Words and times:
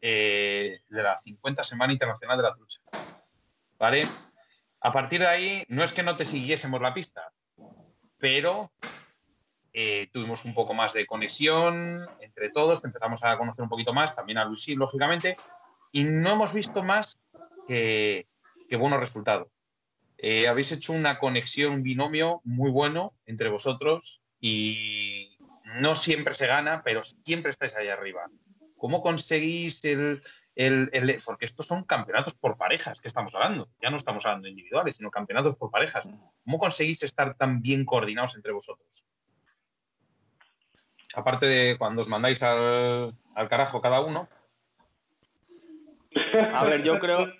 eh, 0.00 0.80
de 0.88 1.02
la 1.02 1.16
50 1.16 1.62
Semana 1.64 1.92
Internacional 1.92 2.36
de 2.36 2.42
la 2.42 2.54
Trucha. 2.54 2.80
¿Vale? 3.78 4.06
A 4.80 4.92
partir 4.92 5.20
de 5.20 5.26
ahí, 5.26 5.64
no 5.68 5.82
es 5.82 5.92
que 5.92 6.02
no 6.02 6.16
te 6.16 6.24
siguiésemos 6.24 6.80
la 6.80 6.94
pista, 6.94 7.32
pero 8.18 8.70
eh, 9.72 10.08
tuvimos 10.12 10.44
un 10.44 10.54
poco 10.54 10.72
más 10.72 10.92
de 10.92 11.06
conexión 11.06 12.06
entre 12.20 12.50
todos, 12.50 12.80
te 12.80 12.86
empezamos 12.86 13.22
a 13.24 13.36
conocer 13.36 13.62
un 13.62 13.68
poquito 13.68 13.92
más, 13.92 14.14
también 14.14 14.38
a 14.38 14.44
Luisí, 14.44 14.74
lógicamente, 14.74 15.36
y 15.92 16.04
no 16.04 16.30
hemos 16.30 16.52
visto 16.52 16.82
más 16.82 17.18
que, 17.66 18.26
buenos 18.78 19.00
resultados. 19.00 19.48
Eh, 20.16 20.48
habéis 20.48 20.72
hecho 20.72 20.92
una 20.92 21.18
conexión, 21.18 21.74
un 21.74 21.82
binomio 21.82 22.40
muy 22.44 22.70
bueno 22.70 23.14
entre 23.26 23.48
vosotros 23.48 24.20
y 24.40 25.38
no 25.76 25.94
siempre 25.94 26.34
se 26.34 26.46
gana, 26.46 26.82
pero 26.82 27.02
siempre 27.02 27.50
estáis 27.50 27.74
ahí 27.76 27.88
arriba. 27.88 28.28
¿Cómo 28.78 29.02
conseguís 29.02 29.84
el, 29.84 30.22
porque 31.24 31.44
estos 31.44 31.66
son 31.66 31.84
campeonatos 31.84 32.34
por 32.34 32.56
parejas 32.56 33.00
que 33.00 33.08
estamos 33.08 33.34
hablando, 33.34 33.68
ya 33.82 33.90
no 33.90 33.96
estamos 33.96 34.24
hablando 34.24 34.48
individuales, 34.48 34.96
sino 34.96 35.10
campeonatos 35.10 35.56
por 35.56 35.70
parejas. 35.70 36.08
¿Cómo 36.44 36.58
conseguís 36.58 37.02
estar 37.02 37.36
tan 37.36 37.60
bien 37.60 37.84
coordinados 37.84 38.34
entre 38.36 38.52
vosotros? 38.52 39.06
Aparte 41.14 41.46
de 41.46 41.78
cuando 41.78 42.02
os 42.02 42.08
mandáis 42.08 42.42
al, 42.42 43.14
carajo 43.48 43.80
cada 43.80 44.00
uno. 44.00 44.28
A 46.54 46.64
ver, 46.64 46.82
yo 46.82 46.98
creo, 46.98 47.32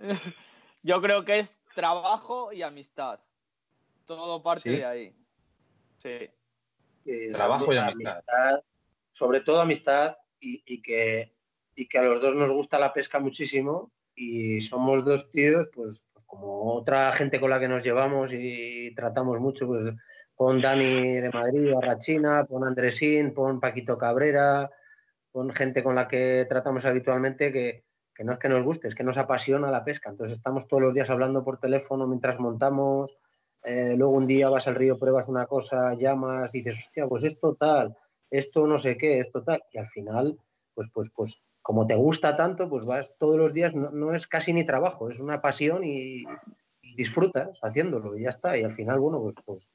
yo 0.82 1.00
creo 1.00 1.24
que 1.24 1.38
es 1.38 1.56
trabajo 1.74 2.52
y 2.52 2.62
amistad. 2.62 3.20
Todo 4.06 4.42
parte 4.42 4.70
de 4.70 4.84
ahí. 4.84 5.16
Sí. 5.96 6.30
Trabajo 7.32 7.72
y 7.72 7.76
amistad. 7.76 8.62
Sobre 9.12 9.40
todo 9.40 9.60
amistad 9.60 10.16
y, 10.40 10.82
que, 10.82 11.34
y 11.74 11.88
que 11.88 11.98
a 11.98 12.02
los 12.02 12.20
dos 12.20 12.34
nos 12.34 12.50
gusta 12.50 12.78
la 12.78 12.92
pesca 12.92 13.18
muchísimo 13.18 13.92
y 14.14 14.60
somos 14.60 15.04
dos 15.04 15.28
tíos, 15.30 15.68
pues, 15.74 16.02
pues, 16.12 16.24
como 16.24 16.74
otra 16.74 17.12
gente 17.12 17.40
con 17.40 17.50
la 17.50 17.60
que 17.60 17.68
nos 17.68 17.82
llevamos 17.82 18.32
y 18.32 18.94
tratamos 18.94 19.40
mucho, 19.40 19.66
pues 19.66 19.94
pon 20.34 20.60
Dani 20.60 21.20
de 21.20 21.30
Madrid, 21.30 21.72
Barrachina, 21.72 22.44
pon 22.44 22.64
Andresín, 22.64 23.32
pon 23.34 23.60
Paquito 23.60 23.96
Cabrera, 23.96 24.70
pon 25.32 25.50
gente 25.50 25.82
con 25.82 25.94
la 25.94 26.08
que 26.08 26.46
tratamos 26.48 26.84
habitualmente 26.84 27.52
que, 27.52 27.84
que 28.14 28.24
no 28.24 28.32
es 28.32 28.38
que 28.38 28.48
nos 28.48 28.64
guste, 28.64 28.88
es 28.88 28.94
que 28.94 29.04
nos 29.04 29.18
apasiona 29.18 29.70
la 29.70 29.84
pesca. 29.84 30.10
Entonces 30.10 30.38
estamos 30.38 30.66
todos 30.66 30.82
los 30.82 30.94
días 30.94 31.10
hablando 31.10 31.44
por 31.44 31.58
teléfono 31.58 32.06
mientras 32.06 32.38
montamos, 32.38 33.18
eh, 33.62 33.94
luego 33.96 34.12
un 34.12 34.26
día 34.26 34.48
vas 34.48 34.68
al 34.68 34.74
río, 34.74 34.98
pruebas 34.98 35.28
una 35.28 35.46
cosa, 35.46 35.92
llamas, 35.94 36.52
dices, 36.52 36.78
hostia, 36.78 37.06
pues 37.06 37.24
esto 37.24 37.54
tal, 37.54 37.96
esto 38.30 38.66
no 38.66 38.78
sé 38.78 38.96
qué, 38.96 39.20
esto 39.20 39.42
tal, 39.42 39.62
y 39.72 39.78
al 39.78 39.88
final, 39.88 40.38
pues, 40.74 40.88
pues, 40.92 41.10
pues, 41.14 41.42
como 41.62 41.86
te 41.86 41.96
gusta 41.96 42.36
tanto, 42.36 42.68
pues 42.68 42.86
vas 42.86 43.16
todos 43.18 43.38
los 43.38 43.52
días, 43.52 43.74
no, 43.74 44.14
es 44.14 44.26
casi 44.28 44.52
ni 44.52 44.64
trabajo, 44.64 45.10
es 45.10 45.18
una 45.18 45.40
pasión 45.40 45.82
y, 45.84 46.24
disfrutas 46.94 47.58
haciéndolo 47.62 48.16
y 48.16 48.22
ya 48.22 48.28
está. 48.28 48.56
Y 48.56 48.62
al 48.62 48.70
final, 48.70 49.00
bueno, 49.00 49.20
pues, 49.20 49.34
pues 49.44 49.68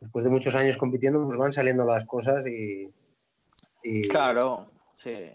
después 0.00 0.24
de 0.24 0.30
muchos 0.30 0.54
años 0.54 0.78
compitiendo, 0.78 1.22
pues 1.22 1.36
van 1.36 1.52
saliendo 1.52 1.84
las 1.84 2.06
cosas 2.06 2.46
y. 2.46 2.90
claro, 4.08 4.70
sí. 4.94 5.30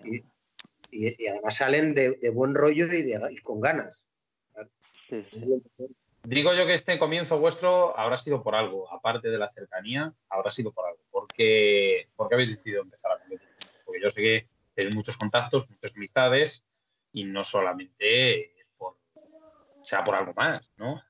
Y, 0.91 1.27
además 1.27 1.55
salen 1.55 1.93
de, 1.93 2.31
buen 2.33 2.55
rollo 2.55 2.91
y, 2.91 3.03
de, 3.03 3.39
con 3.43 3.61
ganas. 3.61 4.07
Digo 6.23 6.53
yo 6.53 6.65
que 6.65 6.73
este 6.73 6.97
comienzo 6.97 7.39
vuestro 7.39 7.97
habrá 7.97 8.17
sido 8.17 8.41
por 8.41 8.55
algo, 8.55 8.91
aparte 8.91 9.29
de 9.29 9.37
la 9.37 9.49
cercanía, 9.49 10.11
habrá 10.29 10.49
sido 10.49 10.71
por 10.71 10.87
algo. 10.87 10.98
¿Por 12.15 12.27
qué, 12.27 12.35
habéis 12.35 12.51
decidido 12.51 12.81
empezar 12.81 13.13
a 13.13 13.19
competir? 13.19 13.47
Porque 13.85 14.01
yo 14.01 14.09
sé 14.09 14.21
que 14.21 14.49
tenéis 14.75 14.95
muchos 14.95 15.15
contactos, 15.15 15.69
muchas 15.69 15.95
amistades 15.95 16.65
y 17.13 17.23
no 17.23 17.45
solamente 17.45 18.59
es 18.59 18.69
por, 18.77 18.97
sea 19.81 20.03
por 20.03 20.15
algo 20.15 20.33
más, 20.33 20.69
¿no? 20.75 21.01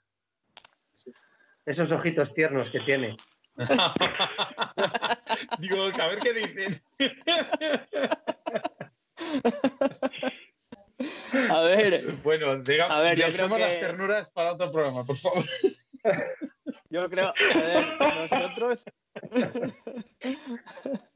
Esos 1.66 1.92
ojitos 1.92 2.32
tiernos 2.34 2.70
que 2.70 2.80
tiene. 2.82 3.18
Digo, 5.58 5.84
a 5.84 6.08
ver 6.08 6.20
qué 6.20 6.34
dicen. 6.34 6.84
A 11.50 11.62
ver. 11.62 12.12
Bueno, 12.23 12.58
digamos, 12.58 12.95
a 12.95 13.02
ver, 13.02 13.18
yo 13.18 13.28
creo 13.32 13.50
que... 13.50 13.60
las 13.60 13.80
ternuras 13.80 14.32
para 14.32 14.54
otro 14.54 14.72
programa, 14.72 15.06
por 15.06 15.16
favor. 15.16 15.44
Yo 16.89 17.08
creo, 17.10 17.28
a 17.28 17.60
ver, 17.60 17.88
nosotros. 18.00 18.86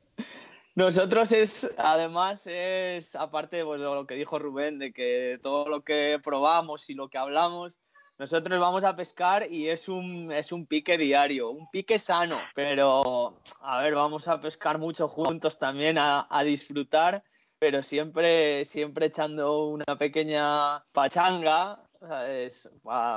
Nosotros 0.76 1.32
es, 1.32 1.76
además, 1.78 2.48
es, 2.48 3.16
aparte 3.16 3.64
pues, 3.64 3.80
de 3.80 3.86
lo 3.86 4.08
que 4.08 4.16
dijo 4.16 4.40
Rubén, 4.40 4.80
de 4.80 4.92
que 4.92 5.40
todo 5.44 5.68
lo 5.68 5.84
que 5.84 6.20
probamos 6.24 6.90
y 6.90 6.96
lo 6.96 7.10
que 7.10 7.20
hablamos, 7.20 7.78
nosotros 8.18 8.60
vamos 8.60 8.84
a 8.84 8.96
pescar 8.96 9.52
y 9.52 9.70
es 9.70 9.88
un, 9.88 10.32
es 10.32 10.52
un 10.52 10.66
pique 10.66 10.98
diario, 10.98 11.52
un 11.52 11.70
pique 11.70 12.00
sano, 12.00 12.40
pero 12.56 13.40
a 13.62 13.82
ver, 13.82 13.94
vamos 13.94 14.28
a 14.28 14.42
pescar 14.42 14.80
mucho 14.80 15.08
juntos 15.08 15.60
también, 15.60 15.98
a, 15.98 16.28
a 16.30 16.44
disfrutar 16.44 17.24
pero 17.64 17.82
siempre, 17.82 18.66
siempre 18.66 19.06
echando 19.06 19.68
una 19.68 19.98
pequeña 19.98 20.84
pachanga, 20.92 21.82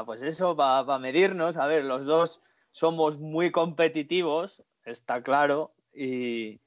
pues 0.05 0.23
eso, 0.23 0.57
para 0.57 1.01
medirnos. 1.01 1.57
A 1.57 1.67
ver, 1.67 1.83
los 1.85 2.05
dos 2.05 2.43
somos 2.71 3.19
muy 3.19 3.51
competitivos, 3.51 4.63
está 4.85 5.21
claro, 5.21 5.71
y, 5.97 6.61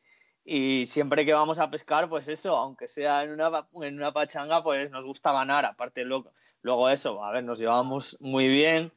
siempre 0.85 1.25
que 1.25 1.33
vamos 1.33 1.59
a 1.59 1.69
pescar, 1.69 2.09
pues 2.09 2.27
eso, 2.27 2.55
aunque 2.55 2.87
sea 2.87 3.23
en 3.23 3.31
una, 3.31 3.67
en 3.83 3.95
una 3.95 4.11
pachanga, 4.11 4.63
pues 4.63 4.89
nos 4.89 5.05
gusta 5.05 5.31
ganar. 5.31 5.65
Aparte, 5.65 6.03
luego, 6.03 6.31
luego 6.61 6.89
eso, 6.89 7.23
a 7.23 7.31
ver, 7.31 7.43
nos 7.43 7.59
llevamos 7.59 8.17
muy 8.19 8.47
bien 8.47 8.91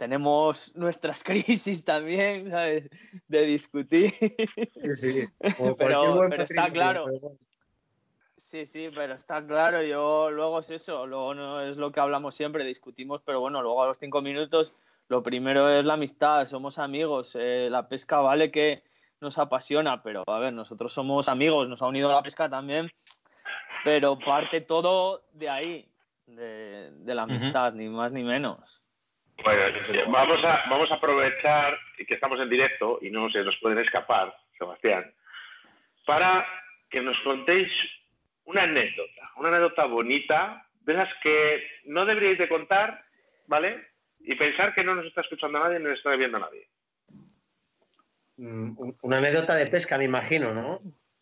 tenemos 0.00 0.74
nuestras 0.74 1.22
crisis 1.24 1.84
también, 1.84 2.50
¿sabes? 2.50 2.88
De 3.28 3.44
discutir. 3.44 4.14
Sí, 4.18 4.96
sí. 4.96 5.24
pero, 5.78 6.26
está 6.26 6.72
claro. 6.72 7.06
Sí, 8.38 8.64
sí, 8.64 8.88
pero 8.94 9.14
está 9.14 9.46
claro. 9.46 9.82
Yo 9.82 10.30
luego 10.30 10.58
es 10.60 10.70
eso, 10.70 11.06
luego 11.06 11.34
no 11.34 11.60
es 11.60 11.76
lo 11.76 11.92
que 11.92 12.00
hablamos 12.00 12.34
siempre, 12.34 12.64
discutimos, 12.64 13.20
pero 13.24 13.40
bueno, 13.40 13.60
luego 13.60 13.82
a 13.82 13.88
los 13.88 13.98
cinco 13.98 14.22
minutos 14.22 14.74
lo 15.08 15.22
primero 15.22 15.68
es 15.68 15.84
la 15.84 15.94
amistad, 15.94 16.46
somos 16.46 16.78
amigos. 16.78 17.36
Eh, 17.38 17.68
la 17.70 17.86
pesca 17.86 18.20
vale 18.20 18.50
que 18.50 18.82
nos 19.20 19.38
apasiona, 19.38 20.02
pero 20.02 20.24
a 20.26 20.38
ver, 20.38 20.52
nosotros 20.52 20.92
somos 20.92 21.28
amigos, 21.28 21.68
nos 21.68 21.82
ha 21.82 21.86
unido 21.86 22.10
la 22.10 22.22
pesca 22.22 22.48
también, 22.48 22.90
pero 23.84 24.18
parte 24.18 24.60
todo 24.60 25.22
de 25.32 25.48
ahí, 25.48 25.88
de, 26.26 27.14
la 27.14 27.22
amistad, 27.22 27.72
ni 27.72 27.88
más 27.88 28.12
ni 28.12 28.22
menos. 28.22 28.82
Bueno, 29.42 29.62
vamos 30.08 30.44
a, 30.44 30.62
vamos 30.68 30.90
a 30.90 30.94
aprovechar 30.94 31.78
que 31.96 32.14
estamos 32.14 32.38
en 32.40 32.50
directo 32.50 32.98
y 33.00 33.10
no 33.10 33.30
se 33.30 33.42
nos 33.42 33.56
pueden 33.56 33.78
escapar, 33.78 34.36
Sebastián, 34.58 35.12
para 36.06 36.46
que 36.90 37.00
nos 37.00 37.18
contéis 37.20 37.70
una 38.44 38.64
anécdota, 38.64 39.30
una 39.36 39.48
anécdota 39.48 39.84
bonita, 39.86 40.66
de 40.80 40.94
las 40.94 41.08
que 41.22 41.62
no 41.84 42.04
deberíais 42.04 42.38
de 42.38 42.48
contar, 42.48 43.04
¿vale? 43.46 43.88
Y 44.20 44.34
pensar 44.34 44.74
que 44.74 44.84
no 44.84 44.94
nos 44.94 45.06
está 45.06 45.20
escuchando 45.20 45.58
nadie 45.58 45.78
ni 45.78 45.84
nos 45.84 45.98
está 45.98 46.16
viendo 46.16 46.38
nadie. 46.38 46.66
Mm, 48.40 48.94
una 49.02 49.18
anécdota 49.18 49.54
de 49.54 49.66
pesca, 49.66 49.98
me 49.98 50.06
imagino, 50.06 50.48
¿no? 50.48 50.80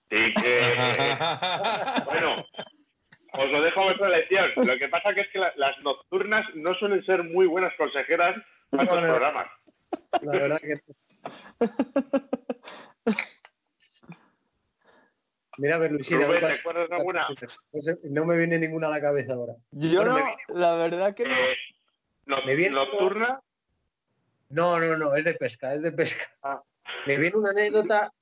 Sí, 0.09 0.33
que... 0.35 0.61
bueno, 2.05 2.47
os 3.33 3.51
lo 3.51 3.61
dejo 3.61 3.81
a 3.81 3.85
vuestra 3.87 4.07
elección. 4.07 4.53
Lo 4.55 4.79
que 4.79 4.89
pasa 4.89 5.13
que 5.13 5.23
es 5.23 5.29
que 5.33 5.41
las 5.41 5.79
nocturnas 5.83 6.47
no 6.55 6.75
suelen 6.75 7.05
ser 7.05 7.25
muy 7.25 7.47
buenas 7.47 7.75
consejeras 7.77 8.37
para 8.71 8.85
estos 8.85 9.01
programas. 9.01 9.49
La 10.23 10.33
verdad 10.33 10.61
que... 10.61 10.81
Mira, 15.59 15.75
a 15.75 15.79
ver, 15.79 15.91
Luisina. 15.91 16.21
¿te 16.21 16.47
acuerdas 16.53 16.89
de 16.89 16.95
alguna? 16.95 17.27
No 18.05 18.27
me 18.27 18.37
viene 18.37 18.61
ninguna 18.61 18.87
a 18.87 18.91
la 18.91 19.01
cabeza 19.01 19.33
ahora. 19.33 19.55
Yo 19.73 20.05
no, 20.05 20.17
la 20.51 20.75
verdad 20.75 21.17
que 21.17 21.25
no. 21.25 21.35
Eh, 21.35 21.57
¿Me 22.47 22.55
viene 22.55 22.77
¿Nocturna? 22.77 23.41
No, 24.51 24.79
no, 24.79 24.97
no, 24.97 25.17
es 25.17 25.25
de 25.25 25.35
pesca, 25.35 25.75
es 25.75 25.83
de 25.83 25.91
pesca. 25.91 26.25
Ah. 26.45 26.63
Me 27.09 27.17
viene 27.17 27.39
una 27.39 27.53
anécdota, 27.53 28.13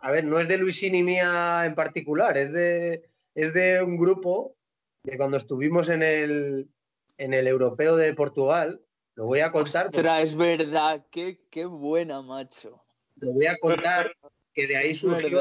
a 0.00 0.10
ver, 0.10 0.24
no 0.24 0.38
es 0.38 0.48
de 0.48 0.58
Luisín 0.58 0.94
y 0.94 1.02
mía 1.02 1.62
en 1.64 1.74
particular, 1.74 2.36
es 2.36 2.52
de, 2.52 3.08
es 3.34 3.54
de 3.54 3.82
un 3.82 3.96
grupo 3.96 4.54
de 5.02 5.16
cuando 5.16 5.38
estuvimos 5.38 5.88
en 5.88 6.02
el, 6.02 6.68
en 7.16 7.32
el 7.32 7.46
europeo 7.46 7.96
de 7.96 8.12
Portugal. 8.12 8.82
Lo 9.14 9.24
voy 9.24 9.40
a 9.40 9.50
contar. 9.50 9.86
Ostras, 9.86 10.24
es 10.24 10.36
verdad, 10.36 11.06
qué, 11.10 11.40
qué 11.50 11.64
buena, 11.64 12.20
macho. 12.20 12.84
Lo 13.16 13.32
voy 13.32 13.46
a 13.46 13.56
contar 13.56 14.12
que 14.52 14.66
de 14.66 14.76
ahí 14.76 14.94
surgió 14.94 15.40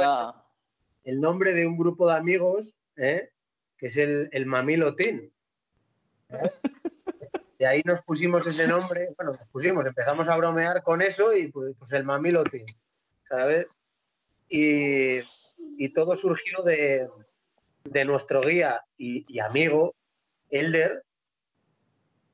el 1.03 1.19
nombre 1.19 1.53
de 1.53 1.67
un 1.67 1.77
grupo 1.77 2.07
de 2.07 2.15
amigos, 2.15 2.77
¿eh? 2.95 3.31
que 3.77 3.88
es 3.88 3.97
el, 3.97 4.29
el 4.31 4.45
Mamilotín. 4.45 5.29
¿eh? 6.29 6.51
De 7.59 7.67
ahí 7.67 7.81
nos 7.83 8.01
pusimos 8.03 8.47
ese 8.47 8.65
nombre, 8.65 9.09
bueno, 9.17 9.33
nos 9.33 9.49
pusimos, 9.49 9.85
empezamos 9.85 10.25
a 10.29 10.38
bromear 10.38 10.81
con 10.83 11.01
eso 11.01 11.35
y 11.35 11.51
pues, 11.51 11.75
pues 11.77 11.91
el 11.91 12.06
Mamilotín, 12.06 12.65
¿sabes? 13.33 13.68
Y, 14.47 15.21
y, 15.80 15.94
todo 15.94 16.15
surgió 16.15 16.62
de, 16.62 17.09
de 17.83 18.06
nuestro 18.06 18.41
guía 18.41 18.83
y, 18.95 19.39
amigo, 19.39 19.95
Elder, 20.50 21.03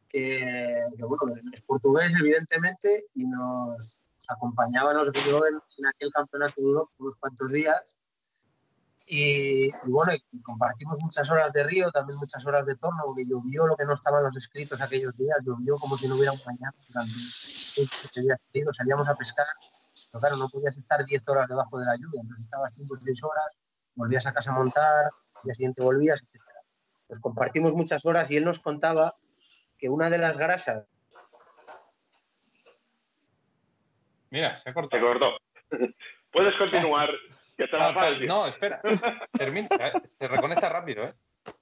que, 0.10 0.84
bueno, 1.08 1.40
es 1.54 1.62
portugués, 1.62 2.14
evidentemente, 2.20 3.06
y 3.16 3.26
nos, 3.26 4.02
acompañaba, 4.28 4.94
nos 4.94 5.12
vio 5.14 5.46
en, 5.48 5.86
aquel 5.86 6.12
campeonato 6.12 6.62
de 6.62 6.68
unos 6.98 7.16
cuantos 7.16 7.50
días. 7.52 7.96
Y, 9.06 9.72
bueno, 9.86 10.12
y 10.32 10.42
compartimos 10.42 10.98
muchas 11.00 11.32
horas 11.32 11.54
de 11.54 11.64
río, 11.64 11.90
también 11.92 12.20
muchas 12.20 12.46
horas 12.46 12.66
de 12.66 12.76
torno, 12.76 13.04
porque 13.06 13.26
llovió 13.26 13.66
lo 13.66 13.78
que 13.78 13.86
no 13.86 13.94
estaban 13.94 14.22
los 14.22 14.36
escritos 14.36 14.82
aquellos 14.82 15.16
días, 15.18 15.38
llovió 15.46 15.78
como 15.78 15.98
si 15.98 16.10
no 16.10 16.16
hubiera 16.16 16.34
un 16.34 16.40
mañana 16.46 16.74
salíamos 18.74 19.08
a 19.08 19.16
pescar, 19.16 19.48
pero 20.12 20.22
claro, 20.22 20.38
no 20.38 20.50
podías 20.50 20.76
estar 20.78 21.04
10 21.04 21.28
horas 21.28 21.48
debajo 21.48 21.80
de 21.80 21.86
la 21.86 21.96
lluvia, 21.96 22.22
entonces 22.22 22.46
estabas 22.46 22.74
5 22.76 22.94
o 22.94 22.98
6 22.98 23.24
horas, 23.24 23.58
volvías 23.96 24.26
a 24.26 24.34
casa 24.34 24.52
a 24.52 24.56
montar, 24.56 25.06
al 25.06 25.44
día 25.44 25.54
siguiente 25.54 25.84
volvías, 25.84 26.22
etc. 26.22 26.42
Pues 27.08 27.20
compartimos 27.20 27.74
muchas 27.74 28.06
horas 28.06 28.30
y 28.32 28.38
él 28.38 28.46
nos 28.46 28.60
contaba 28.60 29.16
que 29.78 29.90
una 29.90 30.10
de 30.10 30.18
las 30.18 30.38
grasas. 30.38 30.88
Mira, 34.30 34.56
se 34.58 34.70
ha 34.70 34.74
cortado. 34.74 35.02
Se 35.02 35.08
cortó. 35.08 35.38
Puedes 36.32 36.56
continuar. 36.58 37.10
Que 37.60 37.68
te 37.68 37.76
ah, 37.76 37.92
no, 38.26 38.48
espera. 38.48 38.82
Termina. 39.34 39.68
Eh, 39.70 39.92
se 40.08 40.30
reconecta 40.30 40.70
rápido, 40.70 41.04
¿eh? 41.04 41.12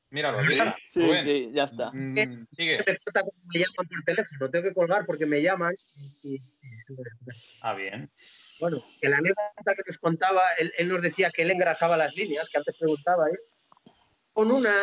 Míralo. 0.10 0.40
Sí, 0.86 1.02
sí, 1.24 1.50
ya 1.54 1.66
está. 1.66 1.92
Mm, 1.92 2.48
sigue. 2.54 2.78
Me 2.78 3.60
llaman 3.60 3.88
por 3.90 4.04
teléfono, 4.06 4.50
tengo 4.50 4.64
que 4.64 4.74
colgar 4.74 5.06
porque 5.06 5.26
me 5.26 5.42
llaman. 5.42 5.76
Ah, 7.62 7.74
bien. 7.74 8.10
Bueno, 8.60 8.78
que 9.02 9.10
la 9.10 9.18
anécdota 9.18 9.76
que 9.76 9.84
nos 9.86 9.98
contaba, 9.98 10.42
él, 10.54 10.88
nos 10.88 11.02
decía 11.02 11.30
que 11.30 11.44
él 11.44 11.52
engrasaba 11.52 11.98
las 11.98 12.16
líneas, 12.16 12.50
que 12.50 12.58
antes 12.58 12.76
preguntaba, 12.78 13.28
¿eh? 13.30 13.38
con 14.32 14.52
una, 14.52 14.74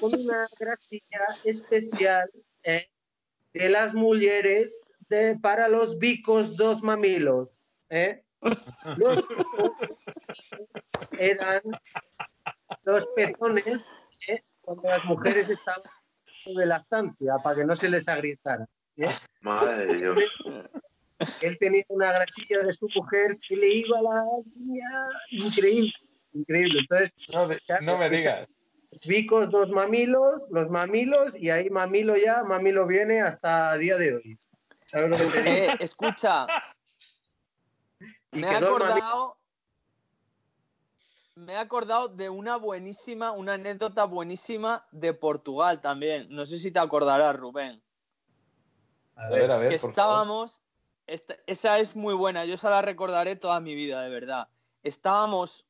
con 0.00 0.14
una 0.14 0.46
grasilla 0.58 1.24
especial 1.44 2.28
¿eh? 2.62 2.88
de 3.52 3.68
las 3.68 3.94
mujeres 3.94 4.90
de, 5.08 5.38
para 5.40 5.68
los 5.68 5.98
bicos 5.98 6.56
dos 6.56 6.82
mamilos. 6.82 7.48
¿eh? 7.88 8.24
Los 8.96 9.24
eran 11.18 11.62
los 12.84 13.06
pezones 13.14 13.86
¿eh? 14.28 14.40
cuando 14.60 14.88
las 14.88 15.04
mujeres 15.04 15.48
estaban 15.48 15.82
de 16.46 16.66
lactancia 16.66 17.34
para 17.42 17.56
que 17.56 17.64
no 17.64 17.76
se 17.76 17.90
les 17.90 18.08
agrietara. 18.08 18.66
¿eh? 18.96 19.08
Madre 19.40 19.86
de 19.86 19.94
Dios. 19.96 20.18
Él 21.40 21.56
tenía 21.58 21.84
una 21.88 22.12
grasilla 22.12 22.60
de 22.60 22.72
su 22.74 22.88
mujer 22.94 23.38
que 23.48 23.56
le 23.56 23.68
iba 23.68 23.98
a 23.98 24.02
la 24.02 24.24
niña 24.54 24.88
increíble, 25.30 25.92
increíble. 26.32 26.80
Entonces, 26.80 27.16
no, 27.82 27.98
me 27.98 28.10
digas. 28.10 28.52
Vicos, 29.06 29.50
dos 29.50 29.70
mamilos, 29.70 30.42
los 30.50 30.70
mamilos, 30.70 31.34
y 31.36 31.50
ahí 31.50 31.68
mamilo 31.70 32.16
ya, 32.16 32.42
mamilo 32.44 32.86
viene 32.86 33.22
hasta 33.22 33.74
el 33.74 33.80
día 33.80 33.96
de 33.96 34.14
hoy. 34.14 34.38
¿Sabes 34.86 35.10
lo 35.10 35.16
que 35.16 35.24
te 35.24 35.42
digo? 35.42 35.56
Eh, 35.56 35.76
escucha, 35.80 36.46
me 38.32 38.46
he 38.46 38.56
acordado. 38.56 39.36
Me 41.36 41.52
he 41.52 41.56
acordado 41.56 42.08
de 42.08 42.30
una 42.30 42.56
buenísima, 42.56 43.30
una 43.30 43.54
anécdota 43.54 44.04
buenísima 44.04 44.86
de 44.90 45.12
Portugal 45.12 45.80
también. 45.80 46.26
No 46.30 46.46
sé 46.46 46.58
si 46.58 46.70
te 46.70 46.78
acordarás, 46.78 47.36
Rubén. 47.36 47.82
A 49.14 49.28
ver, 49.28 49.50
a 49.50 49.58
ver. 49.58 49.68
Que 49.68 49.76
estábamos, 49.76 50.62
esa 51.06 51.78
es 51.78 51.94
muy 51.94 52.14
buena, 52.14 52.44
yo 52.44 52.54
esa 52.54 52.70
la 52.70 52.82
recordaré 52.82 53.36
toda 53.36 53.60
mi 53.60 53.74
vida, 53.74 54.02
de 54.02 54.08
verdad. 54.08 54.48
Estábamos 54.82 55.66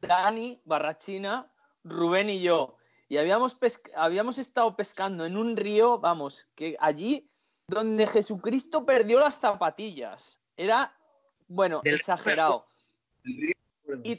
Dani, 0.00 0.60
Barrachina, 0.64 1.50
Rubén 1.82 2.30
y 2.30 2.40
yo, 2.40 2.76
y 3.08 3.18
habíamos, 3.18 3.56
habíamos 3.96 4.38
estado 4.38 4.76
pescando 4.76 5.26
en 5.26 5.36
un 5.36 5.56
río, 5.56 5.98
vamos, 5.98 6.48
que 6.54 6.76
allí 6.80 7.28
donde 7.66 8.06
Jesucristo 8.06 8.84
perdió 8.84 9.20
las 9.20 9.38
zapatillas. 9.38 10.38
Era, 10.56 10.96
bueno, 11.48 11.80
exagerado. 11.84 12.66
Y, 13.24 14.16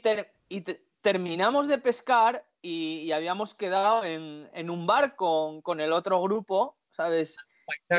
terminamos 1.00 1.68
de 1.68 1.78
pescar 1.78 2.46
y, 2.62 3.12
habíamos 3.12 3.54
quedado 3.54 4.04
en, 4.04 4.70
un 4.70 4.86
bar 4.86 5.16
con, 5.16 5.62
con, 5.62 5.80
el 5.80 5.92
otro 5.92 6.20
grupo, 6.22 6.76
¿sabes? 6.90 7.36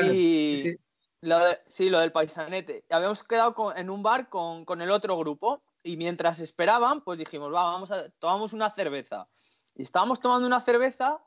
Y, 0.04 0.76
lo 1.20 1.38
sí, 1.66 1.90
lo 1.90 2.00
del 2.00 2.12
paisanete. 2.12 2.84
Habíamos 2.90 3.22
quedado 3.22 3.74
en 3.74 3.90
un 3.90 4.02
bar 4.02 4.28
con, 4.28 4.80
el 4.80 4.90
otro 4.90 5.16
grupo 5.18 5.62
y 5.82 5.96
mientras 5.96 6.40
esperaban, 6.40 7.02
pues 7.02 7.18
dijimos, 7.18 7.52
va, 7.52 7.64
vamos 7.64 7.90
a 7.90 8.08
tomamos 8.18 8.52
una 8.52 8.70
cerveza. 8.70 9.28
Y 9.74 9.82
estábamos 9.82 10.20
tomando 10.20 10.46
una 10.46 10.60
cerveza 10.60 11.20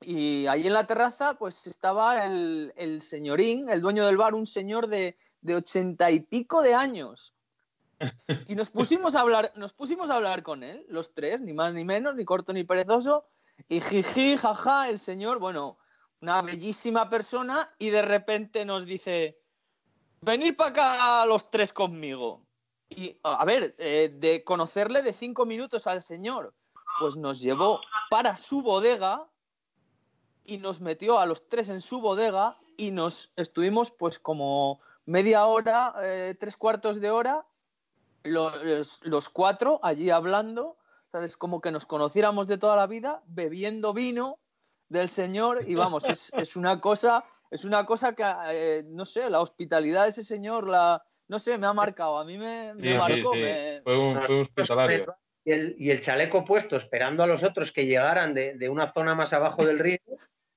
y 0.00 0.46
ahí 0.46 0.66
en 0.66 0.72
la 0.72 0.86
terraza 0.86 1.34
pues 1.34 1.66
estaba 1.66 2.24
el, 2.24 3.02
señorín, 3.02 3.68
el 3.70 3.80
dueño 3.80 4.06
del 4.06 4.16
bar, 4.16 4.34
un 4.34 4.46
señor 4.46 4.88
de, 4.88 5.16
ochenta 5.54 6.10
y 6.10 6.20
pico 6.20 6.62
de 6.62 6.74
años. 6.74 7.33
Y 8.48 8.54
nos 8.54 8.70
pusimos 8.70 9.14
a 9.14 9.20
hablar, 9.20 9.52
nos 9.56 9.72
pusimos 9.72 10.10
a 10.10 10.16
hablar 10.16 10.42
con 10.42 10.62
él, 10.62 10.84
los 10.88 11.14
tres, 11.14 11.40
ni 11.40 11.52
más 11.52 11.74
ni 11.74 11.84
menos, 11.84 12.14
ni 12.14 12.24
corto 12.24 12.52
ni 12.52 12.64
perezoso. 12.64 13.26
Y 13.68 13.80
jiji, 13.80 14.36
jaja, 14.36 14.88
el 14.88 14.98
señor, 14.98 15.38
bueno, 15.38 15.78
una 16.20 16.42
bellísima 16.42 17.08
persona 17.08 17.72
y 17.78 17.90
de 17.90 18.02
repente 18.02 18.64
nos 18.64 18.84
dice, 18.84 19.38
venid 20.20 20.56
para 20.56 20.70
acá 20.70 21.26
los 21.26 21.50
tres 21.50 21.72
conmigo. 21.72 22.46
Y 22.88 23.18
a 23.22 23.44
ver, 23.44 23.74
eh, 23.78 24.10
de 24.12 24.44
conocerle 24.44 25.02
de 25.02 25.12
cinco 25.12 25.46
minutos 25.46 25.86
al 25.86 26.02
señor, 26.02 26.54
pues 26.98 27.16
nos 27.16 27.40
llevó 27.40 27.80
para 28.10 28.36
su 28.36 28.62
bodega 28.62 29.28
y 30.44 30.58
nos 30.58 30.80
metió 30.80 31.18
a 31.18 31.26
los 31.26 31.48
tres 31.48 31.68
en 31.68 31.80
su 31.80 32.00
bodega 32.00 32.58
y 32.76 32.90
nos 32.90 33.30
estuvimos 33.36 33.90
pues 33.90 34.18
como 34.18 34.80
media 35.06 35.46
hora, 35.46 35.94
eh, 36.02 36.36
tres 36.38 36.56
cuartos 36.56 37.00
de 37.00 37.10
hora, 37.10 37.46
los, 38.24 39.00
los, 39.04 39.28
cuatro 39.28 39.80
allí 39.82 40.10
hablando, 40.10 40.78
¿sabes? 41.12 41.36
Como 41.36 41.60
que 41.60 41.70
nos 41.70 41.86
conociéramos 41.86 42.46
de 42.46 42.58
toda 42.58 42.76
la 42.76 42.86
vida, 42.86 43.22
bebiendo 43.26 43.92
vino 43.92 44.38
del 44.88 45.08
Señor 45.08 45.64
y 45.66 45.74
vamos, 45.74 46.04
es, 46.08 46.56
una 46.56 46.80
cosa, 46.80 47.24
es 47.50 47.64
una 47.64 47.86
cosa 47.86 48.14
que, 48.14 48.24
eh, 48.50 48.84
no 48.86 49.06
sé, 49.06 49.30
la 49.30 49.40
hospitalidad 49.40 50.04
de 50.04 50.10
ese 50.10 50.24
Señor, 50.24 50.68
la, 50.68 51.02
no 51.28 51.38
sé, 51.38 51.58
me 51.58 51.66
ha 51.66 51.72
marcado, 51.72 52.18
a 52.18 52.24
mí 52.24 52.38
me, 52.38 52.74
marcó. 52.74 53.32
Fue 53.84 53.98
un, 53.98 54.16
hospitalario. 54.16 55.14
Y 55.44 55.52
el, 55.52 55.76
y 55.78 55.90
el, 55.90 56.00
chaleco 56.00 56.44
puesto, 56.44 56.76
esperando 56.76 57.22
a 57.22 57.26
los 57.26 57.42
otros 57.42 57.70
que 57.70 57.84
llegaran 57.84 58.32
de, 58.32 58.54
de, 58.54 58.68
una 58.70 58.92
zona 58.92 59.14
más 59.14 59.34
abajo 59.34 59.64
del 59.66 59.78
río, 59.78 59.98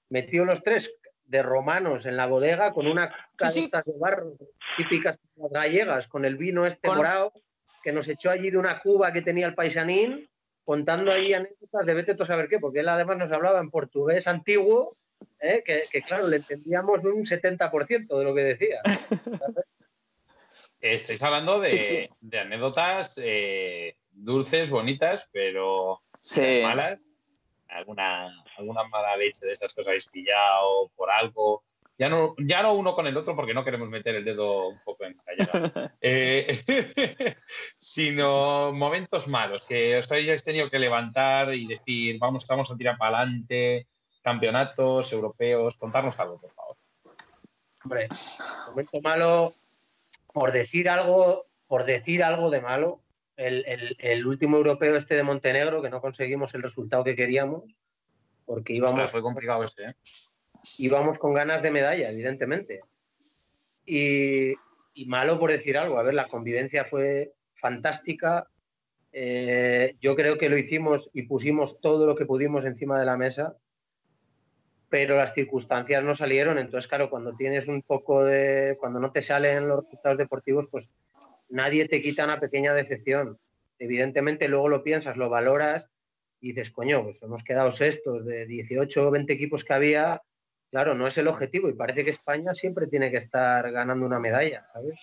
metió 0.09 0.45
los 0.45 0.63
tres 0.63 0.89
de 1.27 1.43
romanos 1.43 2.05
en 2.05 2.15
la 2.15 2.25
bodega 2.25 2.71
con 2.71 2.87
una 2.87 3.13
casitas 3.35 3.83
de 3.85 3.93
barro 3.99 4.37
típicas 4.77 5.19
gallegas, 5.35 6.07
con 6.07 6.25
el 6.25 6.37
vino 6.37 6.65
este 6.65 6.87
morado, 6.87 7.33
que 7.83 7.91
nos 7.91 8.07
echó 8.07 8.29
allí 8.29 8.49
de 8.49 8.57
una 8.57 8.79
cuba 8.79 9.11
que 9.11 9.21
tenía 9.21 9.47
el 9.47 9.55
paisanín 9.55 10.29
contando 10.67 11.13
ahí 11.13 11.33
anécdotas 11.33 11.85
de 11.85 11.93
vete 11.93 12.11
a 12.11 12.25
saber 12.25 12.49
qué, 12.49 12.59
porque 12.59 12.81
él 12.81 12.89
además 12.89 13.17
nos 13.17 13.31
hablaba 13.31 13.59
en 13.61 13.71
portugués 13.71 14.27
antiguo, 14.27 14.97
¿eh? 15.39 15.63
que, 15.65 16.01
claro, 16.01 16.27
le 16.27 16.35
entendíamos 16.35 17.03
un 17.05 17.25
70% 17.25 18.17
de 18.17 18.23
lo 18.25 18.35
que 18.35 18.41
decía. 18.41 18.81
Estáis 20.81 21.23
hablando 21.23 21.61
de, 21.61 22.09
anécdotas 22.33 23.15
eh, 23.17 23.95
dulces, 24.11 24.69
bonitas, 24.69 25.29
pero 25.31 26.01
malas. 26.61 26.99
¿Alguna, 27.69 28.27
alguna 28.57 28.83
mala 28.85 29.15
leche 29.17 29.45
de 29.45 29.53
estas 29.53 29.73
cosas 29.73 29.87
habéis 29.87 30.07
pillado 30.07 30.89
por 30.95 31.09
algo 31.09 31.63
ya 31.97 32.09
no, 32.09 32.35
ya 32.37 32.61
no 32.61 32.73
uno 32.73 32.93
con 32.93 33.07
el 33.07 33.17
otro 33.17 33.35
porque 33.35 33.53
no 33.53 33.63
queremos 33.63 33.89
meter 33.89 34.15
el 34.15 34.25
dedo 34.25 34.67
un 34.67 34.79
poco 34.83 35.05
en 35.05 35.17
la 35.17 35.93
eh, 36.01 36.63
sino 37.77 38.71
momentos 38.71 39.27
malos 39.27 39.63
que 39.63 39.97
os 39.97 40.11
hayáis 40.11 40.43
tenido 40.43 40.69
que 40.69 40.79
levantar 40.79 41.53
y 41.53 41.65
decir, 41.65 42.17
vamos, 42.19 42.45
vamos 42.45 42.69
a 42.69 42.77
tirar 42.77 42.97
para 42.97 43.19
adelante, 43.19 43.87
campeonatos 44.21 45.11
europeos, 45.11 45.75
contarnos 45.77 46.19
algo, 46.19 46.39
por 46.39 46.51
favor. 46.51 46.77
Hombre, 47.83 48.07
momento 48.67 49.01
malo, 49.01 49.53
por 50.33 50.51
decir 50.51 50.89
algo, 50.89 51.45
por 51.67 51.85
decir 51.85 52.23
algo 52.23 52.49
de 52.49 52.61
malo, 52.61 53.01
el, 53.37 54.25
último 54.25 54.57
europeo 54.57 54.95
este 54.95 55.15
de 55.15 55.23
Montenegro, 55.23 55.81
que 55.81 55.89
no 55.89 56.01
conseguimos 56.01 56.53
el 56.55 56.63
resultado 56.63 57.03
que 57.03 57.15
queríamos, 57.15 57.63
porque 58.45 58.73
íbamos... 58.73 59.11
fue 59.11 59.21
complicado 59.21 59.63
este, 59.63 59.85
¿eh? 59.85 59.95
Íbamos 60.77 61.17
con 61.17 61.33
ganas 61.33 61.61
de 61.61 61.71
medalla, 61.71 62.09
evidentemente. 62.09 62.81
Y, 63.85 64.53
malo 65.05 65.39
por 65.39 65.51
decir 65.51 65.77
algo. 65.77 65.99
A 65.99 66.03
ver, 66.03 66.13
la 66.13 66.27
convivencia 66.27 66.85
fue 66.85 67.33
fantástica. 67.55 68.47
Eh, 69.11 69.95
yo 70.01 70.15
creo 70.15 70.37
que 70.37 70.49
lo 70.49 70.57
hicimos 70.57 71.09
y 71.13 71.23
pusimos 71.23 71.79
todo 71.79 72.05
lo 72.05 72.15
que 72.15 72.25
pudimos 72.25 72.65
encima 72.65 72.99
de 72.99 73.05
la 73.05 73.17
mesa, 73.17 73.55
pero 74.89 75.15
las 75.15 75.33
circunstancias 75.33 76.03
no 76.03 76.15
salieron. 76.15 76.57
Entonces, 76.57 76.87
claro, 76.87 77.09
cuando 77.09 77.35
tienes 77.35 77.67
un 77.67 77.81
poco 77.81 78.23
de. 78.23 78.75
cuando 78.79 78.99
no 78.99 79.11
te 79.11 79.21
salen 79.21 79.67
los 79.67 79.83
resultados 79.83 80.17
deportivos, 80.17 80.67
pues 80.69 80.89
nadie 81.49 81.87
te 81.87 82.01
quita 82.01 82.25
una 82.25 82.39
pequeña 82.39 82.73
decepción. 82.73 83.39
Evidentemente, 83.79 84.47
luego 84.47 84.69
lo 84.69 84.83
piensas, 84.83 85.17
lo 85.17 85.29
valoras 85.29 85.89
y 86.39 86.49
dices, 86.49 86.71
coño, 86.71 87.03
pues 87.03 87.21
hemos 87.21 87.43
quedado 87.43 87.71
sextos 87.71 88.25
de 88.25 88.45
18 88.45 89.07
o 89.07 89.11
20 89.11 89.33
equipos 89.33 89.63
que 89.63 89.73
había, 89.73 90.21
claro, 90.71 90.95
no 90.95 91.07
es 91.07 91.17
el 91.17 91.27
objetivo 91.27 91.69
y 91.69 91.73
parece 91.73 92.03
que 92.03 92.11
España 92.11 92.53
siempre 92.53 92.87
tiene 92.87 93.11
que 93.11 93.17
estar 93.17 93.71
ganando 93.71 94.05
una 94.05 94.19
medalla, 94.19 94.65
¿sabes? 94.67 94.99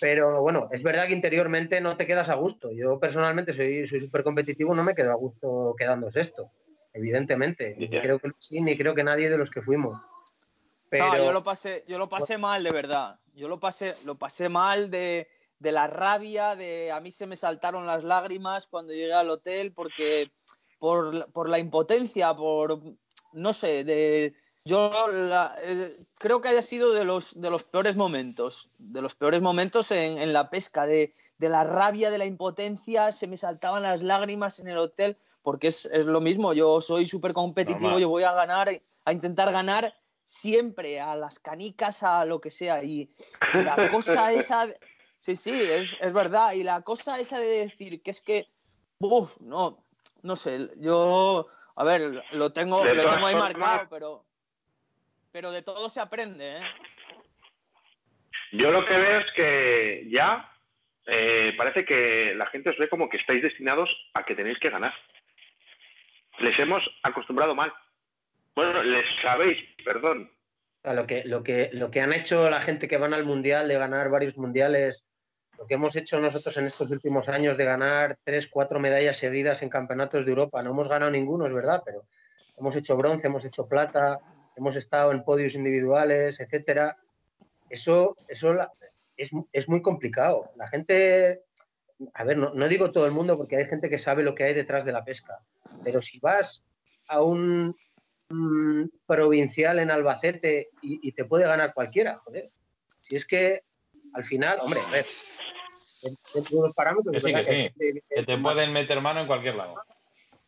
Pero 0.00 0.42
bueno, 0.42 0.68
es 0.70 0.82
verdad 0.82 1.06
que 1.06 1.14
interiormente 1.14 1.80
no 1.80 1.96
te 1.96 2.06
quedas 2.06 2.28
a 2.28 2.34
gusto. 2.34 2.70
Yo 2.72 3.00
personalmente 3.00 3.54
soy 3.54 3.86
súper 3.86 4.22
competitivo, 4.22 4.74
no 4.74 4.84
me 4.84 4.94
quedo 4.94 5.12
a 5.12 5.16
gusto 5.16 5.74
quedando 5.78 6.10
sexto, 6.10 6.50
evidentemente. 6.92 7.74
Ni 7.76 7.88
creo 7.88 8.18
que 8.18 8.30
sí, 8.38 8.60
ni 8.60 8.76
creo 8.76 8.94
que 8.94 9.04
nadie 9.04 9.30
de 9.30 9.38
los 9.38 9.50
que 9.50 9.62
fuimos. 9.62 10.00
Pero... 10.90 11.16
yo 11.16 11.32
lo 11.32 11.42
pasé, 11.42 11.84
yo 11.86 11.98
lo 11.98 12.08
pasé 12.08 12.38
mal, 12.38 12.62
de 12.62 12.70
verdad. 12.70 13.18
Yo 13.34 13.48
lo 13.48 13.60
pasé, 13.60 13.94
lo 14.04 14.16
pasé 14.18 14.48
mal 14.48 14.90
de, 14.90 15.28
de 15.58 15.72
la 15.72 15.86
rabia, 15.86 16.56
de 16.56 16.90
a 16.92 17.00
mí 17.00 17.10
se 17.10 17.26
me 17.26 17.36
saltaron 17.36 17.86
las 17.86 18.04
lágrimas 18.04 18.66
cuando 18.66 18.92
llegué 18.92 19.12
al 19.12 19.30
hotel 19.30 19.72
porque 19.72 20.30
por, 20.78 21.30
por 21.32 21.48
la 21.48 21.58
impotencia, 21.58 22.34
por 22.34 22.80
no 23.32 23.52
sé, 23.52 23.84
de 23.84 24.34
yo 24.64 24.90
eh, 25.62 25.96
creo 26.18 26.40
que 26.40 26.48
haya 26.48 26.62
sido 26.62 26.92
de 26.92 27.04
los, 27.04 27.40
de 27.40 27.50
los 27.50 27.64
peores 27.64 27.96
momentos, 27.96 28.70
de 28.78 29.00
los 29.00 29.14
peores 29.14 29.40
momentos 29.40 29.90
en, 29.90 30.18
en 30.18 30.32
la 30.32 30.50
pesca, 30.50 30.86
de, 30.86 31.14
de, 31.38 31.48
la 31.48 31.64
rabia, 31.64 32.10
de 32.10 32.18
la 32.18 32.26
impotencia, 32.26 33.12
se 33.12 33.26
me 33.26 33.36
saltaban 33.36 33.82
las 33.82 34.02
lágrimas 34.02 34.60
en 34.60 34.68
el 34.68 34.78
hotel, 34.78 35.16
porque 35.42 35.68
es, 35.68 35.86
es 35.86 36.06
lo 36.06 36.20
mismo, 36.20 36.52
yo 36.52 36.80
soy 36.80 37.06
súper 37.06 37.32
competitivo, 37.32 37.98
yo 37.98 38.08
voy 38.08 38.24
a 38.24 38.32
ganar, 38.32 38.68
a 39.04 39.12
intentar 39.12 39.50
ganar 39.52 39.94
siempre, 40.24 41.00
a 41.00 41.16
las 41.16 41.38
canicas, 41.38 42.02
a 42.02 42.26
lo 42.26 42.40
que 42.40 42.50
sea, 42.50 42.84
y 42.84 43.10
la 43.54 43.88
cosa 43.90 44.32
esa, 44.32 44.66
sí, 45.18 45.36
sí, 45.36 45.52
es, 45.52 45.96
es 45.98 46.12
verdad, 46.12 46.52
y 46.52 46.62
la 46.62 46.82
cosa 46.82 47.18
esa 47.18 47.40
de 47.40 47.46
decir 47.46 48.02
que 48.02 48.10
es 48.10 48.20
que, 48.20 48.48
uff, 48.98 49.40
no, 49.40 49.82
no 50.20 50.36
sé, 50.36 50.68
yo, 50.76 51.46
a 51.76 51.84
ver, 51.84 52.22
lo 52.32 52.52
tengo, 52.52 52.84
lo 52.84 53.10
tengo 53.10 53.26
ahí 53.26 53.34
marcado, 53.34 53.86
pero 53.88 54.27
pero 55.32 55.50
de 55.50 55.62
todo 55.62 55.88
se 55.88 56.00
aprende, 56.00 56.58
¿eh? 56.58 56.62
Yo 58.52 58.70
lo 58.70 58.84
que 58.86 58.96
veo 58.96 59.20
es 59.20 59.30
que 59.32 60.08
ya 60.10 60.50
eh, 61.06 61.54
parece 61.56 61.84
que 61.84 62.34
la 62.34 62.46
gente 62.46 62.70
os 62.70 62.78
ve 62.78 62.88
como 62.88 63.08
que 63.08 63.18
estáis 63.18 63.42
destinados 63.42 63.90
a 64.14 64.24
que 64.24 64.34
tenéis 64.34 64.58
que 64.58 64.70
ganar. 64.70 64.94
Les 66.38 66.58
hemos 66.58 66.82
acostumbrado 67.02 67.54
mal. 67.54 67.72
Bueno, 68.54 68.82
les 68.82 69.06
sabéis, 69.22 69.58
perdón. 69.84 70.30
Lo 70.84 71.06
que, 71.06 71.24
lo, 71.24 71.42
que, 71.42 71.70
lo 71.72 71.90
que 71.90 72.00
han 72.00 72.12
hecho 72.12 72.48
la 72.48 72.62
gente 72.62 72.88
que 72.88 72.96
van 72.96 73.12
al 73.12 73.24
Mundial, 73.24 73.68
de 73.68 73.78
ganar 73.78 74.10
varios 74.10 74.38
Mundiales, 74.38 75.04
lo 75.58 75.66
que 75.66 75.74
hemos 75.74 75.94
hecho 75.96 76.20
nosotros 76.20 76.56
en 76.56 76.66
estos 76.66 76.90
últimos 76.90 77.28
años 77.28 77.58
de 77.58 77.64
ganar 77.64 78.16
tres, 78.24 78.48
cuatro 78.48 78.78
medallas 78.78 79.18
seguidas 79.18 79.62
en 79.62 79.68
campeonatos 79.68 80.24
de 80.24 80.30
Europa, 80.30 80.62
no 80.62 80.70
hemos 80.70 80.88
ganado 80.88 81.10
ninguno, 81.10 81.46
es 81.46 81.52
verdad, 81.52 81.82
pero 81.84 82.02
hemos 82.56 82.74
hecho 82.76 82.96
bronce, 82.96 83.26
hemos 83.26 83.44
hecho 83.44 83.68
plata, 83.68 84.20
hemos 84.58 84.76
estado 84.76 85.12
en 85.12 85.24
podios 85.24 85.54
individuales, 85.54 86.40
etcétera. 86.40 86.96
Eso, 87.70 88.16
eso 88.28 88.54
es, 89.16 89.30
es, 89.52 89.68
muy 89.68 89.80
complicado. 89.82 90.50
La 90.56 90.68
gente, 90.68 91.42
a 92.12 92.24
ver, 92.24 92.36
no, 92.36 92.68
digo 92.68 92.90
todo 92.90 93.06
el 93.06 93.12
mundo 93.12 93.36
porque 93.36 93.56
hay 93.56 93.66
gente 93.66 93.88
que 93.88 93.98
sabe 93.98 94.22
lo 94.22 94.34
que 94.34 94.44
hay 94.44 94.54
detrás 94.54 94.84
de 94.84 94.92
la 94.92 95.04
pesca, 95.04 95.38
pero 95.84 96.02
si 96.02 96.18
vas 96.18 96.66
a 97.06 97.22
un 97.22 97.74
provincial 99.06 99.78
en 99.78 99.90
Albacete 99.90 100.68
y, 100.82 101.12
te 101.12 101.24
puede 101.24 101.46
ganar 101.46 101.72
cualquiera, 101.72 102.16
joder. 102.18 102.50
Si 103.00 103.16
es 103.16 103.24
que 103.24 103.62
al 104.12 104.24
final, 104.24 104.58
hombre, 104.60 104.80
a 104.86 104.90
ver, 104.90 105.06
dentro 106.34 106.56
de 106.56 106.62
los 106.66 106.74
parámetros. 106.74 107.14
Que 107.14 107.20
sí, 107.20 107.32
que, 107.32 108.02
que 108.08 108.22
te 108.24 108.38
pueden 108.38 108.72
meter 108.72 109.00
mano 109.00 109.20
en 109.20 109.26
cualquier 109.26 109.54
lado. 109.54 109.76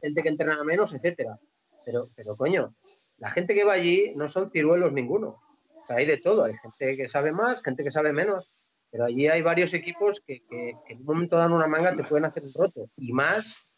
Gente 0.00 0.22
que 0.22 0.28
entrena 0.28 0.62
menos, 0.64 0.92
etcétera. 0.92 1.38
Pero, 1.84 2.10
pero 2.14 2.36
coño, 2.36 2.74
la 3.20 3.30
gente 3.30 3.54
que 3.54 3.64
va 3.64 3.74
allí 3.74 4.14
no 4.16 4.28
son 4.28 4.50
ciruelos 4.50 4.92
ninguno. 4.92 5.40
hay 5.88 6.06
de 6.06 6.16
todo. 6.16 6.44
Hay 6.44 6.54
gente 6.56 6.96
que 6.96 7.06
sabe 7.06 7.32
más, 7.32 7.62
gente 7.62 7.84
que 7.84 7.90
sabe 7.90 8.12
menos. 8.12 8.50
Pero 8.90 9.04
allí 9.04 9.28
hay 9.28 9.42
varios 9.42 9.72
equipos 9.74 10.20
que, 10.26 10.42
en 10.88 10.98
un 10.98 11.04
momento 11.04 11.36
dan 11.36 11.52
una 11.52 11.68
manga 11.68 11.94
te 11.94 12.02
pueden 12.02 12.24
hacer 12.24 12.42
un 12.42 12.54
roto. 12.54 12.90
Y 12.96 13.12
más 13.12 13.68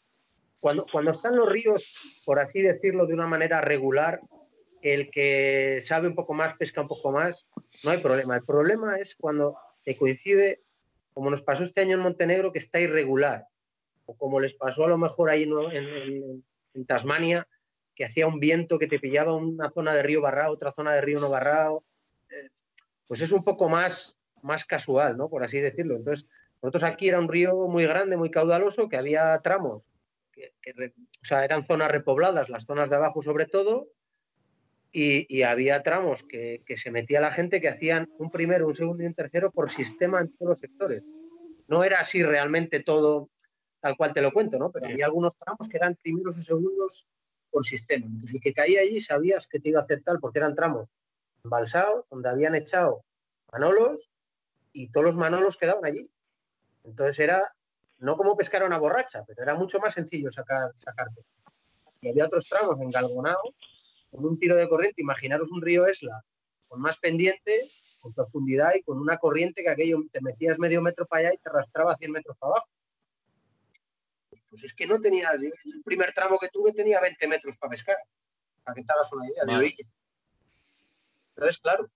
cuando, 0.61 0.87
cuando 0.91 1.11
están 1.11 1.37
los 1.37 1.51
ríos, 1.51 2.23
por 2.25 2.39
así 2.39 2.63
decirlo, 2.63 3.07
de 3.07 3.15
una 3.15 3.27
manera 3.27 3.61
regular, 3.61 4.21
el 4.81 5.11
que 5.11 5.83
sabe 5.85 6.07
un 6.07 6.15
poco 6.15 6.35
más, 6.35 6.57
pesca 6.57 6.81
un 6.81 6.89
poco 6.89 7.11
más, 7.11 7.49
no 7.83 7.91
hay 7.91 7.99
problema. 7.99 8.37
El 8.37 8.45
problema 8.45 8.97
es 8.99 9.17
cuando 9.17 9.57
te 9.85 9.97
coincide, 9.97 10.63
como 11.13 11.31
nos 11.31 11.43
pasó 11.43 11.65
este 11.65 11.81
año 11.81 11.97
en 11.97 12.03
Montenegro, 12.03 12.53
que 12.53 12.61
está 12.61 12.79
irregular, 12.81 13.47
o 14.07 14.17
como 14.17 14.39
les 14.39 14.55
pasó 14.55 14.85
a 14.85 14.89
lo 14.89 14.99
mejor 14.99 15.31
ahí 15.31 15.51
en 16.75 16.87
Tasmania, 16.87 17.47
que 17.95 18.05
hacía 18.05 18.27
un 18.27 18.41
viento 18.41 18.79
que 18.79 18.87
te 18.87 18.99
pillaba 18.99 19.35
una 19.35 19.71
zona 19.71 19.95
de 19.95 20.03
río 20.03 20.21
barrado, 20.21 20.53
otra 20.53 20.73
zona 20.73 20.93
de 20.93 21.01
río 21.01 21.21
no 21.21 21.29
barrado, 21.29 21.85
eh, 22.31 22.51
pues 23.07 23.21
es 23.21 23.33
un 23.33 23.45
poco 23.45 23.69
más, 23.69 24.17
más 24.43 24.65
casual, 24.65 25.17
¿no? 25.17 25.29
Por 25.29 25.45
así 25.45 25.61
decirlo. 25.61 25.97
Entonces, 25.97 26.27
nosotros 26.63 26.85
aquí 26.85 27.09
era 27.09 27.19
un 27.19 27.29
río 27.29 27.69
muy 27.69 27.87
grande, 27.87 28.17
muy 28.17 28.31
caudaloso, 28.31 28.89
que 28.89 28.97
había 28.97 29.39
tramos, 29.43 29.83
que, 30.33 30.53
o 30.57 31.25
sea, 31.25 31.45
eran 31.45 31.67
zonas 31.67 31.91
repobladas, 31.91 32.49
las 32.49 32.65
zonas 32.65 32.89
de 32.89 32.97
abajo 32.97 33.23
sobre 33.23 33.47
todo, 33.47 33.89
y, 34.95 35.43
había 35.43 35.83
tramos 35.83 36.23
que, 36.23 36.63
se 36.77 36.91
metía 36.91 37.21
la 37.21 37.31
gente 37.31 37.61
que 37.61 37.69
hacían 37.69 38.11
un 38.19 38.31
primero, 38.31 38.67
un 38.67 38.75
segundo 38.75 39.03
y 39.03 39.07
un 39.07 39.15
tercero 39.15 39.51
por 39.51 39.71
sistema 39.71 40.21
en 40.21 40.37
todos 40.37 40.51
los 40.51 40.61
sectores. 40.61 41.03
No 41.67 41.83
era 41.83 42.01
así 42.01 42.23
realmente 42.23 42.83
todo 42.83 43.31
tal 43.81 43.97
cual 43.97 44.13
te 44.13 44.21
lo 44.21 44.33
cuento, 44.33 44.59
¿no? 44.59 44.71
Pero 44.71 44.87
había 44.87 45.07
algunos 45.07 45.37
tramos 45.37 45.69
que 45.69 45.79
eran 45.79 45.97
primeros 45.97 46.39
y 46.39 46.45
segundos 46.45 47.09
por 47.53 47.65
sistema. 47.65 48.07
El 48.33 48.41
que 48.41 48.53
caía 48.53 48.81
allí 48.81 49.01
sabías 49.01 49.47
que 49.47 49.61
te 49.61 49.69
iba 49.69 49.81
a 49.81 49.85
hacer 49.85 50.03
tal 50.03 50.19
porque 50.19 50.41
eran 50.41 50.57
tramos 50.57 50.89
embalsados 51.45 52.07
donde 52.11 52.31
habían 52.31 52.55
echado 52.55 53.05
manolos 53.53 54.11
y 54.73 54.91
todos 54.91 55.05
los 55.05 55.17
manolos 55.17 55.57
quedaban 55.57 55.85
allí. 55.85 56.11
Entonces 56.83 57.19
era 57.21 57.55
no 57.99 58.17
como 58.17 58.37
pescar 58.37 58.63
a 58.63 58.67
una 58.67 58.79
borracha, 58.79 59.23
pero 59.27 59.43
era 59.43 59.55
mucho 59.55 59.79
más 59.79 59.95
sencillo 59.95 60.31
sacar, 60.31 60.73
sacarte. 60.77 61.23
Y 62.01 62.09
había 62.09 62.27
otros 62.27 62.49
tramos 62.49 62.81
engalgonados 62.81 63.55
con 64.11 64.25
un 64.25 64.39
tiro 64.39 64.57
de 64.57 64.69
corriente. 64.69 65.03
Imaginaros 65.03 65.53
un 65.53 65.63
río 65.63 65.87
Esla 65.87 66.25
con 66.69 66.81
más 66.81 66.99
pendiente, 66.99 67.61
con 68.01 68.13
profundidad 68.13 68.73
y 68.75 68.83
con 68.83 68.99
una 68.99 69.19
corriente 69.19 69.63
que 69.63 69.69
aquello 69.69 69.99
te 70.11 70.21
metías 70.23 70.59
medio 70.59 70.81
metro 70.81 71.07
para 71.07 71.29
allá 71.29 71.35
y 71.35 71.39
te 71.39 71.51
arrastraba 71.51 71.97
100 71.97 72.11
metros 72.11 72.37
para 72.39 72.55
abajo. 72.55 72.67
Pues 74.53 74.65
es 74.65 74.75
que 74.75 74.87
no 74.87 75.01
tenía, 75.01 75.31
el 75.31 75.51
primer 75.83 76.13
tramo 76.13 76.39
que 76.39 76.51
tuve 76.51 76.75
tenía 76.75 77.01
20 77.01 77.27
metros 77.27 77.57
para 77.57 77.71
pescar, 77.71 77.97
para 78.63 78.75
que 78.75 78.85
te 78.85 78.93
hagas 78.93 79.11
una 79.15 79.27
idea 79.27 79.45
de 79.47 79.57
orilla. 79.57 79.85
Entonces, 81.35 81.59
claro, 81.59 81.89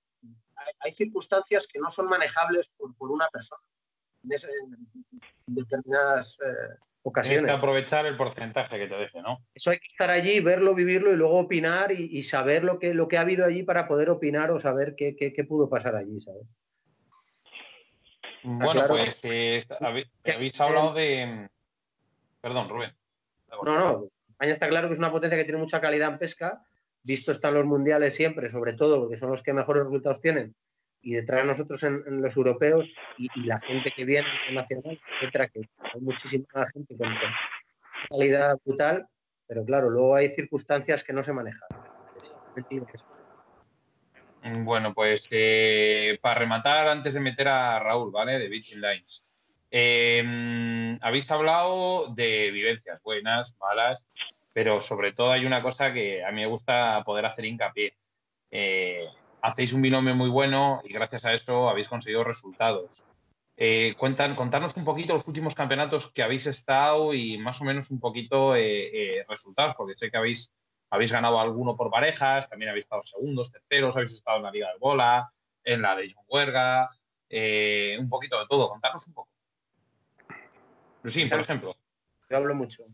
hay, 0.78 0.92
circunstancias 0.92 1.66
que 1.66 1.78
no 1.78 1.90
son 1.90 2.08
manejables 2.08 2.70
por, 2.78 3.10
una 3.10 3.28
persona 3.28 3.60
en, 4.22 4.88
determinadas 5.44 6.38
eh, 6.42 6.78
ocasiones. 7.02 7.40
Tienes 7.40 7.52
que 7.52 7.58
aprovechar 7.58 8.06
el 8.06 8.16
porcentaje 8.16 8.78
que 8.78 8.86
te 8.86 8.96
deje, 8.96 9.20
¿no? 9.20 9.44
Eso 9.52 9.72
hay 9.72 9.78
que 9.78 9.88
estar 9.88 10.08
allí, 10.08 10.40
verlo, 10.40 10.74
vivirlo 10.74 11.12
y 11.12 11.16
luego 11.16 11.38
opinar 11.38 11.92
y, 11.92 12.22
saber 12.22 12.64
lo 12.64 12.78
que, 12.78 12.94
lo 12.94 13.06
que 13.06 13.18
ha 13.18 13.20
habido 13.20 13.44
allí 13.44 13.64
para 13.64 13.86
poder 13.86 14.08
opinar 14.08 14.50
o 14.50 14.58
saber 14.58 14.94
qué, 14.96 15.14
qué, 15.14 15.44
pudo 15.44 15.68
pasar 15.68 15.94
allí, 15.94 16.18
¿sabes? 16.20 16.46
Bueno, 18.44 18.86
pues 18.88 19.22
eh, 19.24 19.62
habéis 20.24 20.58
hablado 20.58 20.94
de, 20.94 21.50
Perdón, 22.46 22.68
Rubén. 22.68 22.92
No, 23.50 23.76
no. 23.76 24.08
España 24.28 24.52
está 24.52 24.68
claro 24.68 24.86
que 24.86 24.94
es 24.94 25.00
una 25.00 25.10
potencia 25.10 25.36
que 25.36 25.42
tiene 25.42 25.58
mucha 25.58 25.80
calidad 25.80 26.12
en 26.12 26.18
pesca. 26.18 26.62
Visto 27.02 27.32
están 27.32 27.54
los 27.54 27.64
mundiales 27.64 28.14
siempre, 28.14 28.50
sobre 28.50 28.74
todo, 28.74 29.00
porque 29.00 29.16
son 29.16 29.32
los 29.32 29.42
que 29.42 29.52
mejores 29.52 29.82
resultados 29.82 30.20
tienen. 30.20 30.54
Y 31.02 31.14
detrás 31.14 31.40
de 31.40 31.48
nosotros 31.48 31.82
en, 31.82 32.22
los 32.22 32.36
europeos 32.36 32.88
y, 33.18 33.28
la 33.44 33.58
gente 33.58 33.90
que 33.90 34.04
viene 34.04 34.28
nacional, 34.52 34.96
etcétera, 35.16 35.48
que 35.48 35.62
hay 35.92 36.00
muchísima 36.00 36.46
gente 36.72 36.96
con, 36.96 37.08
calidad 38.10 38.56
brutal, 38.64 39.08
pero 39.48 39.64
claro, 39.64 39.90
luego 39.90 40.14
hay 40.14 40.32
circunstancias 40.32 41.02
que 41.02 41.12
no 41.12 41.24
se 41.24 41.32
manejan. 41.32 41.68
Bueno, 44.64 44.94
pues 44.94 45.26
eh, 45.32 46.16
para 46.22 46.38
rematar, 46.38 46.86
antes 46.86 47.12
de 47.14 47.18
meter 47.18 47.48
a 47.48 47.80
Raúl, 47.80 48.12
¿vale? 48.12 48.38
De 48.38 48.48
Beating 48.48 48.80
Lines. 48.80 49.26
Em, 49.70 50.98
habéis 51.02 51.30
hablado 51.30 52.08
de 52.14 52.50
vivencias 52.50 53.02
buenas, 53.02 53.56
malas, 53.58 54.06
pero 54.52 54.80
sobre 54.80 55.12
todo 55.12 55.32
hay 55.32 55.44
una 55.44 55.62
cosa 55.62 55.92
que 55.92 56.24
a 56.24 56.30
mí 56.30 56.40
me 56.40 56.46
gusta 56.46 57.02
poder 57.04 57.26
hacer 57.26 57.44
hincapié. 57.44 57.94
Eh, 58.50 59.06
hacéis 59.42 59.72
un 59.72 59.82
binomio 59.82 60.14
muy 60.14 60.30
bueno 60.30 60.80
y 60.84 60.92
gracias 60.92 61.24
a 61.24 61.32
eso 61.32 61.68
habéis 61.68 61.88
conseguido 61.88 62.24
resultados. 62.24 63.04
Eh, 63.58 63.94
contarnos 63.98 64.76
un 64.76 64.84
poquito 64.84 65.14
los 65.14 65.26
últimos 65.26 65.54
campeonatos 65.54 66.10
que 66.10 66.22
habéis 66.22 66.46
estado 66.46 67.14
y 67.14 67.38
más 67.38 67.60
o 67.60 67.64
menos 67.64 67.90
un 67.90 68.00
poquito 68.00 68.54
eh, 68.54 69.24
resultados, 69.28 69.74
porque 69.76 69.96
sé 69.96 70.10
que 70.10 70.16
habéis, 70.16 70.52
habéis 70.90 71.10
ganado 71.10 71.40
alguno 71.40 71.76
por 71.76 71.90
parejas, 71.90 72.48
también 72.48 72.70
habéis 72.70 72.84
estado 72.84 73.02
segundos, 73.02 73.50
terceros, 73.50 73.96
habéis 73.96 74.12
estado 74.12 74.38
en 74.38 74.42
la 74.44 74.50
Liga 74.50 74.72
de 74.72 74.78
Bola, 74.78 75.28
en 75.64 75.82
la 75.82 75.96
de 75.96 76.06
John 76.14 76.24
Huerga, 76.28 76.90
un 77.98 78.08
poquito 78.08 78.38
de 78.38 78.46
todo. 78.46 78.68
Contarnos 78.68 79.06
un 79.08 79.14
poco. 79.14 79.35
Sí, 81.06 81.26
por 81.26 81.40
ejemplo. 81.40 81.76
Yo 82.28 82.36
hablo 82.36 82.54
mucho. 82.54 82.84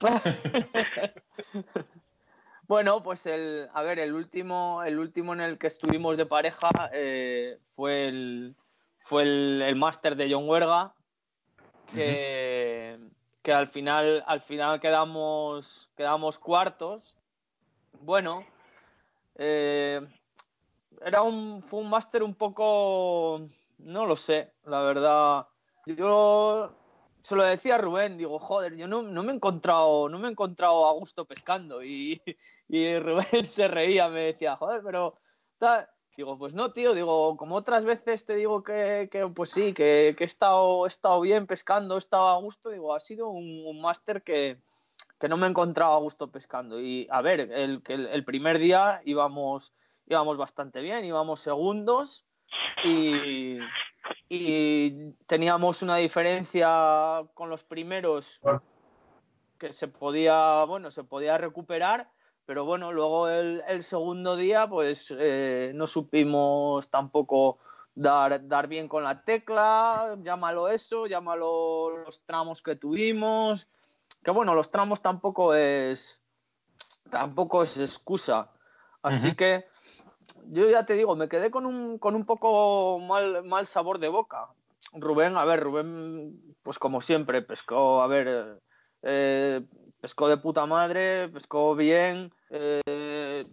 bueno, 2.66 3.02
pues 3.02 3.26
el, 3.26 3.68
a 3.72 3.82
ver, 3.82 3.98
el 3.98 4.14
último, 4.14 4.82
el 4.84 4.98
último 4.98 5.32
en 5.34 5.40
el 5.40 5.58
que 5.58 5.68
estuvimos 5.68 6.16
de 6.16 6.26
pareja 6.26 6.70
eh, 6.92 7.58
fue 7.76 8.08
el, 8.08 8.56
fue 9.00 9.22
el, 9.22 9.76
máster 9.76 10.16
de 10.16 10.32
John 10.32 10.48
Huerga, 10.48 10.94
que, 11.92 12.98
que, 13.42 13.52
al 13.52 13.68
final, 13.68 14.24
al 14.26 14.40
final 14.40 14.80
quedamos, 14.80 15.90
quedamos 15.96 16.38
cuartos. 16.38 17.16
Bueno, 18.00 18.44
eh, 19.36 20.00
era 21.04 21.22
un, 21.22 21.62
fue 21.62 21.80
un 21.80 21.90
máster 21.90 22.22
un 22.22 22.34
poco, 22.34 23.48
no 23.78 24.06
lo 24.06 24.16
sé, 24.16 24.52
la 24.64 24.80
verdad. 24.82 25.46
Yo 25.86 26.74
se 27.22 27.36
lo 27.36 27.42
decía 27.44 27.76
a 27.76 27.78
Rubén, 27.78 28.16
digo, 28.16 28.38
joder, 28.38 28.76
yo 28.76 28.88
no, 28.88 29.02
me 29.02 29.32
he 29.32 29.34
encontrado, 29.34 30.08
no 30.08 30.18
me 30.18 30.28
he 30.28 30.30
encontrado 30.30 30.86
a 30.86 30.92
gusto 30.92 31.24
pescando. 31.24 31.82
Y, 31.82 32.20
Rubén 33.00 33.46
se 33.46 33.68
reía, 33.68 34.08
me 34.08 34.22
decía, 34.22 34.56
joder, 34.56 34.82
pero 34.82 35.18
digo, 36.16 36.38
pues 36.38 36.54
no, 36.54 36.72
tío, 36.72 36.94
digo, 36.94 37.36
como 37.36 37.54
otras 37.56 37.84
veces 37.84 38.24
te 38.24 38.34
digo 38.34 38.62
que, 38.62 39.08
pues 39.34 39.50
sí, 39.50 39.72
que, 39.72 40.16
he, 40.18 40.24
estado, 40.24 40.86
he 40.86 40.88
estado 40.88 41.20
bien 41.20 41.46
pescando, 41.46 41.96
he 41.96 41.98
estado 41.98 42.28
a 42.28 42.38
gusto, 42.38 42.70
digo, 42.70 42.94
ha 42.94 43.00
sido 43.00 43.28
un, 43.28 43.80
máster 43.80 44.22
que, 44.22 44.60
no 45.28 45.36
me 45.36 45.46
he 45.46 45.50
encontrado 45.50 45.92
a 45.92 46.00
gusto 46.00 46.30
pescando. 46.30 46.80
Y 46.80 47.06
a 47.10 47.22
ver, 47.22 47.40
el, 47.40 47.82
el, 47.86 48.06
el 48.06 48.24
primer 48.24 48.58
día 48.58 49.00
íbamos, 49.04 49.72
íbamos 50.06 50.36
bastante 50.36 50.80
bien, 50.80 51.04
íbamos 51.04 51.40
segundos 51.40 52.26
y, 52.84 53.58
y 54.28 55.12
teníamos 55.26 55.82
una 55.82 55.96
diferencia 55.96 57.22
con 57.34 57.50
los 57.50 57.64
primeros 57.64 58.40
que 59.58 59.72
se 59.72 59.88
podía, 59.88 60.64
bueno, 60.64 60.90
se 60.90 61.04
podía 61.04 61.38
recuperar, 61.38 62.10
pero 62.46 62.64
bueno, 62.64 62.92
luego 62.92 63.28
el, 63.28 63.84
segundo 63.84 64.34
día 64.34 64.66
pues 64.68 65.14
eh, 65.16 65.72
no 65.74 65.86
supimos 65.86 66.90
tampoco 66.90 67.58
dar, 67.94 68.48
dar 68.48 68.68
bien 68.68 68.88
con 68.88 69.04
la 69.04 69.22
tecla, 69.22 70.16
llámalo 70.22 70.68
eso, 70.68 71.06
llámalo 71.06 71.98
los 71.98 72.22
tramos 72.24 72.62
que 72.62 72.74
tuvimos, 72.74 73.68
que 74.24 74.30
bueno, 74.30 74.54
los 74.54 74.70
tramos 74.70 75.00
tampoco 75.00 75.54
es, 75.54 76.22
tampoco 77.10 77.62
es 77.62 77.78
excusa. 77.78 78.50
Así 79.02 79.34
que 79.34 79.66
yo 80.50 80.68
ya 80.68 80.86
te 80.86 80.94
digo, 80.94 81.16
me 81.16 81.28
quedé 81.28 81.50
con 81.50 81.66
un, 81.66 81.98
con 81.98 82.14
un 82.14 82.24
poco 82.24 82.98
mal, 82.98 83.44
mal 83.44 83.66
sabor 83.66 83.98
de 83.98 84.08
boca. 84.08 84.48
Rubén, 84.92 85.36
a 85.36 85.44
ver, 85.44 85.60
Rubén, 85.60 86.54
pues 86.62 86.78
como 86.78 87.00
siempre, 87.00 87.42
pescó, 87.42 88.02
a 88.02 88.06
ver, 88.06 88.60
eh, 89.02 89.64
pescó 90.00 90.28
de 90.28 90.36
puta 90.36 90.66
madre, 90.66 91.28
pescó 91.28 91.74
bien. 91.74 92.32
Eh, 92.50 93.44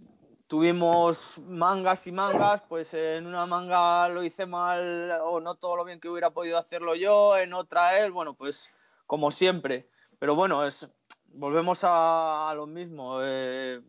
tuvimos 0.47 1.37
mangas 1.39 2.07
y 2.07 2.11
mangas, 2.11 2.61
pues 2.67 2.93
en 2.93 3.27
una 3.27 3.45
manga 3.45 4.09
lo 4.09 4.23
hice 4.23 4.45
mal 4.45 5.11
o 5.23 5.39
no 5.39 5.55
todo 5.55 5.75
lo 5.75 5.85
bien 5.85 5.99
que 5.99 6.09
hubiera 6.09 6.31
podido 6.31 6.57
hacerlo 6.57 6.95
yo, 6.95 7.37
en 7.37 7.53
otra 7.53 7.99
él, 7.99 8.11
bueno, 8.11 8.33
pues 8.33 8.73
como 9.05 9.31
siempre. 9.31 9.89
Pero 10.17 10.35
bueno, 10.35 10.65
es, 10.65 10.89
volvemos 11.27 11.81
a, 11.83 12.51
lo 12.55 12.65
mismo, 12.65 13.19
eh, 13.21 13.79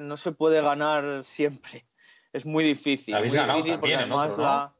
no 0.00 0.16
se 0.16 0.32
puede 0.32 0.60
ganar 0.62 1.24
siempre 1.24 1.84
es 2.32 2.46
muy 2.46 2.64
difícil. 2.64 3.14
Muy 3.14 3.28
difícil 3.28 3.78
porque 3.78 3.96
además 3.96 4.38
la... 4.38 4.74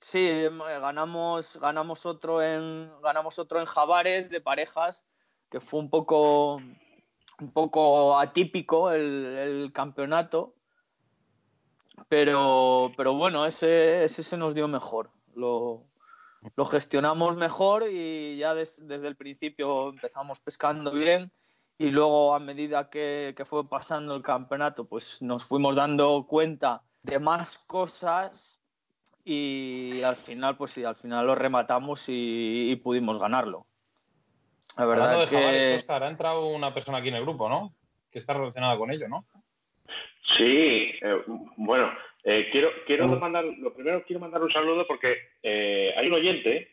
Sí, 0.00 0.28
em, 0.28 0.58
ganamos, 0.58 1.58
ganamos 1.60 2.06
otro 2.06 2.42
en 2.42 2.90
ganamos 3.02 3.38
otro 3.38 3.60
en 3.60 3.66
Javares 3.66 4.30
de 4.30 4.40
parejas, 4.40 5.04
que 5.50 5.60
fue 5.60 5.78
un 5.78 5.90
poco 5.90 6.54
un 7.40 7.52
poco 7.52 8.18
atípico 8.18 8.90
el, 8.90 9.70
campeonato. 9.74 10.54
Pero, 12.08 12.92
pero 12.96 13.12
bueno, 13.14 13.44
ese, 13.44 14.04
ese 14.04 14.22
se 14.22 14.36
nos 14.38 14.54
dio 14.54 14.68
mejor. 14.68 15.10
Lo, 15.34 15.84
lo 16.56 16.64
gestionamos 16.64 17.36
mejor 17.36 17.88
y 17.90 18.38
ya 18.38 18.54
desde 18.54 19.06
el 19.06 19.16
principio 19.16 19.90
empezamos 19.90 20.40
pescando 20.40 20.92
bien 20.92 21.30
y 21.80 21.90
luego 21.90 22.34
a 22.34 22.38
medida 22.38 22.90
que, 22.90 23.34
fue 23.46 23.66
pasando 23.66 24.14
el 24.14 24.20
campeonato, 24.20 24.84
pues 24.84 25.22
nos 25.22 25.48
fuimos 25.48 25.76
dando 25.76 26.26
cuenta 26.28 26.82
de 27.02 27.18
más 27.18 27.56
cosas 27.56 28.60
y 29.24 30.02
al 30.02 30.16
final, 30.16 30.58
pues 30.58 30.72
sí, 30.72 30.84
al 30.84 30.94
final 30.94 31.26
lo 31.26 31.34
rematamos 31.34 32.04
y, 32.08 32.76
pudimos 32.84 33.18
ganarlo. 33.18 33.64
La 34.76 34.84
verdad 34.84 35.06
Hablando 35.06 35.24
de 35.24 35.82
que... 35.82 35.90
ha 35.90 36.06
entrado 36.06 36.48
una 36.48 36.74
persona 36.74 36.98
aquí 36.98 37.08
en 37.08 37.14
el 37.14 37.22
grupo, 37.22 37.48
¿no? 37.48 37.72
Que 38.12 38.18
está 38.18 38.34
relacionada 38.34 38.76
con 38.76 38.90
ello, 38.90 39.08
¿no? 39.08 39.24
Sí, 40.36 40.92
eh, 41.00 41.24
bueno, 41.56 41.90
eh, 42.24 42.50
quiero, 42.52 42.68
quiero 42.86 43.08
mandar, 43.08 43.46
lo 43.46 43.72
primero 43.72 44.04
quiero 44.04 44.20
mandar 44.20 44.42
un 44.42 44.52
saludo 44.52 44.86
porque 44.86 45.16
eh, 45.42 45.94
hay 45.96 46.08
un 46.08 46.12
oyente 46.12 46.72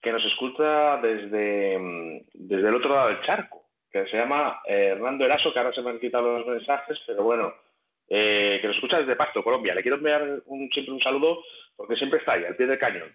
que 0.00 0.12
nos 0.12 0.24
escucha 0.24 0.98
desde, 0.98 1.78
mm, 1.80 2.20
desde 2.32 2.68
el 2.68 2.74
otro 2.76 2.94
lado 2.94 3.08
del 3.08 3.22
charco 3.22 3.65
que 4.04 4.10
se 4.10 4.16
llama 4.16 4.60
eh, 4.66 4.88
Hernando 4.92 5.24
Eraso, 5.24 5.52
que 5.52 5.58
ahora 5.58 5.72
se 5.72 5.82
me 5.82 5.90
han 5.90 6.00
quitado 6.00 6.38
los 6.38 6.46
mensajes, 6.46 6.98
pero 7.06 7.22
bueno, 7.22 7.54
eh, 8.08 8.58
que 8.60 8.66
lo 8.66 8.74
escucha 8.74 8.98
desde 8.98 9.16
Pasto, 9.16 9.42
Colombia. 9.42 9.74
Le 9.74 9.82
quiero 9.82 9.96
enviar 9.96 10.42
siempre 10.72 10.92
un 10.92 11.00
saludo 11.00 11.42
porque 11.76 11.96
siempre 11.96 12.18
está 12.18 12.32
ahí, 12.32 12.44
al 12.44 12.56
pie 12.56 12.66
del 12.66 12.78
cañón. 12.78 13.14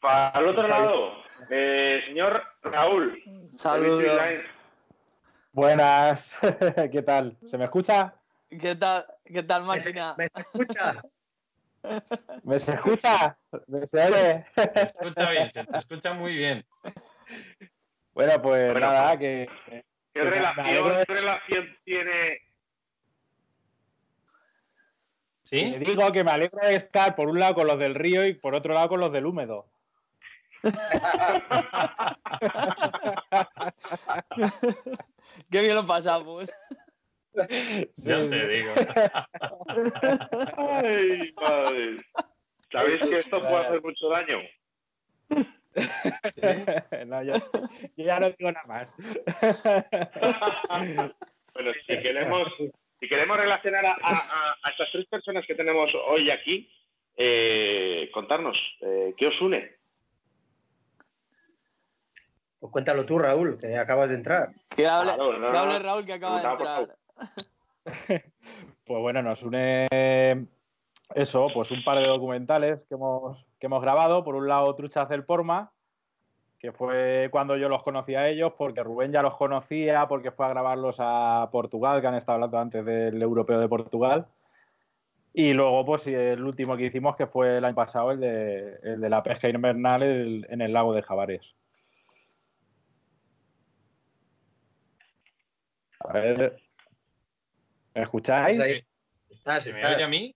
Para 0.00 0.38
el 0.40 0.46
otro 0.48 0.66
lado, 0.66 1.22
eh, 1.50 2.02
señor 2.06 2.42
Raúl. 2.62 3.22
Saludos. 3.50 4.20
Buenas, 5.52 6.38
¿qué 6.92 7.02
tal? 7.02 7.36
¿Se 7.46 7.58
me 7.58 7.64
escucha? 7.64 8.14
¿Qué 8.48 8.74
tal, 8.76 9.04
qué 9.24 9.42
tal 9.42 9.64
máquina? 9.64 10.14
¿Me, 10.16 10.28
escucha? 10.34 11.02
¿Me 12.44 12.58
se 12.58 12.74
escucha? 12.74 13.36
¿Me 13.66 13.86
se 13.86 14.00
oye? 14.00 14.44
Se 14.54 14.82
escucha 14.84 15.30
bien, 15.30 15.52
se 15.52 15.64
te 15.64 15.76
escucha 15.76 16.12
muy 16.14 16.36
bien. 16.36 16.64
Bueno, 18.12 18.42
pues 18.42 18.74
nada, 18.74 19.18
que. 19.18 19.48
¿Qué, 20.12 20.24
relación, 20.24 21.76
tiene 21.84 22.40
¿Sí? 25.50 25.74
digo 25.78 26.12
que 26.12 26.22
me 26.22 26.30
alegro 26.30 26.64
de 26.66 26.76
estar 26.76 27.16
por 27.16 27.28
un 27.28 27.40
lado 27.40 27.56
con 27.56 27.66
los 27.66 27.78
del 27.78 27.96
río 27.96 28.24
y 28.24 28.34
por 28.34 28.54
otro 28.54 28.72
lado 28.72 28.88
con 28.88 29.00
los 29.00 29.10
del 29.10 29.26
húmedo. 29.26 29.66
Qué 35.50 35.60
bien 35.60 35.74
lo 35.74 35.84
pasamos. 35.86 36.48
Ya 37.96 38.28
te 38.28 38.48
digo. 38.48 38.74
Ay, 40.56 41.34
madre. 41.40 41.96
¿Sabéis 42.70 43.00
que 43.00 43.18
esto 43.18 43.40
puede 43.40 43.56
hacer 43.56 43.82
mucho 43.82 44.08
daño? 44.08 44.38
no, 47.06 47.22
yo, 47.22 47.34
ya 47.96 48.20
no 48.20 48.30
digo 48.30 48.52
nada 48.52 48.66
más. 48.66 48.94
bueno, 51.54 51.72
si 51.86 51.98
queremos, 52.00 52.48
si 52.98 53.08
queremos 53.08 53.38
relacionar 53.38 53.86
a, 53.86 54.56
estas 54.70 54.90
tres 54.92 55.06
personas 55.06 55.46
que 55.46 55.54
tenemos 55.54 55.90
hoy 56.08 56.30
aquí, 56.30 56.70
eh, 57.16 58.10
contarnos, 58.12 58.58
eh, 58.80 59.14
¿qué 59.16 59.28
os 59.28 59.40
une? 59.40 59.78
Pues 62.58 62.72
cuéntalo 62.72 63.06
tú, 63.06 63.18
Raúl, 63.18 63.58
que 63.58 63.76
acabas 63.76 64.08
de 64.08 64.16
entrar. 64.16 64.50
Que 64.68 64.86
hable, 64.86 65.12
Raúl, 65.78 66.04
que 66.04 66.12
acaba 66.12 66.40
de 66.40 66.48
entrar. 66.48 66.96
Pues 68.84 69.02
bueno, 69.02 69.22
nos 69.22 69.40
une 69.44 69.86
eso, 71.14 71.48
pues 71.52 71.70
un 71.70 71.82
par 71.84 71.98
de 71.98 72.06
documentales 72.06 72.84
que 72.84 72.94
hemos, 72.94 73.44
que 73.58 73.66
hemos 73.66 73.82
grabado. 73.82 74.24
Por 74.24 74.36
un 74.36 74.48
lado, 74.48 74.74
Truchas 74.74 75.08
del 75.08 75.24
Porma, 75.24 75.72
que 76.58 76.72
fue 76.72 77.28
cuando 77.30 77.56
yo 77.56 77.68
los 77.68 77.82
conocí 77.82 78.14
a 78.14 78.28
ellos, 78.28 78.52
porque 78.56 78.82
Rubén 78.82 79.12
ya 79.12 79.22
los 79.22 79.36
conocía, 79.36 80.06
porque 80.08 80.30
fue 80.30 80.46
a 80.46 80.50
grabarlos 80.50 80.96
a 80.98 81.48
Portugal, 81.50 82.00
que 82.00 82.06
han 82.06 82.14
estado 82.14 82.36
hablando 82.36 82.58
antes 82.58 82.84
del 82.84 83.20
Europeo 83.20 83.58
de 83.58 83.68
Portugal. 83.68 84.26
Y 85.32 85.52
luego, 85.52 85.84
pues 85.84 86.06
el 86.06 86.42
último 86.42 86.76
que 86.76 86.86
hicimos, 86.86 87.16
que 87.16 87.26
fue 87.26 87.58
el 87.58 87.64
año 87.64 87.74
pasado, 87.74 88.10
el 88.10 88.20
de, 88.20 88.78
el 88.82 89.00
de 89.00 89.08
la 89.08 89.22
pesca 89.22 89.48
invernal 89.48 90.02
en 90.02 90.60
el 90.60 90.72
lago 90.72 90.92
de 90.92 91.02
Javares. 91.02 91.54
A 96.00 96.12
ver, 96.12 96.56
¿me 97.94 98.02
escucháis? 98.02 98.62
Sí. 98.62 98.84
¿Estás, 99.28 99.66
¿Me 99.66 99.86
oye 99.86 100.02
a 100.02 100.08
mí? 100.08 100.34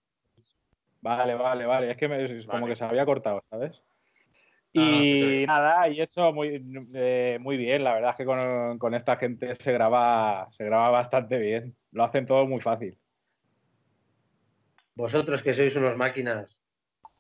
Vale, 1.05 1.35
vale, 1.35 1.67
vale. 1.67 1.91
Es 1.91 1.99
que 1.99 2.09
me, 2.09 2.47
como 2.47 2.67
que 2.67 2.75
se 2.75 2.83
había 2.83 3.05
cortado, 3.05 3.45
¿sabes? 3.51 3.83
Ah, 4.75 5.03
y 5.03 5.45
nada, 5.47 5.89
y 5.91 6.01
eso 6.01 6.33
muy, 6.33 6.65
eh, 6.95 7.37
muy 7.43 7.59
bien. 7.59 7.85
La 7.85 7.93
verdad 7.93 8.13
es 8.13 8.17
que 8.17 8.25
con, 8.25 8.95
esta 8.95 9.17
gente 9.17 9.55
se 9.55 9.73
graba, 9.73 10.49
se 10.53 10.65
graba 10.65 10.89
bastante 10.89 11.37
bien. 11.37 11.77
Lo 11.93 12.05
hacen 12.05 12.25
todo 12.25 12.47
muy 12.47 12.63
fácil. 12.63 12.99
Vosotros 14.95 15.43
que 15.43 15.53
sois 15.53 15.77
unos 15.77 15.95
máquinas. 15.95 16.59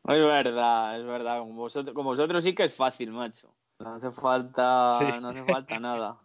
Es 0.08 0.24
verdad, 0.24 0.98
es 0.98 1.04
verdad. 1.04 1.40
Con 1.40 1.54
vosotros, 1.54 1.94
vosotros 1.94 2.42
sí 2.42 2.54
que 2.54 2.64
es 2.64 2.74
fácil, 2.74 3.12
macho. 3.12 3.54
No 3.80 3.96
hace 3.96 4.10
falta, 4.10 5.20
no 5.20 5.28
hace 5.28 5.44
falta 5.44 5.78
nada. 5.78 6.23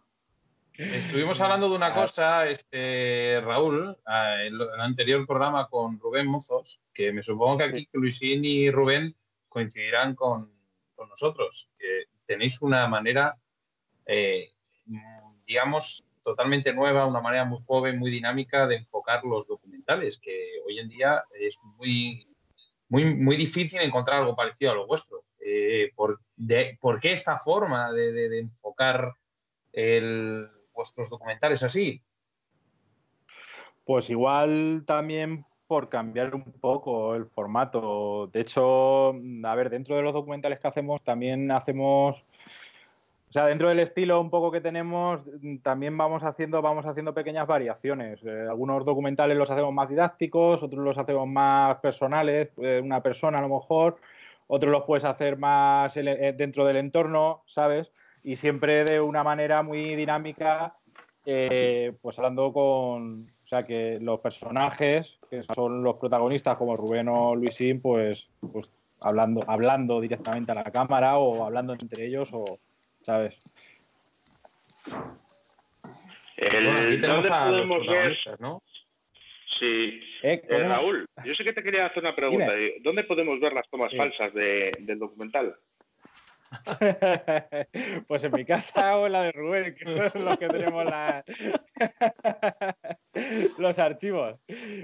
Estuvimos 0.74 1.40
hablando 1.40 1.68
de 1.68 1.76
una 1.76 1.88
Ah. 1.88 1.94
cosa, 1.94 2.48
este, 2.48 3.40
Raúl, 3.42 3.96
ah, 4.06 4.36
en 4.44 4.54
el 4.54 4.80
anterior 4.80 5.26
programa 5.26 5.68
con 5.68 5.98
Rubén 5.98 6.26
Mozos, 6.26 6.80
que 6.94 7.12
me 7.12 7.22
supongo 7.22 7.58
que 7.58 7.64
aquí 7.64 7.88
Luisín 7.92 8.44
y 8.44 8.70
Rubén 8.70 9.14
coincidirán 9.48 10.14
con, 10.14 10.50
con 10.94 11.08
nosotros, 11.08 11.68
que 11.78 12.04
tenéis 12.24 12.62
una 12.62 12.86
manera, 12.88 13.36
eh, 14.06 14.50
digamos, 15.46 16.04
totalmente 16.22 16.72
nueva, 16.72 17.06
una 17.06 17.20
manera 17.20 17.44
muy 17.44 17.58
joven, 17.66 17.98
muy 17.98 18.10
dinámica 18.10 18.66
de 18.66 18.76
enfocar 18.76 19.24
los 19.24 19.46
documentales, 19.46 20.18
que 20.18 20.60
hoy 20.66 20.78
en 20.78 20.88
día 20.88 21.24
es 21.38 21.58
muy, 21.76 22.26
muy, 22.88 23.04
muy 23.16 23.36
difícil 23.36 23.80
encontrar 23.80 24.20
algo 24.22 24.36
parecido 24.36 24.70
a 24.70 24.74
lo 24.76 24.86
vuestro. 24.86 25.24
Eh, 25.44 25.90
¿por, 25.94 26.20
de- 26.36 26.78
¿Por 26.80 27.00
qué 27.00 27.12
esta 27.12 27.36
forma 27.38 27.92
de, 27.92 28.12
de- 28.12 28.28
de 28.28 28.38
enfocar 28.40 29.12
el, 29.72 30.48
vuestros 30.80 31.10
documentales 31.10 31.62
así? 31.62 32.02
Pues 33.84 34.08
igual 34.08 34.84
también 34.86 35.44
por 35.66 35.88
cambiar 35.88 36.34
un 36.34 36.44
poco 36.44 37.14
el 37.14 37.26
formato. 37.26 38.28
De 38.32 38.40
hecho, 38.40 39.10
a 39.44 39.54
ver, 39.54 39.70
dentro 39.70 39.96
de 39.96 40.02
los 40.02 40.14
documentales 40.14 40.58
que 40.58 40.68
hacemos 40.68 41.02
también 41.04 41.50
hacemos, 41.50 42.24
o 43.28 43.32
sea, 43.32 43.46
dentro 43.46 43.68
del 43.68 43.78
estilo 43.80 44.20
un 44.20 44.30
poco 44.30 44.50
que 44.50 44.60
tenemos, 44.60 45.20
también 45.62 45.96
vamos 45.96 46.24
haciendo, 46.24 46.62
vamos 46.62 46.86
haciendo 46.86 47.14
pequeñas 47.14 47.46
variaciones. 47.46 48.20
Eh, 48.24 48.46
algunos 48.48 48.84
documentales 48.84 49.36
los 49.36 49.50
hacemos 49.50 49.72
más 49.72 49.88
didácticos, 49.88 50.62
otros 50.62 50.82
los 50.82 50.98
hacemos 50.98 51.28
más 51.28 51.76
personales, 51.78 52.48
eh, 52.56 52.80
una 52.82 53.02
persona 53.02 53.38
a 53.38 53.42
lo 53.42 53.48
mejor, 53.50 53.98
otros 54.46 54.72
los 54.72 54.84
puedes 54.84 55.04
hacer 55.04 55.36
más 55.36 55.96
eh, 55.96 56.34
dentro 56.36 56.64
del 56.64 56.78
entorno, 56.78 57.42
¿sabes? 57.46 57.92
Y 58.24 58.36
siempre 58.36 58.84
de 58.84 59.00
una 59.00 59.22
manera 59.24 59.62
muy 59.62 59.94
dinámica 59.94 60.74
eh, 61.26 61.92
pues 62.00 62.18
hablando 62.18 62.52
con, 62.52 63.12
o 63.22 63.46
sea, 63.46 63.64
que 63.66 63.98
los 64.00 64.20
personajes, 64.20 65.18
que 65.28 65.42
son 65.42 65.82
los 65.82 65.96
protagonistas 65.96 66.56
como 66.56 66.76
Rubén 66.76 67.08
o 67.08 67.34
Luisín, 67.34 67.80
pues, 67.82 68.26
pues 68.52 68.70
hablando, 69.02 69.42
hablando 69.46 70.00
directamente 70.00 70.52
a 70.52 70.54
la 70.54 70.64
cámara 70.64 71.18
o 71.18 71.44
hablando 71.44 71.74
entre 71.74 72.06
ellos 72.06 72.30
o, 72.32 72.44
¿sabes? 73.04 73.38
El- 76.36 76.64
Bueno, 76.64 76.80
aquí 76.86 76.98
tenemos 77.00 77.24
¿Dónde 77.24 77.36
a 77.38 77.50
los 77.50 77.66
podemos 77.66 77.78
ver? 77.86 77.86
protagonistas, 77.86 78.40
¿no? 78.40 78.62
Sí. 79.58 80.00
Eh, 80.22 80.42
Eh. 80.48 80.58
Raúl, 80.68 81.06
yo 81.24 81.34
sé 81.34 81.44
que 81.44 81.52
te 81.52 81.62
quería 81.62 81.86
hacer 81.86 82.02
una 82.02 82.16
pregunta. 82.16 82.50
¿Dónde 82.82 83.04
podemos 83.04 83.38
ver 83.40 83.52
las 83.52 83.68
tomas 83.68 83.90
Sí. 83.90 83.96
falsas 83.98 84.32
de- 84.32 84.70
del 84.80 84.98
documental? 84.98 85.54
pues 88.08 88.24
en 88.24 88.32
mi 88.32 88.44
casa 88.44 88.96
o 88.96 89.06
en 89.06 89.12
la 89.12 89.22
de 89.22 89.32
Rubén, 89.32 89.74
que 89.74 90.10
son 90.10 90.24
los 90.24 90.36
que 90.38 90.48
tenemos 90.48 90.84
la- 90.84 91.24
los 93.58 93.78
archivos. 93.78 94.40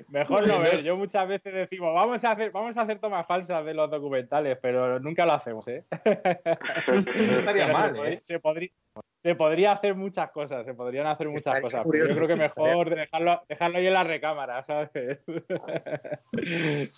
Mejor 0.09 0.47
no 0.47 0.61
ver. 0.61 0.83
Yo 0.83 0.97
muchas 0.97 1.27
veces 1.29 1.53
decimos, 1.53 1.95
vamos 1.95 2.23
a 2.25 2.33
hacer, 2.33 2.51
vamos 2.53 2.77
a 2.77 2.83
hacer 2.83 2.99
tomas 2.99 3.27
falsas 3.27 3.65
de 3.65 3.75
los 3.75 3.91
documentales, 3.91 4.59
pero 4.61 5.01
nunca 5.01 5.27
lo 5.27 5.33
hacemos, 5.33 5.67
¿eh? 5.69 5.85
No 6.87 7.37
estaría 7.37 7.67
Pero 7.67 7.79
mal, 7.79 7.91
se, 7.91 7.97
podría, 7.97 8.15
¿eh? 8.15 8.21
se, 8.23 8.39
podría, 8.41 8.71
se 9.23 9.35
podría 9.35 9.73
hacer 9.73 9.95
muchas 9.95 10.31
cosas, 10.31 10.65
se 10.65 10.75
podrían 10.75 11.07
hacer 11.07 11.29
muchas 11.29 11.57
Estaría 11.57 11.63
cosas. 11.63 11.87
Pero 11.91 12.07
yo 12.07 12.15
creo 12.15 12.29
que 12.29 12.37
mejor 12.37 12.91
dejarlo, 12.91 13.43
dejarlo 13.49 13.79
ahí 13.79 13.87
en 13.87 13.93
la 13.95 14.05
recámara, 14.05 14.63
¿sabes? 14.63 15.25
Una 15.27 15.41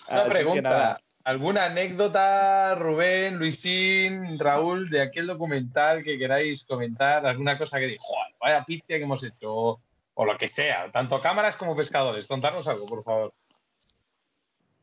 Así 0.09 0.31
pregunta. 0.31 1.00
¿Alguna 1.29 1.67
anécdota, 1.67 2.75
Rubén, 2.75 3.37
Luisín, 3.37 4.38
Raúl, 4.38 4.88
de 4.88 5.03
aquel 5.03 5.27
documental 5.27 6.03
que 6.03 6.19
queráis 6.19 6.64
comentar? 6.64 7.27
¿Alguna 7.27 7.59
cosa 7.59 7.79
que 7.79 7.85
digáis, 7.85 8.01
"Joder, 8.03 8.35
vaya 8.41 8.64
pizia 8.64 8.97
que 8.97 9.03
hemos 9.03 9.23
hecho? 9.23 9.55
O, 9.55 9.81
o 10.14 10.25
lo 10.25 10.38
que 10.38 10.49
sea, 10.49 10.91
tanto 10.91 11.21
cámaras 11.21 11.57
como 11.57 11.77
pescadores. 11.77 12.27
Contarnos 12.27 12.67
algo, 12.67 12.87
por 12.87 13.05
favor. 13.05 13.35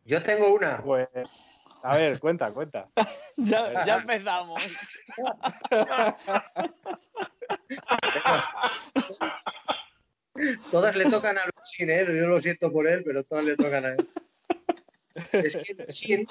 Yo 0.05 0.21
tengo 0.21 0.53
una. 0.53 0.83
Pues, 0.83 1.09
a 1.81 1.97
ver, 1.97 2.19
cuenta, 2.19 2.53
cuenta. 2.53 2.89
Ya, 3.37 3.83
ya 3.83 3.97
empezamos. 3.97 4.61
Todas 10.69 10.95
le 10.95 11.09
tocan 11.09 11.39
a 11.39 11.45
Luisín, 11.45 11.89
¿eh? 11.89 12.05
Yo 12.05 12.27
lo 12.27 12.39
siento 12.39 12.71
por 12.71 12.87
él, 12.87 13.01
pero 13.03 13.23
todas 13.23 13.43
le 13.43 13.57
tocan 13.57 13.85
a 13.85 13.89
él. 13.89 14.07
Es 15.31 15.55
que 15.55 15.73
Luisín, 15.73 16.27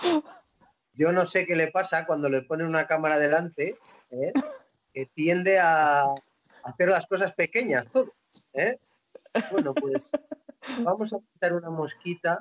yo 0.93 1.13
no 1.13 1.27
sé 1.27 1.47
qué 1.47 1.57
le 1.57 1.71
pasa 1.71 2.07
cuando 2.07 2.29
le 2.29 2.43
ponen 2.43 2.67
una 2.67 2.87
cámara 2.87 3.19
delante, 3.19 3.79
¿eh? 4.11 4.33
que 4.93 5.07
tiende 5.07 5.59
a 5.59 6.05
hacer 6.63 6.89
las 6.89 7.07
cosas 7.07 7.35
pequeñas, 7.35 7.87
todo. 7.91 8.13
¿eh? 8.55 8.79
Bueno, 9.51 9.75
pues 9.75 10.11
vamos 10.81 11.13
a 11.13 11.19
quitar 11.33 11.55
una 11.55 11.71
mosquita 11.71 12.39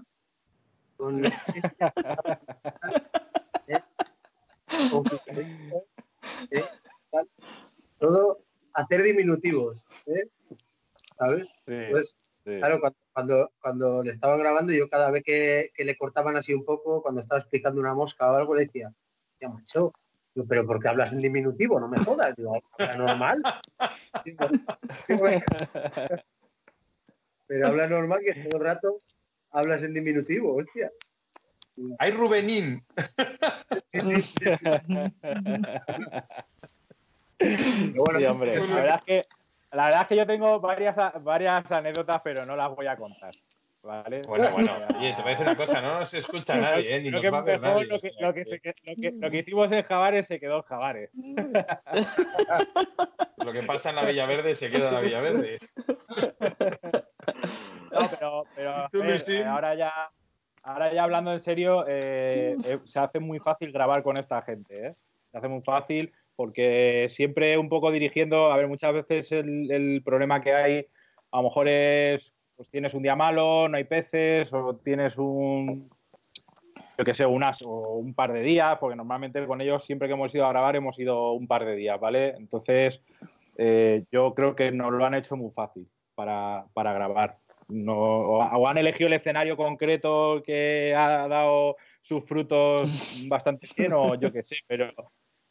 con, 0.97 1.25
¿eh? 1.25 1.32
con 4.91 5.03
todo 7.99 8.43
hacer 8.73 9.03
diminutivos, 9.03 9.86
¿eh? 10.06 10.27
¿sabes? 11.17 11.47
Sí, 11.65 11.75
Pues 11.89 12.17
sí. 12.45 12.58
Claro, 12.58 12.79
cuando, 12.79 12.97
cuando, 13.12 13.51
cuando 13.60 14.03
le 14.03 14.12
estaban 14.12 14.39
grabando, 14.39 14.73
yo 14.73 14.89
cada 14.89 15.12
vez 15.12 15.23
que, 15.23 15.71
que 15.73 15.84
le 15.84 15.97
cortaban 15.97 16.36
así 16.38 16.53
un 16.53 16.65
poco, 16.65 17.01
cuando 17.01 17.21
estaba 17.21 17.39
explicando 17.39 17.79
una 17.79 17.93
mosca 17.93 18.32
o 18.32 18.36
algo, 18.36 18.56
le 18.56 18.65
decía, 18.65 18.93
ya 19.39 19.49
macho, 19.49 19.93
digo, 20.34 20.47
pero 20.47 20.65
¿por 20.65 20.79
qué 20.79 20.88
hablas 20.89 21.13
en 21.13 21.21
diminutivo? 21.21 21.79
No 21.79 21.88
me 21.88 21.97
jodas, 21.99 22.36
digo, 22.36 22.60
habla 22.77 22.97
normal. 22.97 23.41
Pero 27.45 27.67
habla 27.67 27.88
normal 27.88 28.21
que 28.23 28.34
todo 28.36 28.58
el 28.58 28.63
rato 28.63 28.97
hablas 29.51 29.84
en 29.84 29.93
diminutivo, 29.93 30.56
hostia. 30.56 30.91
¡Hay 31.99 32.12
Rubenín! 32.12 32.84
Sí, 33.89 33.99
sí, 34.01 34.21
sí. 34.21 34.34
Pero 37.38 38.03
bueno, 38.03 38.19
Sí, 38.19 38.25
hombre. 38.25 38.56
La 38.56 38.75
verdad 38.75 39.03
es 39.06 39.06
que, 39.06 39.21
la 39.74 39.86
verdad 39.86 40.02
es 40.02 40.08
que 40.08 40.16
yo 40.16 40.26
tengo 40.26 40.60
varias, 40.60 40.96
varias 41.24 41.72
anécdotas, 41.72 42.22
pero 42.24 42.46
no 42.46 42.56
las 42.56 42.70
voy 42.76 42.88
a 42.88 42.96
contar. 42.96 43.32
¿Vale? 43.82 44.22
Bueno, 44.26 44.50
bueno, 44.52 44.72
oye, 44.98 45.14
te 45.14 45.22
voy 45.22 45.32
a 45.32 45.36
decir 45.36 45.46
una 45.46 45.58
cosa, 45.58 45.82
no 45.82 46.00
nos 46.00 46.14
escucha 46.14 46.56
nadie, 46.56 46.96
¿eh? 46.96 47.12
Lo, 47.12 47.22
que, 49.30 49.38
hicimos 49.40 49.72
en 49.74 49.84
Javares 49.84 50.26
se 50.26 50.40
quedó 50.40 50.58
en 50.58 50.62
Javares. 50.64 51.10
Lo 53.44 53.52
que 53.52 53.64
pasa 53.64 53.90
en 53.90 53.98
la 53.98 54.06
Villaverde 54.06 54.54
se 54.54 54.70
queda 54.70 54.88
en 54.88 54.94
la 54.94 55.02
Villaverde. 55.02 55.60
No, 57.92 58.46
pero, 58.56 58.88
pero 58.90 59.14
eh, 59.14 59.46
ahora 59.46 59.76
ya 59.76 59.92
ahora 60.64 60.94
ya 60.94 61.04
hablando 61.04 61.32
en 61.32 61.40
serio, 61.40 61.86
eh, 61.88 62.56
eh, 62.64 62.80
se 62.84 63.00
hace 63.00 63.20
muy 63.20 63.40
fácil 63.40 63.72
grabar 63.72 64.02
con 64.02 64.18
esta 64.18 64.42
gente, 64.42 64.88
¿eh? 64.88 64.96
Se 65.30 65.38
hace 65.38 65.48
muy 65.48 65.62
fácil 65.62 66.14
porque 66.36 67.08
siempre 67.10 67.58
un 67.58 67.69
poco 67.69 67.91
dirigiendo, 67.91 68.52
a 68.52 68.58
ver, 68.58 68.67
muchas 68.67 68.93
veces 68.93 69.32
el, 69.32 69.72
el 69.72 70.02
problema 70.04 70.41
que 70.41 70.54
hay 70.54 70.88
a 71.34 71.38
lo 71.38 71.43
mejor 71.43 71.67
es, 71.67 72.32
pues 72.56 72.69
tienes 72.69 72.93
un 72.93 73.02
día 73.02 73.15
malo, 73.15 73.67
no 73.67 73.76
hay 73.76 73.86
peces, 73.86 74.54
o 74.54 74.76
tienes 74.76 75.17
un, 75.17 75.89
yo 76.96 77.04
que 77.04 77.15
sé, 77.15 77.26
unas 77.26 77.63
o 77.63 77.96
un 77.96 78.13
par 78.13 78.32
de 78.34 78.41
días, 78.41 78.78
porque 78.80 78.96
normalmente 78.96 79.46
con 79.48 79.60
ellos 79.60 79.84
siempre 79.84 80.08
que 80.08 80.13
hemos 80.13 80.34
ido 80.36 80.46
a 80.46 80.50
grabar 80.50 80.76
hemos 80.76 80.98
ido 81.00 81.32
un 81.32 81.48
par 81.48 81.65
de 81.65 81.76
días, 81.76 82.00
¿vale? 82.00 82.36
Entonces, 82.38 83.02
eh, 83.58 84.06
yo 84.12 84.36
creo 84.36 84.56
que 84.56 84.72
nos 84.72 84.91
lo 84.91 85.04
han 85.06 85.15
hecho 85.15 85.36
muy 85.36 85.52
fácil 85.52 85.88
para, 86.13 86.65
para 86.74 86.93
grabar. 86.93 87.39
No, 87.67 87.98
o, 87.98 88.38
o 88.43 88.67
han 88.67 88.78
elegido 88.78 89.08
el 89.08 89.13
escenario 89.13 89.58
concreto 89.58 90.43
que 90.46 90.93
ha 90.93 91.28
dado 91.28 91.78
sus 92.02 92.24
frutos 92.26 92.91
bastante 93.28 93.67
bien, 93.76 93.93
o 93.93 94.13
yo 94.13 94.32
qué 94.32 94.43
sé, 94.43 94.58
pero, 94.67 94.91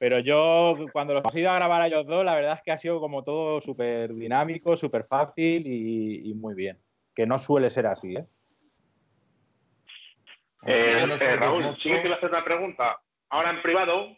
pero 0.03 0.19
yo 0.19 0.75
cuando 0.93 1.15
los 1.15 1.23
he 1.33 1.39
ido 1.39 1.51
a 1.53 1.55
grabar 1.55 1.81
a 1.81 1.87
ellos 1.87 2.05
dos, 2.09 2.25
la 2.25 2.35
verdad 2.35 2.55
es 2.55 2.63
que 2.63 2.73
ha 2.73 2.77
sido 2.77 2.99
como 2.99 3.23
todo 3.23 3.61
súper 3.61 4.13
dinámico, 4.13 4.77
súper 4.77 5.05
fácil 5.05 5.65
y, 5.65 6.29
y 6.29 6.35
muy 6.35 6.57
bien. 6.57 6.77
Que 7.15 7.25
no 7.25 7.39
suele 7.39 7.71
ser 7.71 7.87
así, 7.87 8.17
¿eh? 8.17 8.27
Eh, 10.67 10.95
Algunos 10.97 11.21
eh, 11.21 11.37
Raúl, 11.37 11.73
sí 11.75 11.89
que 11.89 12.13
hacer 12.13 12.31
una 12.31 12.43
pregunta. 12.43 13.01
Ahora 13.29 13.51
en 13.51 13.63
privado, 13.63 14.17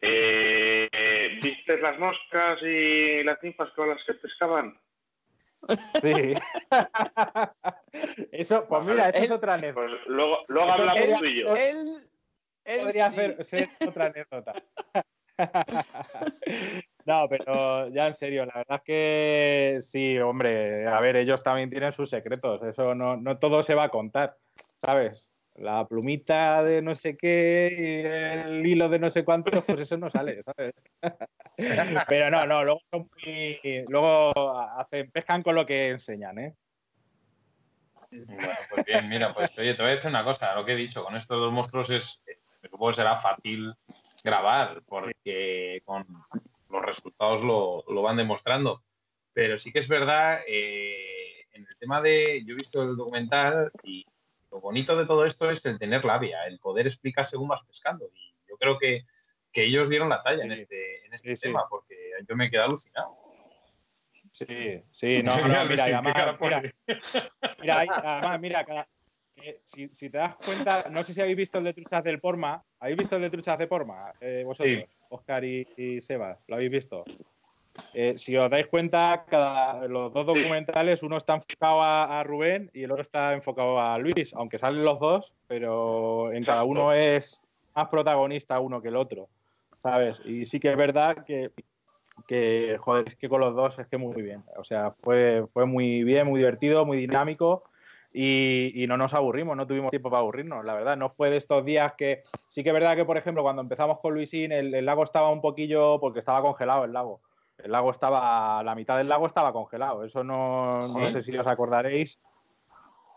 eh, 0.00 0.88
¿viste 1.42 1.80
las 1.80 1.98
moscas 1.98 2.62
y 2.62 3.24
las 3.24 3.42
ninfas 3.42 3.70
con 3.72 3.88
las 3.88 3.98
que 4.04 4.14
pescaban? 4.14 4.78
Sí. 6.00 6.34
eso, 8.30 8.68
pues 8.68 8.84
mira, 8.84 9.08
esa 9.08 9.18
es 9.18 9.30
Él- 9.30 9.36
otra 9.36 9.54
anécdota. 9.54 9.88
Pues 9.88 10.06
luego, 10.06 10.38
luego 10.46 10.70
hablamos 10.70 10.94
quería- 11.00 11.18
tú 11.18 11.24
y 11.24 11.40
yo. 11.40 11.56
Él, 11.56 12.08
él 12.66 12.80
podría 12.82 13.10
sí. 13.10 13.16
hacer- 13.16 13.44
ser 13.44 13.68
otra 13.88 14.06
anécdota. 14.06 14.52
no, 17.06 17.28
pero 17.28 17.88
ya 17.88 18.06
en 18.06 18.14
serio, 18.14 18.46
la 18.46 18.54
verdad 18.54 18.76
es 18.78 18.82
que 18.84 19.78
sí, 19.82 20.18
hombre, 20.18 20.86
a 20.86 21.00
ver, 21.00 21.16
ellos 21.16 21.42
también 21.42 21.70
tienen 21.70 21.92
sus 21.92 22.10
secretos, 22.10 22.62
eso 22.62 22.94
no, 22.94 23.16
no 23.16 23.38
todo 23.38 23.62
se 23.62 23.74
va 23.74 23.84
a 23.84 23.88
contar, 23.90 24.36
¿sabes? 24.80 25.26
La 25.56 25.86
plumita 25.86 26.64
de 26.64 26.82
no 26.82 26.96
sé 26.96 27.16
qué 27.16 27.72
y 27.78 28.48
el 28.48 28.66
hilo 28.66 28.88
de 28.88 28.98
no 28.98 29.10
sé 29.10 29.24
cuánto, 29.24 29.62
pues 29.62 29.80
eso 29.80 29.96
no 29.96 30.10
sale, 30.10 30.42
¿sabes? 30.42 30.74
Pero 32.08 32.30
no, 32.30 32.46
no, 32.46 32.64
luego 32.64 32.80
son 32.90 33.08
muy, 33.14 33.84
luego 33.88 34.58
hacen, 34.60 35.10
pescan 35.10 35.42
con 35.42 35.54
lo 35.54 35.64
que 35.64 35.90
enseñan, 35.90 36.38
¿eh? 36.38 36.54
Pues 38.70 38.84
bien, 38.84 39.08
mira, 39.08 39.34
pues 39.34 39.56
oye, 39.58 39.74
te 39.74 39.82
voy 39.82 39.92
a 39.92 39.94
decir 39.94 40.10
una 40.10 40.24
cosa, 40.24 40.54
lo 40.54 40.64
que 40.64 40.72
he 40.72 40.76
dicho, 40.76 41.04
con 41.04 41.16
estos 41.16 41.38
dos 41.38 41.52
monstruos 41.52 41.90
es, 41.90 42.22
supongo 42.62 42.88
que 42.88 42.94
será 42.94 43.16
fácil 43.16 43.74
grabar, 44.24 44.82
porque 44.86 45.82
con 45.84 46.06
los 46.70 46.82
resultados 46.82 47.44
lo, 47.44 47.84
lo 47.86 48.02
van 48.02 48.16
demostrando. 48.16 48.82
Pero 49.32 49.56
sí 49.56 49.72
que 49.72 49.80
es 49.80 49.88
verdad, 49.88 50.40
eh, 50.48 51.46
en 51.52 51.66
el 51.66 51.76
tema 51.76 52.00
de, 52.00 52.42
yo 52.44 52.54
he 52.54 52.56
visto 52.56 52.82
el 52.82 52.96
documental 52.96 53.70
y 53.82 54.06
lo 54.50 54.60
bonito 54.60 54.96
de 54.96 55.06
todo 55.06 55.24
esto 55.24 55.50
es 55.50 55.64
el 55.66 55.78
tener 55.78 56.04
labia, 56.04 56.46
el 56.46 56.58
poder 56.58 56.86
explicar 56.86 57.26
según 57.26 57.48
vas 57.48 57.64
pescando. 57.64 58.08
Y 58.14 58.34
yo 58.48 58.56
creo 58.56 58.78
que, 58.78 59.04
que 59.52 59.64
ellos 59.64 59.88
dieron 59.88 60.08
la 60.08 60.22
talla 60.22 60.44
en 60.44 60.52
este, 60.52 61.04
en 61.04 61.12
este 61.12 61.36
tema, 61.36 61.64
porque 61.68 61.96
yo 62.28 62.36
me 62.36 62.46
he 62.46 62.50
quedado 62.50 62.68
alucinado. 62.68 63.16
Sí, 64.32 64.82
sí, 64.90 65.22
no, 65.22 65.36
no 65.36 65.44
mira, 65.68 65.84
además, 65.84 66.36
mira, 66.40 66.62
mira, 67.60 67.80
además, 67.80 68.40
mira, 68.40 68.88
eh, 69.36 69.60
si, 69.64 69.88
si, 69.88 70.10
te 70.10 70.18
das 70.18 70.36
cuenta, 70.36 70.84
no 70.90 71.02
sé 71.02 71.14
si 71.14 71.20
habéis 71.20 71.36
visto 71.36 71.58
el 71.58 71.64
de 71.64 71.74
truchas 71.74 72.04
del 72.04 72.20
Porma, 72.20 72.62
¿habéis 72.80 72.98
visto 72.98 73.16
el 73.16 73.22
de 73.22 73.30
truchas 73.30 73.58
de 73.58 73.66
Porma? 73.66 74.12
Eh, 74.20 74.42
vosotros, 74.44 74.84
Oscar 75.08 75.44
y, 75.44 75.66
y, 75.76 76.00
Sebas, 76.00 76.38
¿lo 76.46 76.56
habéis 76.56 76.70
visto? 76.70 77.04
Eh, 77.92 78.14
si 78.16 78.36
os 78.36 78.48
dais 78.48 78.68
cuenta, 78.68 79.24
cada, 79.28 79.86
los 79.88 80.12
dos 80.12 80.26
documentales, 80.26 81.02
uno 81.02 81.16
está 81.16 81.34
enfocado 81.34 81.82
a, 81.82 82.20
a, 82.20 82.22
Rubén 82.22 82.70
y 82.72 82.84
el 82.84 82.92
otro 82.92 83.02
está 83.02 83.32
enfocado 83.34 83.80
a 83.80 83.98
Luis, 83.98 84.32
aunque 84.34 84.58
salen 84.58 84.84
los 84.84 85.00
dos, 85.00 85.32
pero 85.48 86.32
en 86.32 86.44
cada 86.44 86.62
uno 86.62 86.92
es 86.92 87.42
más 87.74 87.88
protagonista 87.88 88.60
uno 88.60 88.80
que 88.80 88.88
el 88.88 88.96
otro, 88.96 89.28
¿sabes? 89.82 90.20
Y 90.24 90.46
sí 90.46 90.60
que 90.60 90.70
es 90.70 90.76
verdad 90.76 91.24
que 91.24 91.50
que, 92.26 92.76
joder, 92.80 93.08
es 93.08 93.16
que 93.16 93.28
con 93.28 93.40
los 93.40 93.54
dos 93.54 93.78
es 93.78 93.86
que 93.88 93.98
muy 93.98 94.22
bien. 94.22 94.44
O 94.56 94.64
sea, 94.64 94.92
fue, 95.02 95.44
fue 95.52 95.66
muy 95.66 96.04
bien, 96.04 96.26
muy 96.26 96.38
divertido, 96.38 96.86
muy 96.86 96.96
dinámico 96.96 97.64
y, 98.16 98.70
y, 98.80 98.86
no 98.86 98.96
nos 98.96 99.12
aburrimos, 99.12 99.56
no 99.56 99.66
tuvimos 99.66 99.90
tiempo 99.90 100.08
para 100.08 100.20
aburrirnos, 100.20 100.64
la 100.64 100.74
verdad. 100.74 100.96
No 100.96 101.10
fue 101.10 101.30
de 101.30 101.36
estos 101.36 101.64
días 101.64 101.94
que. 101.98 102.22
Sí 102.46 102.62
que 102.62 102.68
es 102.68 102.72
verdad 102.72 102.94
que, 102.94 103.04
por 103.04 103.18
ejemplo, 103.18 103.42
cuando 103.42 103.60
empezamos 103.60 103.98
con 103.98 104.14
Luisín, 104.14 104.52
el, 104.52 104.72
el 104.72 104.86
lago 104.86 105.02
estaba 105.02 105.30
un 105.30 105.40
poquillo. 105.40 105.98
porque 105.98 106.20
estaba 106.20 106.40
congelado 106.40 106.84
el 106.84 106.92
lago. 106.92 107.20
El 107.58 107.72
lago 107.72 107.90
estaba. 107.90 108.62
La 108.62 108.76
mitad 108.76 108.96
del 108.98 109.08
lago 109.08 109.26
estaba 109.26 109.52
congelado. 109.52 110.04
Eso 110.04 110.22
no, 110.22 110.78
no 110.78 111.10
sé 111.10 111.22
si 111.22 111.36
os 111.36 111.46
acordaréis. 111.48 112.20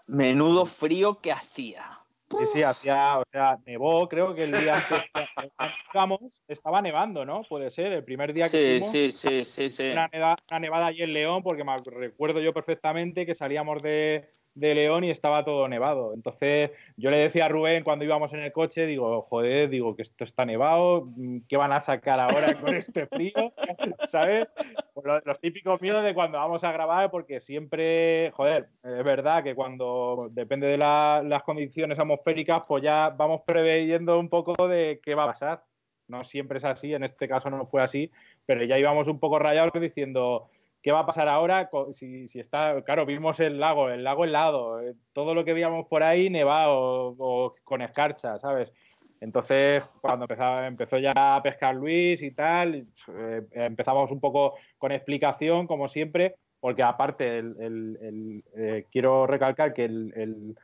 Menudo 0.07 0.65
frío 0.65 1.21
que 1.21 1.31
hacía. 1.31 1.83
Sí, 2.29 2.45
sí, 2.51 2.63
hacía, 2.63 3.19
o 3.19 3.23
sea, 3.31 3.57
nevó, 3.65 4.09
creo 4.09 4.35
que 4.35 4.43
el 4.43 4.51
día 4.51 4.77
antes 4.79 5.03
que 5.13 5.51
llegamos 5.93 6.19
estaba 6.47 6.81
nevando, 6.81 7.23
¿no? 7.23 7.43
Puede 7.43 7.71
ser, 7.71 7.93
el 7.93 8.03
primer 8.03 8.33
día 8.33 8.49
que 8.49 8.81
sí, 8.83 9.11
sí, 9.11 9.11
sí, 9.11 9.45
sí, 9.45 9.69
sí. 9.69 9.91
Una, 9.91 10.09
nevada, 10.11 10.35
una 10.51 10.59
nevada 10.59 10.87
allí 10.87 11.03
en 11.03 11.13
León, 11.13 11.41
porque 11.41 11.63
me 11.63 11.73
recuerdo 11.85 12.41
yo 12.41 12.53
perfectamente 12.53 13.25
que 13.25 13.33
salíamos 13.33 13.81
de, 13.81 14.27
de 14.57 14.73
León 14.73 15.03
y 15.03 15.11
estaba 15.11 15.45
todo 15.45 15.67
nevado. 15.67 16.13
Entonces 16.13 16.71
yo 16.95 17.11
le 17.11 17.17
decía 17.17 17.45
a 17.45 17.49
Rubén 17.49 17.83
cuando 17.83 18.05
íbamos 18.05 18.33
en 18.33 18.39
el 18.39 18.51
coche, 18.51 18.85
digo, 18.85 19.21
joder, 19.23 19.69
digo 19.69 19.95
que 19.95 20.01
esto 20.01 20.23
está 20.23 20.45
nevado, 20.45 21.09
¿qué 21.47 21.57
van 21.57 21.71
a 21.71 21.79
sacar 21.79 22.19
ahora 22.19 22.55
con 22.55 22.75
este 22.75 23.05
frío? 23.07 23.53
¿Sabes? 24.09 24.47
Pues 24.93 25.05
los, 25.23 25.39
típicos 25.39 25.79
miedos 25.81 26.03
de 26.03 26.15
cuando 26.15 26.39
vamos 26.39 26.63
a 26.63 26.71
grabar, 26.71 27.11
porque 27.11 27.39
siempre, 27.39 28.31
joder, 28.33 28.69
es 28.83 29.03
verdad 29.03 29.43
que 29.43 29.53
cuando 29.53 30.29
depende 30.31 30.67
de 30.67 30.77
la, 30.77 31.21
las 31.23 31.43
condiciones 31.43 31.99
atmosféricas, 31.99 32.63
pues 32.67 32.83
ya 32.83 33.09
vamos 33.09 33.41
preveyendo 33.45 34.19
un 34.19 34.29
poco 34.29 34.67
de 34.67 34.99
qué 35.03 35.13
va 35.13 35.25
a 35.25 35.27
pasar. 35.27 35.63
No 36.07 36.23
siempre 36.23 36.57
es 36.57 36.63
así, 36.63 36.93
en 36.93 37.03
este 37.03 37.27
caso 37.27 37.49
no 37.49 37.67
fue 37.67 37.83
así, 37.83 38.11
pero 38.45 38.63
ya 38.63 38.79
íbamos 38.79 39.07
un 39.07 39.19
poco 39.19 39.39
rayados 39.39 39.73
diciendo, 39.79 40.49
¿Qué 40.87 40.93
va 40.93 41.01
a 41.01 41.05
pasar 41.05 41.27
ahora? 41.27 41.69
Si, 41.91 42.29
si, 42.29 42.39
está, 42.39 42.81
claro, 42.81 43.05
vimos 43.05 43.41
el 43.41 43.59
lago, 43.59 43.89
el 43.89 44.05
lago 44.05 44.23
helado, 44.23 44.79
eh, 44.79 44.95
todo 45.11 45.35
lo 45.35 45.43
que 45.43 45.51
veíamos 45.51 45.85
por 45.87 46.01
ahí 46.01 46.29
nevado 46.29 47.13
o, 47.17 47.55
con 47.65 47.81
escarcha, 47.81 48.39
¿sabes? 48.39 48.71
Entonces, 49.19 49.83
cuando 49.99 50.23
empezó, 50.23 50.63
empezó, 50.63 50.97
ya 50.97 51.11
a 51.13 51.43
pescar 51.43 51.75
Luis 51.75 52.21
y 52.23 52.31
tal, 52.31 52.87
eh, 53.09 53.41
empezamos 53.51 54.11
un 54.11 54.21
poco 54.21 54.55
con 54.77 54.93
explicación, 54.93 55.67
como 55.67 55.89
siempre, 55.89 56.35
porque 56.61 56.83
aparte, 56.83 57.39
el, 57.39 57.57
el, 57.59 57.97
el, 58.01 58.43
eh, 58.55 58.85
quiero 58.89 59.27
recalcar 59.27 59.73
que 59.73 59.83
el, 59.83 60.55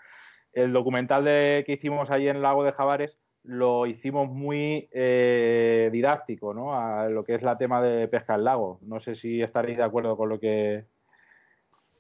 documental 0.72 1.26
de, 1.26 1.66
que 1.66 1.74
hicimos 1.74 2.10
ahí 2.12 2.30
en 2.30 2.38
el 2.38 2.44
lago 2.44 2.64
de 2.64 2.72
Javares 2.72 3.18
lo 3.44 3.86
hicimos 3.86 4.30
muy 4.30 4.88
eh, 4.92 5.90
didáctico, 5.92 6.54
¿no? 6.54 6.76
A 6.76 7.10
lo 7.10 7.24
que 7.24 7.36
es 7.36 7.42
la 7.42 7.58
tema 7.58 7.82
de 7.82 8.08
pesca 8.08 8.36
al 8.36 8.46
lago. 8.46 8.80
No 8.84 9.00
sé 9.00 9.16
si 9.16 9.42
estaréis 9.42 9.78
de 9.78 9.84
acuerdo 9.84 10.16
con 10.16 10.30
lo 10.30 10.40
que, 10.40 10.86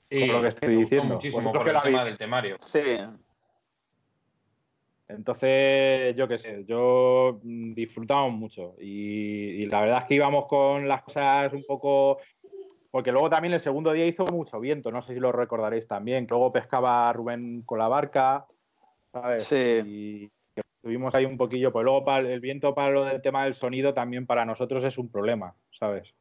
sí, 0.09 0.19
con 0.19 0.35
lo 0.35 0.41
que 0.41 0.47
estoy 0.47 0.75
diciendo. 0.77 1.15
Muchísimo 1.15 1.51
por 1.51 1.67
el 1.67 1.81
tema 1.81 2.05
del 2.05 2.17
temario. 2.17 2.55
Sí. 2.59 2.97
Entonces, 5.09 6.15
yo 6.15 6.27
qué 6.27 6.37
sé, 6.37 6.63
yo 6.65 7.39
mm, 7.43 7.73
disfrutamos 7.73 8.31
mucho 8.31 8.75
y, 8.79 9.61
y, 9.61 9.65
la 9.65 9.81
verdad 9.81 9.99
es 9.99 10.05
que 10.05 10.15
íbamos 10.15 10.47
con 10.47 10.87
las 10.87 11.03
cosas 11.03 11.51
un 11.53 11.63
poco... 11.65 12.19
Porque 12.89 13.11
luego 13.11 13.29
también 13.29 13.53
el 13.53 13.59
segundo 13.59 13.91
día 13.91 14.05
hizo 14.05 14.25
mucho 14.25 14.59
viento, 14.59 14.91
no 14.91 15.01
sé 15.01 15.15
si 15.15 15.19
lo 15.19 15.31
recordaréis 15.31 15.87
también, 15.87 16.25
que 16.25 16.33
luego 16.33 16.51
pescaba 16.51 17.11
Rubén 17.11 17.63
con 17.63 17.79
la 17.79 17.87
barca, 17.87 18.45
¿sabes? 19.11 19.43
Sí. 19.43 20.31
Tuvimos 20.83 21.15
ahí 21.15 21.23
un 21.23 21.37
poquillo, 21.37 21.71
pues 21.71 21.85
luego 21.85 22.05
el 22.17 22.41
viento 22.41 22.75
para 22.75 22.91
lo 22.91 23.05
del 23.05 23.21
tema 23.21 23.45
del 23.45 23.53
sonido 23.53 23.93
también 23.93 24.25
para 24.25 24.43
nosotros 24.43 24.83
es 24.83 24.97
un 24.97 25.09
problema, 25.09 25.55
¿sabes? 25.71 26.13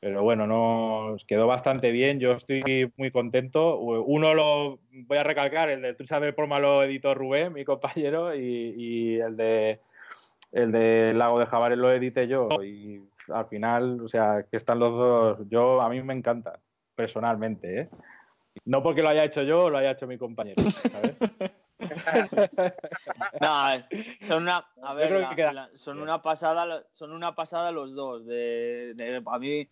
Pero 0.00 0.22
bueno, 0.22 0.46
nos 0.46 1.26
quedó 1.26 1.46
bastante 1.46 1.90
bien, 1.90 2.20
yo 2.20 2.32
estoy 2.32 2.90
muy 2.96 3.10
contento. 3.10 3.76
Uno 3.78 4.32
lo 4.32 4.78
voy 4.90 5.18
a 5.18 5.24
recalcar, 5.24 5.68
el 5.68 5.82
de 5.82 5.92
Trucha 5.92 6.18
del 6.20 6.34
Porma 6.34 6.58
lo 6.58 6.82
editó 6.82 7.14
Rubén, 7.14 7.52
mi 7.52 7.66
compañero, 7.66 8.34
y, 8.34 8.74
y, 8.78 9.20
el 9.20 9.36
de 9.36 9.80
el 10.52 10.72
de 10.72 11.12
Lago 11.12 11.38
de 11.38 11.44
Javares 11.44 11.76
lo 11.76 11.92
edité 11.92 12.26
yo. 12.26 12.48
Y 12.64 13.02
al 13.28 13.44
final, 13.44 14.00
o 14.00 14.08
sea, 14.08 14.46
que 14.50 14.56
están 14.56 14.78
los 14.78 14.92
dos, 14.92 15.48
yo 15.50 15.82
a 15.82 15.90
mí 15.90 16.00
me 16.02 16.14
encanta, 16.14 16.58
personalmente, 16.94 17.80
¿eh? 17.82 17.88
No 18.64 18.82
porque 18.82 19.02
lo 19.02 19.10
haya 19.10 19.24
hecho 19.24 19.42
yo 19.42 19.68
lo 19.68 19.76
haya 19.76 19.90
hecho 19.90 20.06
mi 20.06 20.16
compañero, 20.16 20.62
¿sabes? 20.70 21.14
no, 23.40 23.86
son 24.20 24.42
una, 24.42 24.66
a 24.82 24.94
ver, 24.94 25.12
la, 25.12 25.52
la, 25.52 25.70
son 25.74 26.00
una 26.00 26.22
pasada, 26.22 26.84
son 26.92 27.12
una 27.12 27.34
pasada 27.34 27.70
los 27.72 27.94
dos. 27.94 28.26
De, 28.26 28.92
de 28.94 29.22
a 29.24 29.38
mí, 29.38 29.68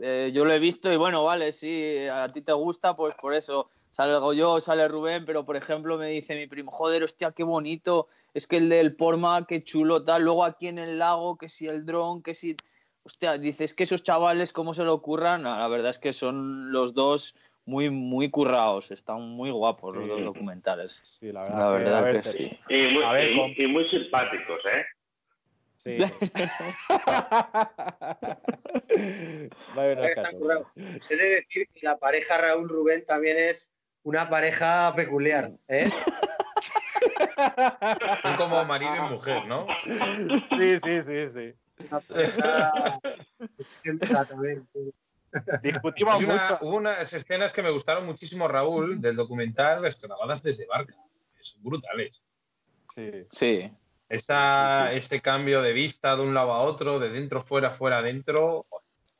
eh, 0.00 0.30
yo 0.32 0.44
lo 0.44 0.52
he 0.52 0.58
visto 0.58 0.92
y 0.92 0.96
bueno, 0.96 1.24
vale, 1.24 1.52
sí, 1.52 2.06
a 2.10 2.28
ti 2.28 2.42
te 2.42 2.52
gusta, 2.52 2.94
pues 2.94 3.14
por 3.16 3.34
eso 3.34 3.70
salgo 3.90 4.32
yo, 4.32 4.60
sale 4.60 4.86
Rubén, 4.86 5.24
pero 5.24 5.44
por 5.44 5.56
ejemplo 5.56 5.98
me 5.98 6.08
dice 6.08 6.36
mi 6.36 6.46
primo, 6.46 6.70
joder, 6.70 7.02
hostia, 7.02 7.32
qué 7.32 7.42
bonito, 7.42 8.08
es 8.34 8.46
que 8.46 8.58
el 8.58 8.68
del 8.68 8.94
Porma, 8.94 9.46
qué 9.46 9.64
chulo, 9.64 10.04
tal, 10.04 10.22
luego 10.22 10.44
aquí 10.44 10.68
en 10.68 10.78
el 10.78 10.98
lago, 10.98 11.36
que 11.36 11.48
si 11.48 11.66
el 11.66 11.84
dron, 11.84 12.22
que 12.22 12.34
si, 12.34 12.56
hostia, 13.02 13.38
dices 13.38 13.74
que 13.74 13.84
esos 13.84 14.04
chavales, 14.04 14.52
¿cómo 14.52 14.74
se 14.74 14.84
lo 14.84 14.94
ocurran? 14.94 15.42
No, 15.42 15.56
la 15.56 15.68
verdad 15.68 15.90
es 15.90 15.98
que 15.98 16.12
son 16.12 16.70
los 16.70 16.94
dos 16.94 17.34
muy, 17.68 17.90
muy 17.90 18.30
currados, 18.30 18.90
están 18.90 19.20
muy 19.20 19.50
guapos 19.50 19.94
los 19.94 20.08
dos 20.08 20.24
documentales. 20.24 21.02
Sí, 21.20 21.30
la 21.30 21.40
verdad, 21.40 21.58
la 21.58 21.68
verdad 22.00 22.22
que, 22.22 22.30
sí. 22.30 22.50
Y 22.70 22.86
muy, 22.94 23.04
ver, 23.12 23.30
y, 23.30 23.62
y 23.62 23.66
muy, 23.66 23.86
simpáticos, 23.90 24.58
¿eh? 24.64 24.86
Sí. 25.76 25.98
Se 31.02 31.16
debe 31.16 31.34
decir 31.36 31.68
que 31.74 31.80
la 31.82 31.98
pareja 31.98 32.38
Raúl 32.38 32.70
Rubén 32.70 33.04
también 33.04 33.36
es 33.36 33.70
una 34.02 34.30
pareja 34.30 34.94
peculiar, 34.96 35.50
¿eh? 35.68 35.84
Son 38.22 38.36
como 38.36 38.64
marido 38.64 38.96
y 38.96 39.00
mujer, 39.12 39.44
¿no? 39.46 39.66
Sí, 39.84 40.80
sí, 40.82 41.02
sí, 41.02 41.28
sí. 41.34 41.52
Una 41.90 42.00
pareja 42.00 42.98
también. 44.24 44.66
Discutimos 45.62 46.14
Hay 46.14 46.24
una, 46.24 46.34
mucho. 46.34 46.58
Hubo 46.62 46.76
unas 46.76 47.12
escenas 47.12 47.52
que 47.52 47.62
me 47.62 47.70
gustaron 47.70 48.06
muchísimo, 48.06 48.48
Raúl, 48.48 49.00
del 49.00 49.16
documental 49.16 49.82
Grabadas 50.02 50.42
desde 50.42 50.66
barca. 50.66 50.94
Son 51.40 51.62
brutales. 51.62 52.24
Sí. 52.94 53.10
sí. 53.30 53.70
Esa, 54.08 54.86
sí, 54.86 54.90
sí. 54.92 54.96
Ese 54.96 55.20
cambio 55.20 55.62
de 55.62 55.72
vista 55.72 56.16
de 56.16 56.22
un 56.22 56.34
lado 56.34 56.52
a 56.52 56.62
otro, 56.62 56.98
de 56.98 57.10
dentro 57.10 57.42
fuera, 57.42 57.70
fuera 57.70 57.98
adentro, 57.98 58.66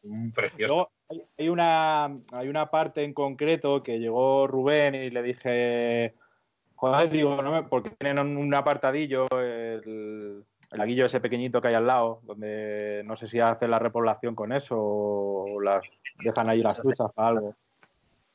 un 0.02 0.32
precioso. 0.32 0.74
Luego, 0.74 0.90
hay, 1.10 1.22
hay, 1.38 1.48
una, 1.48 2.06
hay 2.32 2.48
una 2.48 2.70
parte 2.70 3.04
en 3.04 3.12
concreto 3.12 3.82
que 3.82 3.98
llegó 3.98 4.46
Rubén 4.46 4.94
y 4.94 5.10
le 5.10 5.22
dije, 5.22 6.14
joder, 6.74 7.10
digo, 7.10 7.40
no 7.42 7.52
me, 7.52 7.62
porque 7.64 7.90
tienen 7.90 8.36
un 8.36 8.54
apartadillo, 8.54 9.26
el, 9.38 10.44
el 10.70 10.78
laguillo 10.78 11.06
ese 11.06 11.20
pequeñito 11.20 11.60
que 11.60 11.68
hay 11.68 11.74
al 11.74 11.86
lado, 11.86 12.20
donde 12.24 13.02
no 13.04 13.16
sé 13.16 13.26
si 13.26 13.40
hacen 13.40 13.70
la 13.70 13.78
repoblación 13.78 14.34
con 14.34 14.52
eso 14.52 14.76
o 14.78 15.60
las 15.60 15.86
dejan 16.22 16.48
ahí 16.48 16.62
las 16.62 16.80
truchas 16.80 17.10
para 17.14 17.28
algo. 17.28 17.54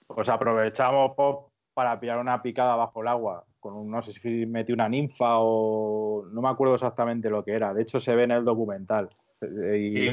Pues 0.07 0.29
aprovechamos 0.29 1.11
para 1.73 1.99
pillar 1.99 2.19
una 2.19 2.41
picada 2.41 2.75
bajo 2.75 3.01
el 3.01 3.07
agua. 3.07 3.45
con 3.59 3.73
un, 3.73 3.89
no 3.89 4.01
sé 4.01 4.13
si 4.13 4.45
metió 4.45 4.75
una 4.75 4.89
ninfa 4.89 5.37
o 5.39 6.25
no 6.31 6.41
me 6.41 6.49
acuerdo 6.49 6.75
exactamente 6.75 7.29
lo 7.29 7.43
que 7.43 7.53
era. 7.53 7.73
De 7.73 7.83
hecho, 7.83 7.99
se 7.99 8.15
ve 8.15 8.23
en 8.23 8.31
el 8.31 8.45
documental. 8.45 9.09
Y, 9.41 10.09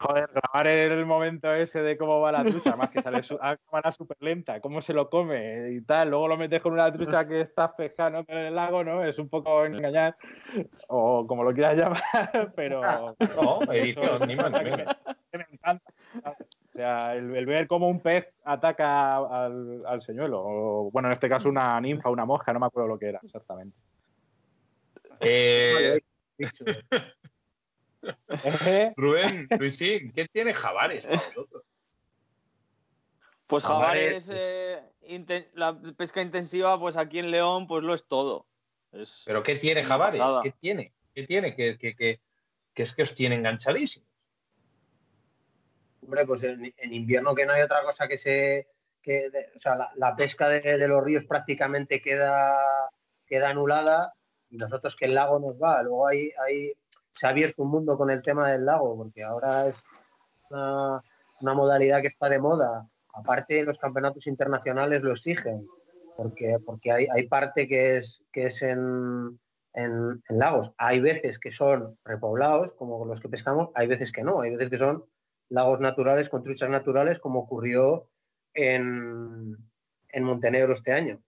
Joder, 0.00 0.30
grabar 0.32 0.66
el 0.68 1.06
momento 1.06 1.52
ese 1.52 1.82
de 1.82 1.98
cómo 1.98 2.20
va 2.20 2.30
la 2.30 2.44
trucha, 2.44 2.76
más 2.76 2.88
que 2.90 3.02
sale 3.02 3.20
a 3.40 3.56
cámara 3.70 3.90
súper 3.90 4.16
lenta, 4.20 4.60
cómo 4.60 4.80
se 4.80 4.92
lo 4.92 5.10
come 5.10 5.72
y 5.72 5.80
tal, 5.80 6.10
luego 6.10 6.28
lo 6.28 6.36
metes 6.36 6.62
con 6.62 6.72
una 6.72 6.92
trucha 6.92 7.26
que 7.26 7.40
está 7.40 7.74
pescando 7.74 8.24
en 8.28 8.38
el 8.38 8.54
lago, 8.54 8.84
¿no? 8.84 9.02
Es 9.02 9.18
un 9.18 9.28
poco 9.28 9.64
engañar, 9.64 10.16
o 10.86 11.26
como 11.26 11.42
lo 11.42 11.52
quieras 11.52 11.76
llamar, 11.76 12.52
pero... 12.54 12.80
No, 13.38 13.60
edición, 13.72 14.20
ni 14.26 14.36
más 14.36 14.52
ni 14.52 14.70
menos. 14.70 14.96
Me 15.32 15.46
encanta. 15.50 15.92
O 16.24 16.32
sea, 16.72 17.14
el, 17.14 17.46
ver 17.46 17.66
cómo 17.66 17.88
un 17.88 18.00
pez 18.00 18.26
ataca 18.44 19.16
al, 19.16 19.84
al, 19.84 20.02
señuelo, 20.02 20.42
o 20.44 20.90
bueno, 20.92 21.08
en 21.08 21.12
este 21.12 21.28
caso 21.28 21.48
una 21.48 21.80
ninfa, 21.80 22.08
una 22.08 22.24
mosca, 22.24 22.52
no 22.52 22.60
me 22.60 22.66
acuerdo 22.66 22.88
lo 22.88 22.98
que 22.98 23.08
era 23.08 23.20
exactamente. 23.22 23.76
Eh... 25.20 26.00
Rubén, 28.96 29.48
Luisín, 29.58 30.12
¿qué 30.12 30.26
tiene 30.28 30.54
Javares 30.54 31.06
para 31.06 31.18
vosotros? 31.18 31.64
Pues 33.46 33.64
Javares, 33.64 34.28
eh, 34.30 34.82
la 35.54 35.80
pesca 35.96 36.20
intensiva, 36.20 36.78
pues 36.78 36.96
aquí 36.96 37.18
en 37.18 37.30
León, 37.30 37.66
pues 37.66 37.82
lo 37.82 37.94
es 37.94 38.06
todo. 38.06 38.46
¿Pero 39.24 39.42
qué 39.42 39.56
tiene 39.56 39.84
Javares? 39.84 40.20
¿Qué 40.42 40.52
tiene? 40.52 40.92
¿Qué 41.14 41.26
tiene? 41.26 41.56
Que, 41.56 42.20
es 42.74 42.94
que 42.94 43.02
os 43.02 43.14
tiene 43.14 43.36
enganchadísimos. 43.36 44.08
Hombre, 46.02 46.26
pues 46.26 46.42
en, 46.44 46.72
invierno 46.92 47.34
que 47.34 47.44
no 47.44 47.52
hay 47.52 47.62
otra 47.62 47.82
cosa 47.82 48.06
que 48.06 48.18
se... 48.18 48.68
o 49.56 49.58
sea, 49.58 49.74
la, 49.94 50.14
pesca 50.14 50.48
de, 50.48 50.86
los 50.86 51.02
ríos 51.02 51.24
prácticamente 51.24 52.00
queda, 52.00 52.58
queda 53.26 53.50
anulada 53.50 54.14
y 54.50 54.58
nosotros 54.58 54.94
que 54.94 55.06
el 55.06 55.14
lago 55.14 55.38
nos 55.38 55.60
va. 55.60 55.82
Luego 55.82 56.06
hay, 56.06 56.32
hay 56.46 56.72
se 57.10 57.26
ha 57.26 57.30
abierto 57.30 57.62
un 57.62 57.70
mundo 57.70 57.96
con 57.96 58.10
el 58.10 58.22
tema 58.22 58.50
del 58.50 58.64
lago, 58.64 58.96
porque 58.96 59.22
ahora 59.22 59.66
es 59.66 59.82
una, 60.50 61.02
modalidad 61.40 62.00
que 62.00 62.06
está 62.08 62.28
de 62.28 62.38
moda. 62.38 62.88
Aparte, 63.14 63.62
los 63.62 63.78
campeonatos 63.78 64.26
internacionales 64.26 65.02
lo 65.02 65.12
exigen, 65.12 65.66
porque, 66.16 66.56
porque 66.64 66.92
hay, 66.92 67.06
hay 67.06 67.28
parte 67.28 67.66
que 67.66 67.96
es, 67.96 68.24
que 68.32 68.46
es 68.46 68.62
en, 68.62 69.38
en, 69.74 70.22
lagos. 70.28 70.72
Hay 70.76 71.00
veces 71.00 71.38
que 71.38 71.50
son 71.50 71.98
repoblados, 72.04 72.72
como 72.72 73.04
los 73.04 73.20
que 73.20 73.28
pescamos, 73.28 73.70
hay 73.74 73.86
veces 73.86 74.12
que 74.12 74.24
no, 74.24 74.40
hay 74.40 74.50
veces 74.50 74.70
que 74.70 74.78
son 74.78 75.04
lagos 75.48 75.80
naturales 75.80 76.28
con 76.28 76.42
truchas 76.42 76.68
naturales, 76.68 77.18
como 77.18 77.40
ocurrió 77.40 78.08
en, 78.54 79.56
en 80.08 80.24
Montenegro 80.24 80.72
este 80.72 80.92
año. 80.92 81.20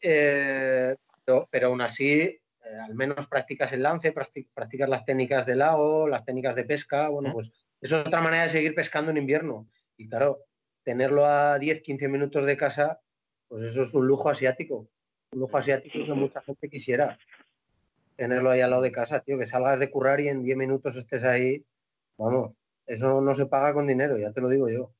Eh, 0.00 0.96
pero, 1.24 1.48
pero, 1.50 1.68
aún 1.68 1.80
así, 1.80 2.37
eh, 2.70 2.78
al 2.78 2.94
menos 2.94 3.26
practicas 3.26 3.72
el 3.72 3.82
lance, 3.82 4.12
practicas 4.12 4.88
las 4.88 5.04
técnicas 5.04 5.46
del 5.46 5.58
lago, 5.58 6.08
las 6.08 6.24
técnicas 6.24 6.54
de 6.54 6.64
pesca, 6.64 7.08
bueno, 7.08 7.32
pues 7.32 7.52
es 7.80 7.92
otra 7.92 8.20
manera 8.20 8.44
de 8.44 8.50
seguir 8.50 8.74
pescando 8.74 9.10
en 9.10 9.16
invierno. 9.16 9.68
Y 9.96 10.08
claro, 10.08 10.44
tenerlo 10.82 11.26
a 11.26 11.58
10, 11.58 11.82
15 11.82 12.08
minutos 12.08 12.46
de 12.46 12.56
casa, 12.56 13.00
pues 13.48 13.62
eso 13.62 13.82
es 13.82 13.94
un 13.94 14.06
lujo 14.06 14.28
asiático. 14.28 14.88
Un 15.32 15.40
lujo 15.40 15.56
asiático 15.58 15.98
que 16.04 16.14
mucha 16.14 16.40
gente 16.42 16.68
quisiera 16.68 17.18
tenerlo 18.16 18.50
ahí 18.50 18.60
al 18.60 18.70
lado 18.70 18.82
de 18.82 18.92
casa, 18.92 19.20
tío, 19.20 19.38
que 19.38 19.46
salgas 19.46 19.78
de 19.78 19.90
currar 19.90 20.20
y 20.20 20.28
en 20.28 20.42
10 20.42 20.56
minutos 20.56 20.96
estés 20.96 21.24
ahí. 21.24 21.64
Vamos, 22.16 22.52
eso 22.86 23.20
no 23.20 23.34
se 23.34 23.46
paga 23.46 23.72
con 23.72 23.86
dinero, 23.86 24.18
ya 24.18 24.32
te 24.32 24.40
lo 24.40 24.48
digo 24.48 24.68
yo. 24.68 24.92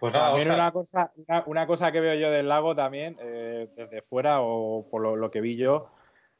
Pues 0.00 0.14
también 0.14 0.50
una 0.50 0.72
cosa, 0.72 1.12
una, 1.44 1.66
cosa 1.66 1.92
que 1.92 2.00
veo 2.00 2.14
yo 2.14 2.30
del 2.30 2.48
lago 2.48 2.74
también, 2.74 3.16
eh, 3.20 3.68
desde 3.76 4.00
fuera 4.00 4.40
o 4.40 4.88
por 4.90 5.02
lo, 5.18 5.30
que 5.30 5.42
vi 5.42 5.56
yo, 5.56 5.90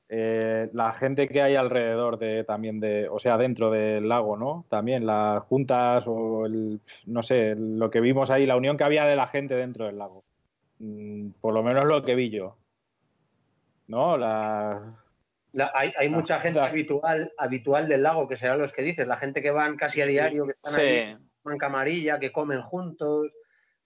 eh, 0.09 0.71
la 0.73 0.95
gente 0.95 1.29
que 1.29 1.43
hay 1.43 1.57
alrededor 1.57 2.19
de 2.19 2.43
también 2.45 2.81
de, 2.81 3.09
o 3.11 3.19
sea, 3.19 3.37
dentro 3.37 3.71
del 3.71 4.09
lago, 4.09 4.39
¿no? 4.39 4.65
También 4.71 5.05
las 5.05 5.43
juntas 5.45 6.05
o 6.07 6.47
el, 6.47 6.81
no 7.05 7.23
sé, 7.23 7.55
lo 7.55 7.91
que 7.91 8.01
vimos 8.01 8.31
ahí, 8.31 8.47
la 8.47 8.57
unión 8.57 8.79
que 8.79 8.85
había 8.85 9.05
de 9.05 9.17
la 9.17 9.27
gente 9.27 9.55
dentro 9.55 9.85
del 9.85 9.99
lago. 9.99 10.25
Mm, 10.79 11.33
por 11.43 11.53
lo 11.53 11.63
menos 11.63 11.85
lo 11.85 12.03
que 12.03 12.15
vi 12.15 12.31
yo. 12.31 12.57
¿No? 13.89 14.17
La, 14.17 14.95
hay, 15.75 16.09
mucha 16.09 16.41
gente 16.41 16.61
habitual, 16.61 17.33
habitual 17.37 17.89
del 17.89 18.03
lago, 18.03 18.27
que 18.29 18.37
serán 18.37 18.59
los 18.59 18.73
que 18.73 18.83
dices, 18.83 19.07
la 19.07 19.17
gente 19.17 19.43
que 19.43 19.51
van 19.51 19.77
casi 19.77 20.01
a 20.01 20.07
diario, 20.07 20.47
que 20.47 20.53
están 20.53 20.81
ahí, 20.81 21.17
van 21.43 21.59
camarilla, 21.59 22.19
que 22.19 22.33
comen 22.33 22.63
juntos, 22.63 23.33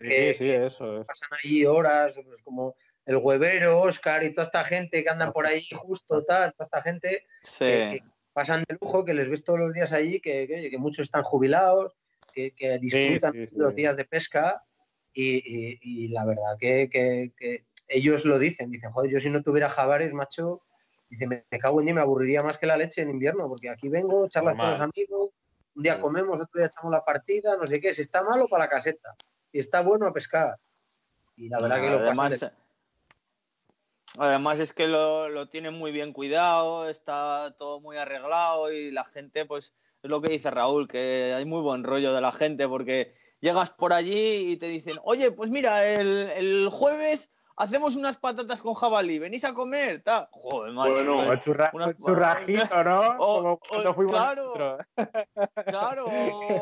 Sí, 0.00 0.34
sí, 0.34 0.50
eso. 0.50 1.04
Pasan 1.06 1.30
allí 1.42 1.64
horas, 1.64 2.14
pues 2.14 2.42
como 2.42 2.74
el 3.06 3.16
huevero, 3.16 3.80
Oscar 3.82 4.24
y 4.24 4.32
toda 4.32 4.46
esta 4.46 4.64
gente 4.64 5.02
que 5.02 5.10
andan 5.10 5.32
por 5.32 5.46
ahí 5.46 5.66
justo, 5.74 6.24
tal, 6.24 6.52
toda 6.54 6.64
esta 6.64 6.82
gente 6.82 7.26
que, 7.58 8.02
pasan 8.32 8.64
de 8.66 8.76
lujo, 8.80 9.04
que 9.04 9.14
les 9.14 9.28
ves 9.28 9.44
todos 9.44 9.58
los 9.58 9.74
días 9.74 9.92
allí, 9.92 10.20
que, 10.20 10.70
muchos 10.78 11.06
están 11.06 11.22
jubilados, 11.22 11.94
que, 12.32 12.78
disfrutan 12.80 13.48
los 13.52 13.74
días 13.74 13.96
de 13.96 14.04
pesca 14.04 14.62
y, 15.12 16.08
la 16.08 16.24
verdad 16.24 16.56
que, 16.58 17.30
ellos 17.86 18.24
lo 18.24 18.38
dicen, 18.38 18.70
dicen, 18.70 18.90
joder, 18.92 19.10
yo 19.10 19.20
si 19.20 19.28
no 19.28 19.42
tuviera 19.42 19.68
jabares, 19.68 20.14
macho, 20.14 20.62
dice, 21.10 21.26
me, 21.26 21.42
cago 21.60 21.80
en 21.80 21.86
día, 21.86 21.94
me 21.94 22.00
aburriría 22.00 22.40
más 22.40 22.56
que 22.56 22.66
la 22.66 22.78
leche 22.78 23.02
en 23.02 23.10
invierno, 23.10 23.46
porque 23.46 23.68
aquí 23.68 23.90
vengo, 23.90 24.26
charlas 24.28 24.56
con 24.56 24.70
los 24.70 24.80
amigos, 24.80 25.30
un 25.74 25.82
día 25.82 26.00
comemos, 26.00 26.40
otro 26.40 26.58
día 26.58 26.66
echamos 26.66 26.90
la 26.90 27.04
partida, 27.04 27.56
no 27.58 27.66
sé 27.66 27.80
qué, 27.80 27.94
si 27.94 28.00
está 28.00 28.22
malo 28.22 28.48
para 28.48 28.64
la 28.64 28.70
caseta 28.70 29.14
y 29.54 29.60
está 29.60 29.80
bueno 29.82 30.08
a 30.08 30.12
pescar. 30.12 30.56
Y 31.36 31.48
la 31.48 31.58
verdad 31.60 31.80
que 31.80 31.90
lo 31.90 31.98
además, 31.98 32.46
además 34.18 34.58
es 34.58 34.72
que 34.72 34.88
lo, 34.88 35.28
lo 35.28 35.48
tienen 35.48 35.74
muy 35.74 35.92
bien 35.92 36.12
cuidado, 36.12 36.88
está 36.88 37.54
todo 37.56 37.80
muy 37.80 37.96
arreglado 37.96 38.72
y 38.72 38.90
la 38.90 39.04
gente, 39.04 39.46
pues, 39.46 39.74
es 40.02 40.10
lo 40.10 40.20
que 40.20 40.32
dice 40.32 40.50
Raúl, 40.50 40.88
que 40.88 41.32
hay 41.34 41.44
muy 41.44 41.62
buen 41.62 41.84
rollo 41.84 42.12
de 42.12 42.20
la 42.20 42.32
gente 42.32 42.66
porque 42.66 43.14
llegas 43.40 43.70
por 43.70 43.92
allí 43.92 44.50
y 44.50 44.56
te 44.56 44.66
dicen, 44.66 44.98
oye, 45.04 45.30
pues 45.30 45.50
mira, 45.50 45.86
el, 45.86 46.30
el 46.30 46.68
jueves 46.70 47.30
hacemos 47.56 47.96
unas 47.96 48.16
patatas 48.16 48.62
con 48.62 48.74
jabalí, 48.74 49.18
venís 49.18 49.44
a 49.44 49.54
comer, 49.54 50.02
tal. 50.02 50.28
Joder, 50.30 50.72
macho. 50.72 50.92
Bueno, 50.92 51.26
pues, 51.26 51.44
churra, 51.44 51.72
churrajito, 52.04 52.84
¿no? 52.84 53.16
O, 53.18 53.58
claro, 54.06 54.78
claro, 55.66 56.06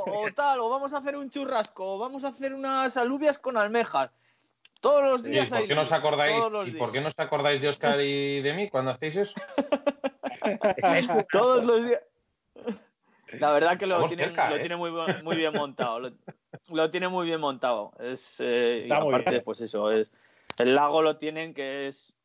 o, 0.07 0.27
tal, 0.35 0.61
o 0.61 0.69
vamos 0.69 0.93
a 0.93 0.99
hacer 0.99 1.17
un 1.17 1.31
churrasco, 1.31 1.95
o 1.95 1.99
vamos 1.99 2.25
a 2.25 2.29
hacer 2.29 2.55
unas 2.55 2.97
alubias 2.97 3.39
con 3.39 3.57
almejas. 3.57 4.11
Todos 4.81 5.05
los 5.05 5.23
días. 5.23 5.49
¿Y 5.49 5.55
por 5.55 5.67
qué 5.69 5.75
no 5.77 5.83
os 5.83 5.93
acordáis? 5.93 6.45
¿Y 6.67 6.71
por 6.73 6.91
qué 6.91 7.01
no 7.01 7.09
os 7.09 7.19
acordáis 7.19 7.61
de 7.61 7.69
Oscar 7.69 8.01
y 8.01 8.41
de 8.43 8.53
mí 8.53 8.69
cuando 8.69 8.91
hacéis 8.91 9.17
eso? 9.17 9.41
Todos 11.33 11.65
los 11.65 11.87
días. 11.87 12.03
La 13.39 13.53
verdad 13.53 13.79
que 13.79 13.87
lo, 13.87 14.07
tiene, 14.09 14.27
lo 14.27 14.57
¿eh? 14.57 14.61
tiene 14.61 14.77
muy, 14.77 14.91
muy, 15.23 15.37
bien 15.37 15.53
montado. 15.55 16.01
Lo, 16.69 16.91
tiene 16.91 17.09
muy 17.09 17.27
bien 17.27 17.41
montado. 17.41 17.93
Es, 17.99 18.37
eh, 18.41 18.87
y 18.89 18.93
aparte, 18.93 19.41
pues 19.41 19.61
eso, 19.63 19.91
es, 19.91 20.13
el 20.62 20.75
lago 20.75 21.03
lo 21.03 21.16
tienen 21.18 21.55
que 21.55 21.88
es, 21.88 22.16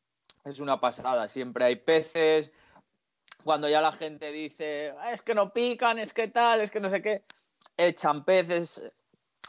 es 0.44 0.60
una 0.60 0.80
pasada. 0.80 1.28
Siempre 1.28 1.64
hay 1.64 1.76
peces. 1.76 2.52
Cuando 3.44 3.68
ya 3.68 3.80
la 3.80 3.92
gente 3.92 4.32
dice, 4.32 4.94
ah, 4.98 5.12
es 5.12 5.22
que 5.22 5.34
no 5.34 5.52
pican, 5.52 5.98
es 5.98 6.12
que 6.12 6.28
tal, 6.28 6.60
es 6.60 6.70
que 6.70 6.80
no 6.80 6.90
sé 6.90 7.02
qué, 7.02 7.22
echan 7.76 8.24
peces. 8.24 8.82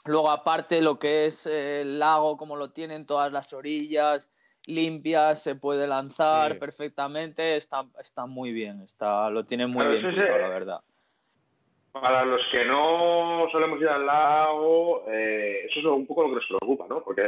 Luego, 0.05 0.31
aparte, 0.31 0.81
lo 0.81 0.99
que 0.99 1.25
es 1.25 1.45
el 1.45 1.99
lago, 1.99 2.37
como 2.37 2.55
lo 2.55 2.71
tienen 2.71 3.05
todas 3.05 3.31
las 3.31 3.51
orillas 3.53 4.31
limpias, 4.67 5.41
se 5.41 5.55
puede 5.55 5.87
lanzar 5.87 6.59
perfectamente, 6.59 7.57
está, 7.57 7.85
está 7.99 8.25
muy 8.25 8.51
bien, 8.51 8.81
está, 8.81 9.29
lo 9.29 9.45
tienen 9.45 9.71
muy 9.71 9.85
bien, 9.87 10.15
la 10.15 10.49
verdad. 10.49 10.81
Para 11.91 12.23
los 12.23 12.41
que 12.51 12.65
no 12.65 13.47
solemos 13.51 13.81
ir 13.81 13.89
al 13.89 14.05
lago, 14.05 15.05
eh, 15.09 15.65
eso 15.65 15.79
es 15.79 15.85
un 15.85 16.05
poco 16.05 16.23
lo 16.23 16.29
que 16.29 16.35
nos 16.35 16.45
preocupa, 16.47 16.85
¿no? 16.87 17.03
Porque 17.03 17.23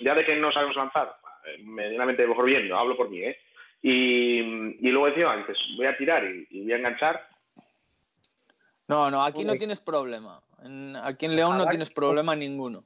ya 0.00 0.14
de 0.14 0.24
que 0.24 0.36
no 0.36 0.52
sabemos 0.52 0.76
lanzar, 0.76 1.16
medianamente 1.62 2.26
mejor 2.26 2.46
bien, 2.46 2.68
no 2.68 2.78
hablo 2.78 2.96
por 2.96 3.10
mí, 3.10 3.22
¿eh? 3.22 3.36
Y, 3.82 4.42
luego 4.90 5.08
encima 5.08 5.36
dices, 5.36 5.58
voy 5.76 5.86
a 5.86 5.96
tirar 5.96 6.24
y, 6.24 6.62
voy 6.62 6.72
a 6.72 6.76
enganchar. 6.76 7.28
No, 8.88 9.10
no, 9.10 9.24
aquí 9.24 9.44
no 9.44 9.54
tienes 9.54 9.80
problema. 9.80 10.42
aquí 11.02 11.26
en 11.26 11.36
León 11.36 11.58
no 11.58 11.66
tienes 11.68 11.90
problema 11.90 12.34
ninguno. 12.34 12.84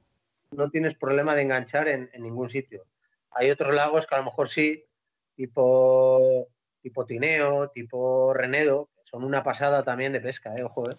No 0.51 0.69
tienes 0.69 0.95
problema 0.95 1.33
de 1.33 1.43
enganchar 1.43 1.87
en, 1.87 2.09
ningún 2.19 2.49
sitio. 2.49 2.83
Hay 3.31 3.49
otros 3.49 3.73
lagos 3.73 4.05
que 4.05 4.15
a 4.15 4.17
lo 4.17 4.25
mejor 4.25 4.49
sí, 4.49 4.83
tipo, 5.35 6.47
tipo 6.81 7.05
Tineo, 7.05 7.69
tipo 7.69 8.33
Renedo, 8.33 8.89
que 8.95 9.01
son 9.03 9.23
una 9.23 9.41
pasada 9.41 9.83
también 9.83 10.11
de 10.11 10.19
pesca, 10.19 10.53
¿eh? 10.55 10.63
Ojo, 10.63 10.89
¿eh? 10.89 10.95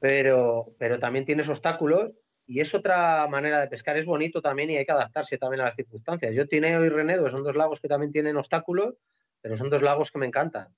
Pero, 0.00 0.64
pero 0.78 0.98
también 0.98 1.26
tienes 1.26 1.48
obstáculos 1.48 2.12
y 2.48 2.60
es 2.60 2.74
otra 2.74 3.28
manera 3.28 3.60
de 3.60 3.68
pescar, 3.68 3.98
es 3.98 4.06
bonito 4.06 4.40
también 4.40 4.70
y 4.70 4.78
hay 4.78 4.86
que 4.86 4.92
adaptarse 4.92 5.36
también 5.36 5.60
a 5.60 5.66
las 5.66 5.76
circunstancias. 5.76 6.34
Yo 6.34 6.48
Tineo 6.48 6.82
y 6.82 6.88
Renedo 6.88 7.28
son 7.28 7.44
dos 7.44 7.54
lagos 7.54 7.78
que 7.78 7.88
también 7.88 8.10
tienen 8.10 8.38
obstáculos, 8.38 8.94
pero 9.42 9.54
son 9.54 9.68
dos 9.68 9.82
lagos 9.82 10.10
que 10.10 10.18
me 10.18 10.26
encantan, 10.26 10.68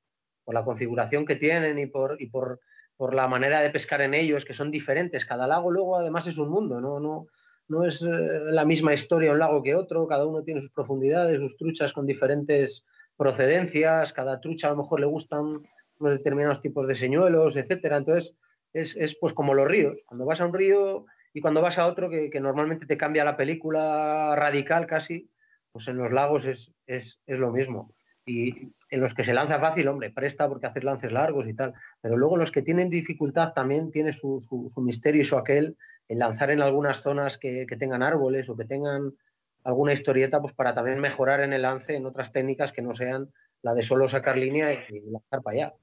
por 0.44 0.54
la 0.54 0.64
configuración 0.64 1.24
que 1.24 1.36
tienen 1.36 1.78
y 1.78 1.86
por, 1.86 2.20
y 2.20 2.26
por, 2.26 2.58
por 2.96 3.14
la 3.14 3.28
manera 3.28 3.60
de 3.60 3.70
pescar 3.70 4.00
en 4.00 4.14
ellos, 4.14 4.44
que 4.44 4.52
son 4.52 4.72
diferentes. 4.72 5.24
Cada 5.24 5.46
lago 5.46 5.70
luego 5.70 5.96
además 5.96 6.26
es 6.26 6.38
un 6.38 6.50
mundo, 6.50 6.80
no, 6.80 6.98
no, 6.98 7.28
no 7.68 7.84
es 7.86 8.02
eh, 8.02 8.08
la 8.08 8.64
misma 8.64 8.92
historia 8.92 9.30
un 9.30 9.38
lago 9.38 9.62
que 9.62 9.76
otro, 9.76 10.08
cada 10.08 10.26
uno 10.26 10.42
tiene 10.42 10.60
sus 10.60 10.72
profundidades, 10.72 11.40
sus 11.40 11.56
truchas 11.56 11.92
con 11.92 12.04
diferentes 12.04 12.84
procedencias, 13.16 14.12
cada 14.12 14.40
trucha 14.40 14.66
a 14.66 14.70
lo 14.70 14.78
mejor 14.78 14.98
le 14.98 15.06
gustan 15.06 15.62
unos 16.00 16.18
determinados 16.18 16.60
tipos 16.60 16.88
de 16.88 16.96
señuelos, 16.96 17.56
etcétera. 17.56 17.98
Entonces, 17.98 18.34
es, 18.72 19.16
pues 19.20 19.32
como 19.34 19.54
los 19.54 19.68
ríos. 19.68 20.02
Cuando 20.06 20.24
vas 20.24 20.40
a 20.40 20.46
un 20.46 20.54
río 20.54 21.06
y 21.32 21.40
cuando 21.40 21.62
vas 21.62 21.78
a 21.78 21.86
otro 21.86 22.10
que, 22.10 22.30
normalmente 22.40 22.86
te 22.86 22.96
cambia 22.96 23.24
la 23.24 23.36
película 23.36 24.34
radical 24.36 24.86
casi, 24.86 25.30
pues 25.72 25.86
en 25.88 25.96
los 25.96 26.12
lagos 26.12 26.44
es, 26.44 27.20
lo 27.26 27.52
mismo. 27.52 27.92
Y 28.26 28.72
en 28.90 29.00
los 29.00 29.14
que 29.14 29.24
se 29.24 29.32
lanza 29.32 29.60
fácil, 29.60 29.88
hombre, 29.88 30.10
presta 30.10 30.48
porque 30.48 30.66
haces 30.66 30.84
lances 30.84 31.12
largos 31.12 31.46
y 31.46 31.54
tal. 31.54 31.74
Pero 32.00 32.16
luego 32.16 32.36
los 32.36 32.50
que 32.50 32.62
tienen 32.62 32.90
dificultad 32.90 33.52
también 33.52 33.90
tiene 33.90 34.12
su, 34.12 34.40
su, 34.40 34.80
misterio 34.80 35.22
y 35.22 35.24
su 35.24 35.36
aquel 35.36 35.76
en 36.08 36.18
lanzar 36.18 36.50
en 36.50 36.60
algunas 36.60 37.00
zonas 37.00 37.38
que, 37.38 37.66
que, 37.66 37.76
tengan 37.76 38.02
árboles 38.02 38.48
o 38.48 38.56
que 38.56 38.64
tengan 38.64 39.14
alguna 39.62 39.92
historieta, 39.92 40.40
pues 40.40 40.54
para 40.54 40.74
también 40.74 40.98
mejorar 40.98 41.40
en 41.40 41.52
el 41.52 41.62
lance 41.62 41.94
en 41.94 42.06
otras 42.06 42.32
técnicas 42.32 42.72
que 42.72 42.82
no 42.82 42.94
sean 42.94 43.32
la 43.62 43.74
de 43.74 43.82
solo 43.82 44.08
sacar 44.08 44.36
línea 44.36 44.72
y 44.72 45.00
lanzar 45.10 45.42
para 45.42 45.56
allá. 45.56 45.74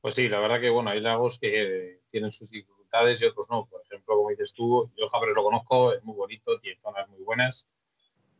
Pues 0.00 0.14
sí, 0.14 0.28
la 0.28 0.38
verdad 0.38 0.60
que 0.60 0.70
bueno, 0.70 0.90
hay 0.90 1.00
lagos 1.00 1.38
que 1.38 2.00
tienen 2.10 2.30
sus 2.30 2.50
dificultades 2.50 2.77
y 2.92 3.24
otros 3.24 3.50
no. 3.50 3.66
Por 3.66 3.82
ejemplo, 3.82 4.16
como 4.16 4.30
dices 4.30 4.52
tú, 4.52 4.90
yo 4.96 5.08
Javier 5.08 5.34
lo 5.34 5.44
conozco, 5.44 5.92
es 5.92 6.02
muy 6.04 6.16
bonito, 6.16 6.58
tiene 6.60 6.80
zonas 6.80 7.08
muy 7.08 7.22
buenas 7.22 7.68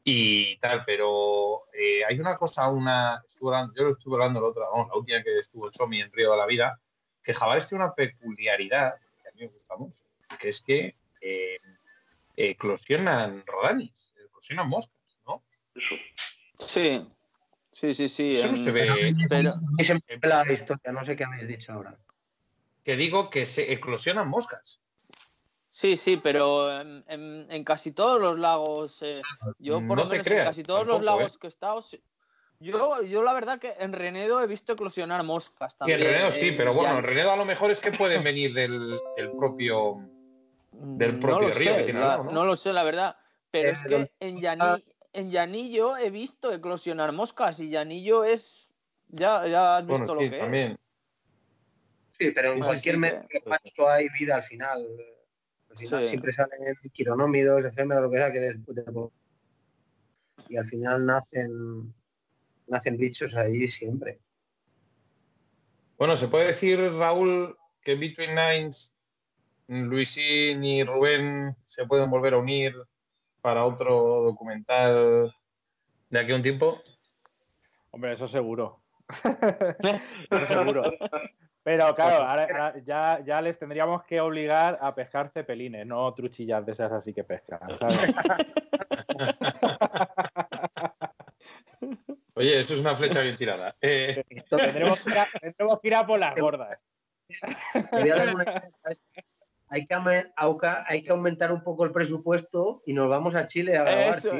y 0.04 0.56
tal, 0.58 0.84
pero 0.86 1.64
eh, 1.72 2.04
hay 2.04 2.18
una 2.18 2.36
cosa, 2.36 2.70
una, 2.70 3.22
yo 3.40 3.84
lo 3.84 3.90
estuve 3.90 4.16
hablando 4.16 4.40
la 4.40 4.48
otra, 4.48 4.64
la 4.64 4.94
última 4.94 5.22
que 5.22 5.38
estuvo 5.38 5.66
el 5.66 5.74
Somi 5.74 6.00
en 6.00 6.10
Río 6.12 6.30
de 6.30 6.38
la 6.38 6.46
Vida, 6.46 6.80
que 7.22 7.34
Jabares 7.34 7.68
tiene 7.68 7.84
una 7.84 7.94
peculiaridad 7.94 8.94
que 9.22 9.28
a 9.28 9.32
mí 9.32 9.40
me 9.40 9.48
gusta 9.48 9.76
mucho, 9.76 10.04
que 10.40 10.48
es 10.48 10.62
que 10.62 10.96
eh, 11.20 11.58
eclosionan 12.36 13.44
rodanis, 13.44 14.14
eclosionan 14.24 14.68
moscas, 14.68 15.18
¿no? 15.26 15.42
Sí, 16.58 17.06
Sí, 17.78 17.94
sí, 17.94 18.08
sí. 18.08 18.32
Eso 18.32 18.48
no 18.48 18.56
se 18.56 18.72
ve. 18.72 19.14
Pero... 19.28 19.54
la 20.20 20.52
historia, 20.52 20.92
no 20.92 21.04
sé 21.04 21.14
qué 21.14 21.22
habéis 21.22 21.46
dicho 21.46 21.72
ahora. 21.72 21.96
Que 22.88 22.96
digo 22.96 23.28
que 23.28 23.44
se 23.44 23.70
eclosionan 23.70 24.30
moscas. 24.30 24.80
Sí, 25.68 25.98
sí, 25.98 26.16
pero 26.16 26.74
en, 26.80 27.62
casi 27.62 27.92
todos 27.92 28.18
los 28.18 28.38
lagos, 28.38 29.02
eh, 29.02 29.20
yo 29.58 29.74
por 29.74 29.98
no 29.98 30.04
lo 30.04 30.06
menos 30.06 30.26
en 30.26 30.38
casi 30.38 30.62
todos 30.62 30.86
los 30.86 31.02
lagos 31.02 31.34
¿eh? 31.34 31.38
que 31.38 31.48
he 31.48 31.50
estado, 31.50 31.84
yo, 32.60 33.02
yo 33.02 33.22
la 33.22 33.34
verdad 33.34 33.58
que 33.58 33.74
en 33.78 33.92
Renedo 33.92 34.40
he 34.40 34.46
visto 34.46 34.72
eclosionar 34.72 35.22
moscas 35.22 35.76
también. 35.76 36.00
Y 36.00 36.02
en 36.02 36.08
Renedo 36.08 36.30
sí, 36.30 36.52
pero 36.52 36.72
bueno, 36.72 36.96
en 36.96 37.04
Renedo 37.04 37.30
a 37.30 37.36
lo 37.36 37.44
mejor 37.44 37.70
es 37.70 37.80
que 37.80 37.92
pueden 37.92 38.24
venir 38.24 38.54
del, 38.54 38.98
propio 39.36 40.00
del 40.72 41.18
propio 41.18 41.50
río 41.50 41.76
que 41.76 41.84
tiene 41.84 42.00
¿no? 42.00 42.24
¿no? 42.24 42.44
lo 42.46 42.56
sé, 42.56 42.72
la 42.72 42.84
verdad. 42.84 43.16
Pero 43.50 43.68
es 43.68 43.84
que 43.84 44.10
en 44.18 44.40
Yaní, 44.40 44.82
en 45.12 45.30
Llanillo 45.30 45.98
he 45.98 46.08
visto 46.08 46.50
eclosionar 46.54 47.12
moscas 47.12 47.60
y 47.60 47.68
Llanillo 47.68 48.24
es. 48.24 48.72
Ya, 49.08 49.46
ya 49.46 49.76
has 49.76 49.86
visto 49.86 50.14
lo 50.14 50.20
que 50.20 50.70
es. 50.70 50.78
Sí, 52.18 52.32
pero 52.32 52.52
en 52.52 52.60
cualquier 52.60 52.98
medio 52.98 53.88
hay 53.88 54.08
vida 54.08 54.36
al 54.36 54.42
final. 54.42 54.86
Al 55.70 55.76
final 55.76 56.06
siempre 56.06 56.32
salen 56.32 56.74
quironómidos, 56.92 57.64
efémeros, 57.64 58.02
lo 58.02 58.10
que 58.10 58.16
sea, 58.16 58.32
que 58.32 58.40
después 58.40 58.76
Y 60.48 60.56
al 60.56 60.64
final 60.64 61.06
nacen, 61.06 61.94
nacen 62.66 62.96
bichos 62.96 63.36
ahí 63.36 63.68
siempre. 63.68 64.18
Bueno, 65.96 66.16
se 66.16 66.28
puede 66.28 66.46
decir, 66.46 66.80
Raúl, 66.80 67.56
que 67.82 67.94
Between 67.94 68.34
Nines, 68.34 68.94
Luisín 69.68 70.64
y 70.64 70.82
Rubén 70.82 71.54
se 71.66 71.86
pueden 71.86 72.10
volver 72.10 72.34
a 72.34 72.38
unir 72.38 72.74
para 73.40 73.64
otro 73.64 74.22
documental 74.22 75.34
de 76.10 76.18
aquí 76.18 76.32
a 76.32 76.36
un 76.36 76.42
tiempo? 76.42 76.82
Hombre, 77.90 78.12
eso 78.12 78.28
seguro. 78.28 78.80
eso 80.30 80.46
seguro. 80.46 80.82
Pero 81.62 81.94
claro, 81.94 82.24
ahora, 82.24 82.74
ya, 82.84 83.20
ya, 83.24 83.40
les 83.42 83.58
tendríamos 83.58 84.04
que 84.04 84.20
obligar 84.20 84.78
a 84.80 84.94
pescar 84.94 85.30
cepelines, 85.30 85.86
no 85.86 86.14
truchillas 86.14 86.64
de 86.64 86.72
esas 86.72 86.92
así 86.92 87.12
que 87.12 87.24
pescan. 87.24 87.60
Oye, 92.34 92.58
eso 92.58 92.74
es 92.74 92.80
una 92.80 92.96
flecha 92.96 93.20
bien 93.20 93.36
tirada. 93.36 93.76
Eh... 93.80 94.24
Tendremos, 94.48 95.00
que 95.00 95.88
ir 95.88 95.94
a, 95.94 96.06
por 96.06 96.18
las 96.18 96.34
gordas 96.36 96.78
hay 99.68 99.84
que, 99.84 99.94
hay 100.86 101.02
que 101.02 101.10
aumentar 101.10 101.52
un 101.52 101.62
poco 101.62 101.84
el 101.84 101.92
presupuesto 101.92 102.82
y 102.86 102.94
nos 102.94 103.08
vamos 103.08 103.34
a 103.34 103.46
Chile 103.46 103.76
a 103.76 103.84
grabar, 103.84 104.16
eso, 104.16 104.32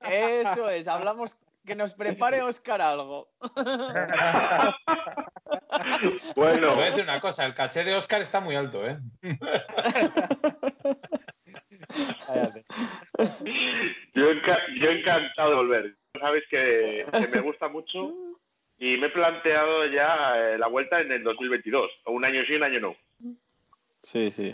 Eso 0.00 0.70
es, 0.70 0.88
hablamos 0.88 1.36
que 1.64 1.74
nos 1.74 1.94
prepare 1.94 2.42
Oscar 2.42 2.82
algo. 2.82 3.30
bueno, 6.36 6.74
voy 6.74 6.84
a 6.84 6.90
decir 6.90 7.04
una 7.04 7.20
cosa, 7.20 7.46
el 7.46 7.54
caché 7.54 7.84
de 7.84 7.94
Oscar 7.94 8.20
está 8.20 8.40
muy 8.40 8.56
alto, 8.56 8.86
¿eh? 8.86 8.98
yo, 14.14 14.32
yo, 14.76 14.90
encantado 14.90 15.50
de 15.50 15.56
volver. 15.56 15.96
Sabes 16.18 16.42
que, 16.50 17.06
me 17.32 17.40
gusta 17.40 17.68
mucho 17.68 18.12
y 18.78 18.96
me 18.96 19.06
he 19.06 19.10
planteado 19.10 19.86
ya 19.86 20.34
eh, 20.36 20.58
la 20.58 20.66
vuelta 20.66 21.00
en 21.00 21.12
el 21.12 21.22
2022, 21.22 21.88
o 22.04 22.12
un 22.12 22.24
año 22.24 22.42
sí, 22.46 22.54
un 22.54 22.64
año 22.64 22.80
no. 22.80 22.96
Sí, 24.02 24.32
sí. 24.32 24.52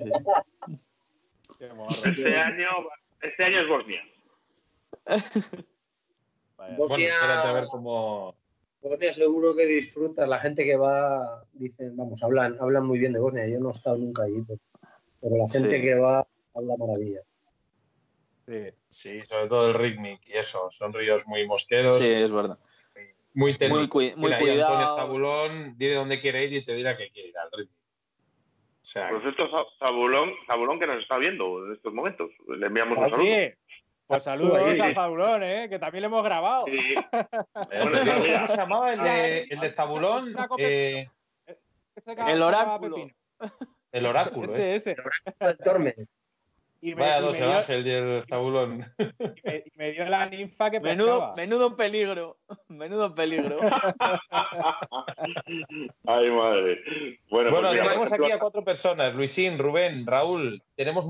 Este 2.04 2.36
año, 2.36 2.68
este 3.22 3.44
año 3.44 3.60
es 3.60 3.68
Bosnia. 3.68 4.04
Bosnia, 6.76 7.42
a 7.42 7.52
ver 7.52 7.64
cómo. 7.70 8.34
Bosnia 8.80 9.12
seguro 9.12 9.54
que 9.54 9.66
disfrutas. 9.66 10.28
La 10.28 10.38
gente 10.38 10.64
que 10.64 10.76
va, 10.76 11.44
dicen, 11.52 11.96
vamos, 11.96 12.22
hablan, 12.22 12.56
hablan 12.60 12.86
muy 12.86 12.98
bien 12.98 13.12
de 13.12 13.20
Bosnia. 13.20 13.46
Yo 13.46 13.60
no 13.60 13.68
he 13.68 13.72
estado 13.72 13.96
nunca 13.96 14.24
allí, 14.24 14.42
pero, 15.20 15.36
la 15.36 15.48
gente 15.50 15.80
que 15.80 15.94
va 15.94 16.26
habla 16.54 16.76
maravillas. 16.76 17.24
Sí, 18.46 18.70
sí, 18.88 19.20
sobre 19.24 19.48
todo 19.48 19.68
el 19.68 19.74
Ritmic 19.74 20.20
y 20.26 20.32
eso. 20.38 20.70
Son 20.70 20.92
ríos 20.92 21.26
muy 21.26 21.46
mosqueros. 21.46 21.98
Sí, 21.98 22.12
es 22.12 22.32
verdad. 22.32 22.58
Muy, 23.34 23.56
muy, 23.60 23.88
muy, 23.88 24.14
muy 24.16 24.38
cuidado. 24.38 24.62
Antonio 24.62 24.86
Estabulón, 24.86 25.78
dile 25.78 25.94
dónde 25.94 26.20
quiere 26.20 26.44
ir 26.44 26.52
y 26.54 26.64
te 26.64 26.74
dirá 26.74 26.96
que 26.96 27.10
quiere 27.10 27.28
ir 27.28 27.38
al 27.38 27.50
Ritmic. 27.52 27.78
Por 28.94 29.20
cierto, 29.20 29.48
Zabulón, 29.78 30.30
Zabulón 30.46 30.80
que 30.80 30.86
nos 30.86 31.02
está 31.02 31.18
viendo 31.18 31.66
en 31.66 31.74
estos 31.74 31.92
momentos. 31.92 32.30
Le 32.46 32.66
enviamos 32.66 32.98
un 32.98 33.10
saludo. 33.10 33.34
Pues 34.08 34.22
saludos 34.24 34.80
a 34.80 34.94
Zabulón, 34.94 35.42
¿eh? 35.44 35.68
que 35.68 35.78
también 35.78 36.02
le 36.02 36.06
hemos 36.06 36.24
grabado. 36.24 36.64
Sí. 36.66 36.94
¿Cómo 37.52 38.46
se 38.46 38.56
llamaba 38.56 38.92
el 38.94 39.02
de, 39.02 39.42
el 39.42 39.60
de 39.60 39.70
Zabulón? 39.70 40.34
Eh... 40.58 41.08
El 42.04 42.42
oráculo. 42.42 42.96
El 43.92 44.06
oráculo. 44.06 44.52
Ese, 44.52 44.76
ese. 44.76 44.90
El 44.92 45.00
oráculo 45.00 45.48
de 45.48 45.54
Tormes. 45.56 46.10
Y 46.80 46.94
me, 46.94 47.02
Vaya 47.02 47.20
dos, 47.20 47.40
el 47.40 47.50
ángel 47.50 47.86
y 47.86 47.90
el 47.90 48.26
tabulón. 48.26 48.86
Y 48.98 49.76
me, 49.76 49.92
dio 49.92 50.04
la 50.04 50.26
ninfa 50.26 50.70
que 50.70 50.78
menudo, 50.78 51.34
menudo 51.36 51.76
peligro. 51.76 52.36
Menudo 52.68 53.14
peligro. 53.16 53.58
Ay, 56.06 56.30
madre. 56.30 56.80
Bueno, 57.30 57.50
bueno 57.50 57.68
pues 57.70 57.82
tenemos 57.82 58.12
aquí 58.12 58.30
a 58.30 58.38
cuatro 58.38 58.62
personas. 58.62 59.14
Luisín, 59.14 59.58
Rubén, 59.58 60.06
Raúl. 60.06 60.62
Tenemos 60.76 61.06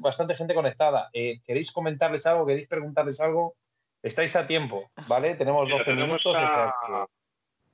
bastante 0.00 0.34
gente 0.34 0.54
conectada. 0.54 1.10
Eh, 1.12 1.40
¿Queréis 1.46 1.70
comentarles 1.70 2.26
algo? 2.26 2.44
¿Queréis 2.44 2.66
preguntarles 2.66 3.20
algo? 3.20 3.54
Estáis 4.02 4.34
a 4.34 4.46
tiempo, 4.46 4.90
¿vale? 5.06 5.36
Tenemos 5.36 5.68
12 5.68 5.92
minutos. 5.94 6.36
A, 6.36 7.06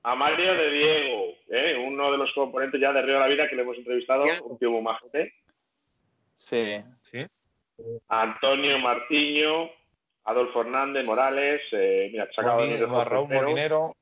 a 0.02 0.14
Mario 0.14 0.54
de 0.54 0.70
Diego, 0.70 1.34
¿eh? 1.48 1.76
uno 1.86 2.12
de 2.12 2.18
los 2.18 2.32
componentes 2.32 2.80
ya 2.80 2.92
de 2.92 3.02
Río 3.02 3.14
de 3.14 3.20
la 3.20 3.26
Vida 3.26 3.48
que 3.48 3.56
le 3.56 3.62
hemos 3.62 3.76
entrevistado, 3.76 4.24
un 4.44 4.58
tío 4.58 4.70
muy 4.70 4.82
majete. 4.82 5.34
Sí. 6.38 6.80
¿Sí? 7.02 7.26
Antonio 8.08 8.78
Martiño, 8.78 9.70
Adolfo 10.24 10.60
Hernández, 10.60 11.04
Morales, 11.04 11.60
eh, 11.72 12.08
mira, 12.12 12.28
sacado 12.32 12.64
de 12.64 12.86
Raúl 12.86 13.28
Molinero. 13.28 13.96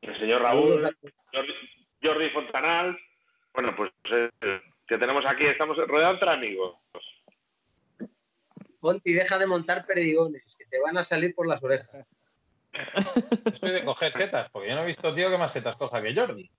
El 0.00 0.18
señor 0.18 0.42
Raúl, 0.42 0.96
Jordi, 2.02 2.30
Fontanal. 2.30 2.96
Bueno, 3.52 3.74
pues 3.76 3.90
eh, 4.12 4.60
que 4.86 4.98
tenemos 4.98 5.24
aquí, 5.26 5.46
estamos 5.46 5.76
rodeados 5.76 6.14
entre 6.14 6.30
amigos. 6.30 6.76
Ponti, 8.78 9.12
deja 9.12 9.36
de 9.36 9.46
montar 9.46 9.84
perdigones, 9.84 10.54
que 10.56 10.64
te 10.66 10.80
van 10.80 10.96
a 10.96 11.04
salir 11.04 11.34
por 11.34 11.46
las 11.46 11.62
orejas. 11.62 12.06
Estoy 13.44 13.72
de 13.72 13.84
coger 13.84 14.12
setas, 14.12 14.48
porque 14.50 14.68
yo 14.68 14.76
no 14.76 14.84
he 14.84 14.86
visto 14.86 15.12
tío 15.12 15.28
que 15.28 15.38
más 15.38 15.52
setas 15.52 15.76
coja 15.76 16.00
que 16.00 16.14
Jordi. 16.14 16.50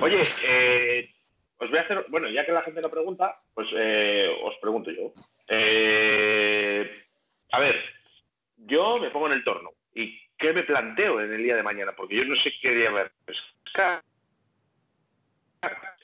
Oye, 0.00 0.22
eh, 0.46 1.10
os 1.62 1.70
voy 1.70 1.78
a 1.78 1.82
hacer, 1.82 2.04
bueno, 2.08 2.28
ya 2.28 2.44
que 2.44 2.52
la 2.52 2.62
gente 2.62 2.80
lo 2.82 2.90
pregunta, 2.90 3.40
pues 3.54 3.68
eh, 3.76 4.28
os 4.42 4.56
pregunto 4.58 4.90
yo. 4.90 5.12
Eh, 5.48 7.04
a 7.52 7.60
ver, 7.60 7.76
yo 8.56 8.96
me 8.98 9.10
pongo 9.10 9.26
en 9.28 9.34
el 9.34 9.44
torno. 9.44 9.70
¿Y 9.94 10.18
qué 10.38 10.52
me 10.52 10.62
planteo 10.64 11.20
en 11.20 11.32
el 11.32 11.42
día 11.42 11.56
de 11.56 11.62
mañana? 11.62 11.92
Porque 11.96 12.16
yo 12.16 12.24
no 12.24 12.34
sé 12.36 12.52
qué 12.60 12.70
día 12.70 12.90
ver 12.90 13.12
pescar. 13.24 14.02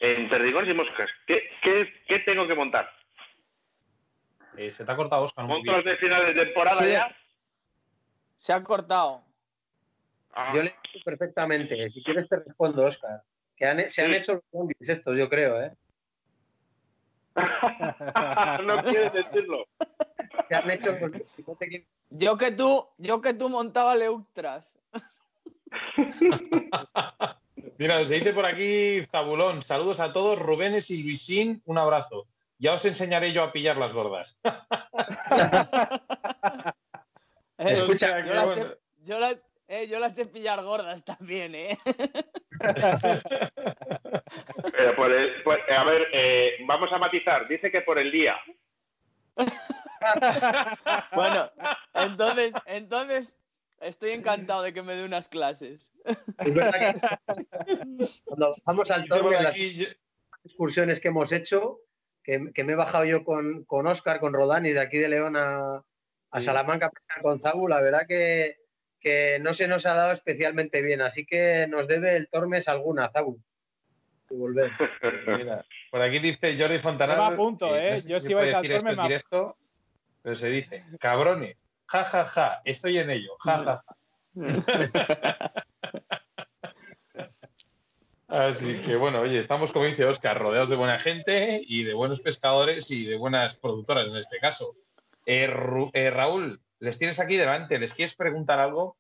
en 0.00 0.28
perdigones 0.28 0.70
y 0.70 0.74
moscas. 0.74 1.10
¿Qué, 1.26 1.50
qué, 1.62 1.92
qué 2.06 2.20
tengo 2.20 2.46
que 2.46 2.54
montar? 2.54 2.88
Eh, 4.56 4.70
se 4.70 4.84
te 4.84 4.92
ha 4.92 4.96
cortado, 4.96 5.22
Oscar. 5.22 5.44
un 5.44 5.50
¿Monto 5.50 5.72
los 5.72 5.82
poquito. 5.82 5.90
de 5.90 5.96
final 5.96 6.26
de 6.34 6.44
temporada 6.44 6.76
Sí. 6.76 6.90
ya? 6.92 7.16
Se 8.36 8.52
ha 8.52 8.62
cortado. 8.62 9.24
Ah, 10.32 10.52
Yo 10.54 10.62
le 10.62 10.70
entiendo 10.70 11.04
perfectamente. 11.04 11.90
Si 11.90 12.02
quieres 12.04 12.28
te 12.28 12.36
respondo, 12.36 12.84
Oscar. 12.84 13.22
Que 13.58 13.66
han- 13.66 13.90
se 13.90 14.02
han 14.02 14.10
Sí. 14.12 14.16
hecho 14.16 14.34
los 14.34 14.42
zombies 14.52 14.88
estos, 14.88 15.16
yo 15.16 15.28
creo, 15.28 15.60
¿eh? 15.62 15.72
no 18.64 18.82
quieres 18.84 19.12
decirlo. 19.12 19.66
Se 20.48 20.54
han 20.54 20.70
hecho 20.70 20.92
los 20.92 21.12
Yo 22.10 22.36
que 22.36 22.52
tú, 22.52 22.86
yo 22.98 23.20
que 23.20 23.34
tú 23.34 23.48
montaba 23.48 23.96
Leuctras. 23.96 24.78
Mira, 27.78 28.04
se 28.04 28.14
dice 28.14 28.32
por 28.32 28.46
aquí 28.46 29.02
Zabulón. 29.10 29.62
Saludos 29.62 30.00
a 30.00 30.12
todos, 30.12 30.38
Rubénes 30.38 30.90
y 30.90 31.02
Luisín. 31.02 31.62
Un 31.64 31.78
abrazo. 31.78 32.26
Ya 32.58 32.74
os 32.74 32.84
enseñaré 32.84 33.32
yo 33.32 33.42
a 33.44 33.52
pillar 33.52 33.76
las 33.76 33.92
gordas. 33.92 34.38
Eh, 37.60 37.74
Escucha, 37.74 38.24
yo, 38.24 38.34
las 38.34 38.54
sé, 38.54 38.66
yo, 39.02 39.18
las, 39.18 39.44
eh, 39.66 39.88
yo 39.88 39.98
las 39.98 40.14
sé 40.14 40.24
pillar 40.26 40.62
gordas 40.62 41.04
también, 41.04 41.56
¿eh? 41.56 41.76
Pero 44.78 44.94
por 44.94 45.10
el- 45.12 45.42
por- 45.42 45.58
a 45.72 45.82
ver, 45.84 46.06
eh, 46.12 46.52
vamos 46.64 46.92
a 46.92 46.98
matizar. 46.98 47.48
Dice 47.48 47.68
que 47.72 47.80
por 47.80 47.98
el 47.98 48.12
día. 48.12 48.36
Bueno, 51.12 51.50
entonces, 51.94 52.52
entonces 52.66 53.36
estoy 53.80 54.10
encantado 54.10 54.62
de 54.62 54.72
que 54.72 54.82
me 54.82 54.94
dé 54.94 55.04
unas 55.04 55.26
clases. 55.28 55.92
Es 56.04 56.54
verdad 56.54 56.94
que 56.94 57.00
cuando 58.24 58.54
bajamos 58.64 58.90
al 58.92 59.08
torneo, 59.08 59.40
las 59.42 59.56
excursiones 60.44 61.00
que 61.00 61.08
hemos 61.08 61.32
hecho, 61.32 61.80
que, 62.22 62.52
que 62.54 62.62
me 62.62 62.74
he 62.74 62.76
bajado 62.76 63.04
yo 63.06 63.24
con, 63.24 63.64
con 63.64 63.88
Oscar, 63.88 64.20
con 64.20 64.32
Rodani, 64.32 64.70
de 64.72 64.80
aquí 64.80 64.98
de 64.98 65.08
León 65.08 65.36
a, 65.36 65.82
a. 66.30 66.40
Salamanca 66.40 66.92
con 67.20 67.40
Zabu, 67.40 67.66
la 67.66 67.80
verdad 67.80 68.06
que, 68.06 68.58
que 69.00 69.38
no 69.40 69.52
se 69.54 69.66
nos 69.66 69.84
ha 69.86 69.94
dado 69.94 70.12
especialmente 70.12 70.80
bien, 70.82 71.00
así 71.00 71.26
que 71.26 71.66
nos 71.68 71.88
debe 71.88 72.14
el 72.16 72.28
Tormes 72.28 72.68
alguna, 72.68 73.08
Zabu. 73.10 73.40
Y 74.30 74.36
volver. 74.36 74.70
Mira, 75.26 75.64
por 75.90 76.02
aquí 76.02 76.18
dice 76.18 76.56
Jordi 76.58 76.78
Fontanal. 76.78 77.16
No 77.18 77.28
me 77.28 77.34
apunto, 77.34 77.66
que 77.72 77.88
¿eh? 77.88 77.90
no 77.92 77.98
sé 77.98 78.08
Yo 78.08 78.20
si 78.20 78.26
puede 78.32 78.36
vais 78.52 78.54
al 78.54 78.62
decir 78.62 78.76
esto 78.76 78.90
en 78.90 78.96
me 78.96 79.02
directo, 79.02 79.56
pero 80.22 80.36
se 80.36 80.50
dice, 80.50 80.84
cabrones, 81.00 81.56
ja, 81.86 82.04
ja, 82.04 82.24
ja, 82.24 82.60
estoy 82.64 82.98
en 82.98 83.10
ello, 83.10 83.36
ja, 83.40 83.58
ja, 83.60 83.84
ja. 83.86 83.96
Así 88.28 88.74
que 88.82 88.96
bueno, 88.96 89.20
oye, 89.20 89.38
estamos, 89.38 89.72
como 89.72 89.86
dice 89.86 90.04
Oscar, 90.04 90.38
rodeados 90.38 90.68
de 90.68 90.76
buena 90.76 90.98
gente 90.98 91.62
y 91.66 91.84
de 91.84 91.94
buenos 91.94 92.20
pescadores 92.20 92.90
y 92.90 93.06
de 93.06 93.16
buenas 93.16 93.54
productoras 93.54 94.06
en 94.06 94.16
este 94.16 94.38
caso. 94.38 94.74
Eh, 95.24 95.48
Ru- 95.48 95.90
eh, 95.94 96.10
Raúl, 96.10 96.60
les 96.78 96.98
tienes 96.98 97.18
aquí 97.20 97.36
delante, 97.38 97.78
¿les 97.78 97.94
quieres 97.94 98.14
preguntar 98.14 98.58
algo? 98.58 98.98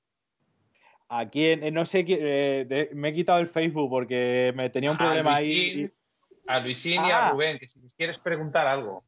Aquí, 1.08 1.46
en- 1.46 1.72
no 1.72 1.86
sé, 1.86 2.04
eh, 2.06 2.66
de- 2.68 2.90
me 2.92 3.08
he 3.08 3.14
quitado 3.14 3.38
el 3.38 3.48
Facebook 3.48 3.88
porque 3.88 4.52
me 4.54 4.68
tenía 4.70 4.90
un 4.90 4.96
A 4.96 5.00
problema 5.00 5.40
Luisín, 5.40 5.86
ahí. 5.86 5.90
A 6.46 6.60
Luisín 6.60 7.04
y 7.06 7.10
a 7.10 7.26
Ah. 7.26 7.30
Rubén, 7.30 7.58
que 7.58 7.66
si 7.66 7.80
les 7.80 7.94
quieres 7.94 8.18
preguntar 8.18 8.66
algo, 8.66 9.02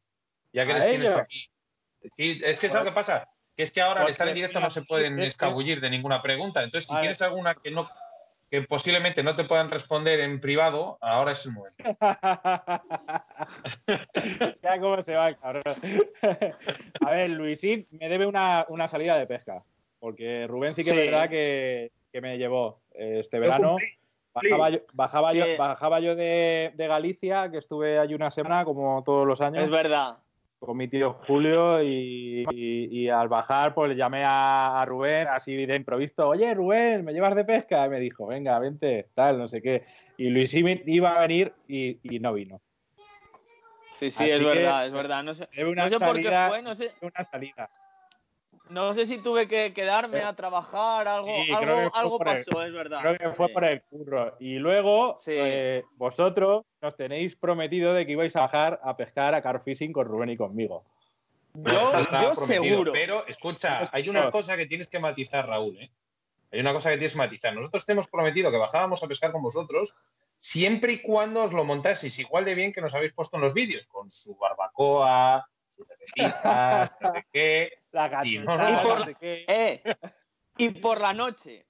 ya 0.51 0.65
que 0.65 0.71
¿A 0.73 0.77
les 0.79 0.89
tienes 0.89 1.11
aquí. 1.11 1.47
Sí, 2.15 2.41
es 2.43 2.59
que 2.59 2.67
es 2.67 2.73
lo 2.73 2.83
que 2.83 2.91
pasa, 2.91 3.29
que 3.55 3.63
es 3.63 3.71
que 3.71 3.81
ahora 3.81 4.01
al 4.01 4.09
estar 4.09 4.27
en 4.27 4.33
directo 4.33 4.59
no 4.59 4.69
se 4.71 4.81
pueden 4.81 5.21
escabullir 5.21 5.79
de 5.79 5.91
ninguna 5.91 6.21
pregunta. 6.21 6.63
Entonces, 6.63 6.89
si 6.89 6.99
tienes 6.99 7.21
alguna 7.21 7.55
que 7.55 7.69
no 7.71 7.87
que 8.49 8.63
posiblemente 8.63 9.23
no 9.23 9.33
te 9.33 9.45
puedan 9.45 9.71
responder 9.71 10.19
en 10.19 10.41
privado, 10.41 10.97
ahora 10.99 11.31
es 11.31 11.45
el 11.45 11.53
momento. 11.53 11.77
ya 14.61 14.79
cómo 14.79 15.01
se 15.03 15.15
va, 15.15 15.33
cabrón. 15.35 15.63
A 17.05 17.11
ver, 17.11 17.29
Luisín 17.29 17.85
me 17.91 18.09
debe 18.09 18.25
una, 18.25 18.65
una 18.67 18.89
salida 18.89 19.17
de 19.17 19.25
pesca. 19.25 19.63
Porque 20.01 20.47
Rubén 20.47 20.73
sí 20.73 20.81
que 20.83 20.89
Sí. 20.89 20.97
es 20.97 21.05
verdad 21.11 21.29
que, 21.29 21.91
que 22.11 22.21
me 22.21 22.37
llevó 22.39 22.81
este 22.93 23.39
verano. 23.39 23.77
Bajaba 24.33 24.69
yo, 24.71 24.79
bajaba 24.93 25.31
Sí. 25.31 25.37
yo, 25.37 25.45
bajaba 25.57 25.99
yo 25.99 26.15
de, 26.15 26.71
de 26.75 26.87
Galicia, 26.87 27.51
que 27.51 27.59
estuve 27.59 27.99
allí 27.99 28.15
una 28.15 28.31
semana, 28.31 28.65
como 28.65 29.03
todos 29.03 29.27
los 29.27 29.39
años, 29.41 29.63
Es 29.63 29.69
verdad. 29.69 30.17
con 30.57 30.75
mi 30.77 30.87
tío 30.87 31.13
Julio, 31.27 31.83
y, 31.83 32.45
y- 32.49 32.85
y 32.99 33.09
al 33.09 33.27
bajar, 33.27 33.73
pues 33.75 33.89
le 33.89 33.95
llamé 33.95 34.23
a, 34.23 34.81
a 34.81 34.85
Rubén, 34.85 35.27
así 35.27 35.65
de 35.67 35.75
improviso, 35.75 36.29
oye, 36.29 36.51
Rubén, 36.55 37.03
¿me 37.05 37.13
llevas 37.13 37.35
de 37.35 37.43
pesca? 37.45 37.85
Y 37.85 37.89
me 37.89 37.99
dijo, 37.99 38.25
venga, 38.25 38.57
vente, 38.57 39.07
tal, 39.13 39.37
no 39.37 39.47
sé 39.47 39.61
qué. 39.61 39.83
Y 40.17 40.29
Luis 40.29 40.51
iba 40.53 41.15
a 41.15 41.19
venir 41.27 41.53
y, 41.67 41.99
y 42.01 42.19
no 42.19 42.33
vino. 42.33 42.59
Sí, 43.93 44.09
sí, 44.09 44.23
Así 44.23 44.31
es 44.31 44.43
verdad, 44.43 44.87
es 44.87 44.93
verdad. 44.93 45.23
No 45.23 45.33
sé, 45.33 45.47
no 45.75 45.89
sé 45.89 45.99
por 45.99 46.19
qué 46.21 46.31
fue, 46.47 46.61
no 46.63 46.73
sé, 46.73 46.91
Una 47.01 47.23
salida. 47.23 47.69
No 48.71 48.93
sé 48.93 49.05
si 49.05 49.17
tuve 49.19 49.47
que 49.47 49.73
quedarme 49.73 50.21
a 50.21 50.33
trabajar, 50.35 51.07
algo, 51.07 51.27
Sí, 51.27 51.51
algo, 51.93 52.17
el- 52.19 52.25
pasó, 52.25 52.63
es 52.63 52.73
verdad. 52.73 53.01
Creo 53.01 53.17
que 53.17 53.29
fue 53.31 53.47
Sí. 53.47 53.53
por 53.53 53.63
el 53.65 53.81
curro. 53.83 54.35
Y 54.39 54.55
luego, 54.55 55.15
Sí. 55.17 55.31
eh, 55.35 55.83
vosotros 55.97 56.63
nos 56.81 56.95
tenéis 56.95 57.35
prometido 57.35 57.93
de 57.93 58.05
que 58.05 58.13
ibais 58.13 58.35
a 58.35 58.41
bajar 58.41 58.79
a 58.83 58.95
pescar 58.97 59.35
a 59.35 59.41
carfishing 59.41 59.91
con 59.93 60.07
Rubén 60.07 60.29
y 60.29 60.37
conmigo. 60.37 60.83
Yo, 61.53 61.91
yo 62.21 62.33
seguro. 62.35 62.93
Pero 62.93 63.27
escucha, 63.27 63.89
hay 63.91 64.07
una 64.07 64.31
cosa 64.31 64.55
que 64.55 64.65
tienes 64.67 64.89
que 64.89 64.99
matizar, 64.99 65.45
Raúl. 65.47 65.77
¿eh? 65.79 65.91
Hay 66.51 66.59
una 66.61 66.71
cosa 66.73 66.89
que 66.89 66.97
tienes 66.97 67.11
que 67.13 67.17
matizar. 67.17 67.53
Nosotros 67.53 67.85
te 67.85 67.91
hemos 67.91 68.07
prometido 68.07 68.51
que 68.51 68.57
bajábamos 68.57 69.03
a 69.03 69.07
pescar 69.07 69.31
con 69.33 69.41
vosotros 69.41 69.95
siempre 70.37 70.93
y 70.93 71.01
cuando 71.01 71.43
os 71.43 71.53
lo 71.53 71.63
montaseis 71.65 72.17
igual 72.19 72.45
de 72.45 72.55
bien 72.55 72.73
que 72.73 72.81
nos 72.81 72.95
habéis 72.95 73.13
puesto 73.13 73.35
en 73.37 73.43
los 73.43 73.53
vídeos, 73.53 73.85
con 73.87 74.09
su 74.09 74.35
barbacoa, 74.37 75.45
su 75.81 75.85
cervecita, 75.85 76.97
no 77.01 77.13
sé 77.13 77.25
qué. 77.31 77.71
La 77.91 78.05
Sí, 78.23 78.37
gatina, 78.37 78.57
no, 78.83 79.05
sé 79.05 79.15
qué. 79.19 79.45
Eh, 79.47 79.83
y 80.57 80.69
por 80.69 80.99
la 81.01 81.13
noche. 81.13 81.65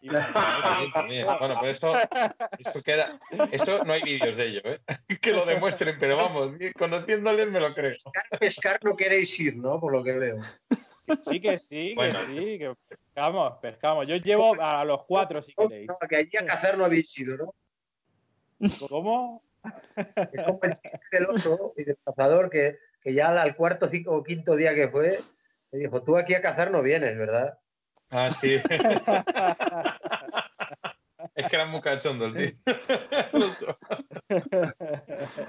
Y- 0.00 0.08
También, 0.10 0.92
también. 0.92 1.22
Bueno, 1.38 1.56
pues 1.60 1.78
eso, 1.78 1.94
eso 2.58 2.82
queda. 2.82 3.18
Eso 3.52 3.82
no 3.84 3.92
hay 3.92 4.02
vídeos 4.02 4.36
de 4.36 4.46
ello, 4.48 4.60
¿eh? 4.64 4.80
que 5.22 5.32
lo 5.32 5.46
demuestren, 5.46 5.96
pero 5.98 6.16
vamos, 6.16 6.52
conociéndoles 6.78 7.50
me 7.50 7.60
lo 7.60 7.72
creo. 7.74 7.96
pescar 8.38 8.78
no 8.84 8.96
queréis 8.96 9.38
ir, 9.40 9.56
¿no? 9.56 9.80
Por 9.80 9.92
lo 9.92 10.02
que 10.02 10.12
veo. 10.12 10.36
Sí 11.30 11.40
que 11.40 11.58
sí, 11.58 11.94
Bueno. 11.94 12.18
que 12.20 12.26
sí, 12.26 12.58
que 12.58 12.74
pescamos, 12.88 13.58
pescamos. 13.60 14.06
Yo 14.06 14.16
llevo 14.16 14.60
a 14.60 14.84
los 14.84 15.04
cuatro 15.06 15.42
si 15.42 15.54
queréis. 15.54 15.86
No, 15.88 15.96
que 16.08 16.16
allí 16.16 16.36
a 16.38 16.46
cazar 16.46 16.76
no 16.76 16.84
habéis 16.84 17.16
ido, 17.18 17.36
¿no? 17.36 17.54
¿Cómo? 18.88 19.42
Es 20.32 20.42
como 20.42 20.58
el 20.62 20.72
chiste 20.74 21.00
del 21.12 21.26
oso 21.26 21.72
y 21.76 21.84
del 21.84 21.96
cazador 22.04 22.50
que, 22.50 22.76
que 23.04 23.14
ya 23.14 23.28
al 23.40 23.54
cuarto 23.54 23.86
cinco, 23.88 24.12
o 24.16 24.24
quinto 24.24 24.56
día 24.56 24.74
que 24.74 24.88
fue, 24.88 25.20
me 25.70 25.78
dijo, 25.78 26.02
tú 26.02 26.16
aquí 26.16 26.34
a 26.34 26.40
cazar 26.40 26.70
no 26.70 26.82
vienes, 26.82 27.16
¿verdad? 27.18 27.58
Ah, 28.10 28.30
sí. 28.30 28.56
Es 31.34 31.48
que 31.48 31.56
era 31.56 31.64
muy 31.64 31.80
cachondo 31.80 32.26
el 32.26 32.34
tío. 32.36 32.52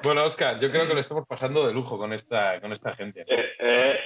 bueno, 0.03 0.23
Oscar, 0.23 0.59
yo 0.59 0.71
creo 0.71 0.87
que 0.87 0.93
lo 0.95 0.99
estamos 0.99 1.27
pasando 1.27 1.67
de 1.67 1.73
lujo 1.73 1.97
con 1.97 2.11
esta, 2.13 2.59
con 2.59 2.71
esta 2.71 2.93
gente. 2.95 3.23
Eh, 3.27 3.49
eh, 3.59 3.99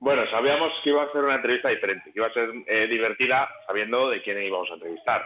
bueno, 0.00 0.28
sabíamos 0.30 0.72
que 0.82 0.90
iba 0.90 1.04
a 1.04 1.12
ser 1.12 1.22
una 1.22 1.36
entrevista 1.36 1.68
diferente, 1.68 2.10
que 2.12 2.18
iba 2.18 2.26
a 2.26 2.32
ser 2.32 2.50
eh, 2.66 2.86
divertida 2.88 3.48
sabiendo 3.66 4.10
de 4.10 4.22
quién 4.22 4.42
íbamos 4.42 4.70
a 4.70 4.74
entrevistar. 4.74 5.24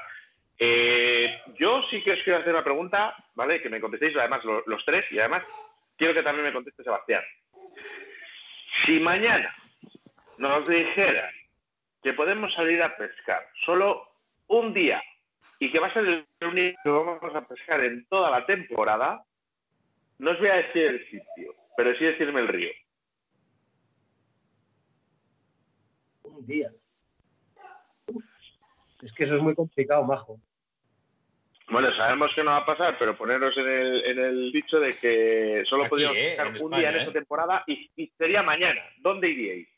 Eh, 0.58 1.38
yo 1.58 1.80
sí 1.90 2.02
que 2.02 2.12
os 2.12 2.22
quiero 2.22 2.40
hacer 2.40 2.52
una 2.52 2.64
pregunta, 2.64 3.14
¿vale? 3.34 3.62
Que 3.62 3.70
me 3.70 3.80
contestéis 3.80 4.14
además 4.16 4.44
lo- 4.44 4.62
los, 4.66 4.84
tres 4.84 5.04
y 5.10 5.18
además 5.18 5.42
quiero 5.96 6.12
que 6.12 6.22
también 6.22 6.46
me 6.46 6.52
conteste 6.52 6.82
Sebastián. 6.82 7.22
Si 8.84 9.00
mañana 9.00 9.52
nos 10.38 10.66
dijeran 10.66 11.32
que 12.02 12.12
podemos 12.12 12.52
salir 12.54 12.82
a 12.82 12.96
pescar 12.96 13.46
solo 13.64 14.06
un 14.48 14.74
día 14.74 15.02
y 15.58 15.70
que 15.70 15.78
va 15.78 15.88
a 15.88 15.92
ser 15.92 16.04
el 16.04 16.26
único 16.42 16.80
que 16.82 16.90
vamos 16.90 17.34
a 17.34 17.46
pescar 17.46 17.82
en 17.84 18.06
toda 18.06 18.30
la 18.30 18.44
temporada, 18.44 19.24
no 20.18 20.30
os 20.30 20.38
voy 20.38 20.48
a 20.48 20.56
decir 20.56 20.82
el 20.82 21.04
sitio, 21.06 21.54
pero 21.76 21.94
sí 21.96 22.04
decirme 22.04 22.40
el 22.40 22.48
río. 22.48 22.70
Un 26.24 26.46
día. 26.46 26.70
Es 29.02 29.12
que 29.12 29.24
eso 29.24 29.36
es 29.36 29.42
muy 29.42 29.54
complicado, 29.54 30.02
majo. 30.04 30.40
Bueno, 31.68 31.94
sabemos 31.96 32.30
que 32.34 32.44
no 32.44 32.50
va 32.50 32.58
a 32.58 32.66
pasar, 32.66 32.96
pero 32.98 33.16
poneros 33.16 33.56
en 33.56 33.68
el, 33.68 34.04
en 34.04 34.18
el 34.18 34.52
dicho 34.52 34.78
de 34.78 34.96
que 34.96 35.62
solo 35.66 35.84
Aquí, 35.84 35.90
podríamos 35.90 36.16
eh, 36.16 36.36
un 36.40 36.56
España, 36.56 36.78
día 36.78 36.88
en 36.90 36.96
eh. 36.96 36.98
esta 37.00 37.12
temporada 37.12 37.64
y, 37.66 37.90
y 37.96 38.06
sería 38.18 38.42
mañana. 38.42 38.82
¿Dónde 38.98 39.28
iríais? 39.30 39.68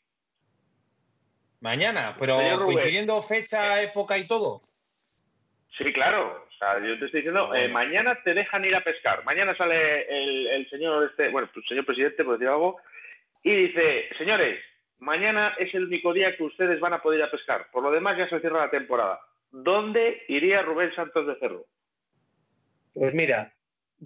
Mañana, 1.61 2.15
pero 2.19 2.37
coincidiendo 2.63 3.21
fecha, 3.23 3.81
época 3.81 4.17
y 4.17 4.27
todo. 4.27 4.61
Sí, 5.77 5.91
claro. 5.93 6.45
O 6.47 6.57
sea, 6.57 6.79
yo 6.79 6.97
te 6.99 7.05
estoy 7.05 7.21
diciendo, 7.21 7.53
eh, 7.53 7.67
mañana 7.67 8.17
te 8.23 8.33
dejan 8.33 8.65
ir 8.65 8.75
a 8.75 8.83
pescar. 8.83 9.23
Mañana 9.23 9.55
sale 9.55 10.01
el, 10.09 10.47
el 10.47 10.69
señor 10.69 11.07
este, 11.09 11.29
bueno, 11.29 11.49
pues 11.53 11.65
señor 11.67 11.85
presidente, 11.85 12.23
por 12.23 12.33
decir 12.33 12.49
algo, 12.49 12.77
y 13.43 13.55
dice, 13.55 14.09
señores, 14.17 14.59
mañana 14.99 15.53
es 15.57 15.73
el 15.73 15.85
único 15.85 16.13
día 16.13 16.35
que 16.35 16.43
ustedes 16.43 16.79
van 16.79 16.93
a 16.93 17.01
poder 17.01 17.19
ir 17.19 17.25
a 17.25 17.31
pescar. 17.31 17.67
Por 17.71 17.83
lo 17.83 17.91
demás 17.91 18.17
ya 18.17 18.27
se 18.27 18.39
cierra 18.39 18.65
la 18.65 18.71
temporada. 18.71 19.19
¿Dónde 19.51 20.25
iría 20.27 20.63
Rubén 20.63 20.93
Santos 20.95 21.27
de 21.27 21.35
Cerro? 21.35 21.65
Pues 22.97 23.13
mira, 23.13 23.53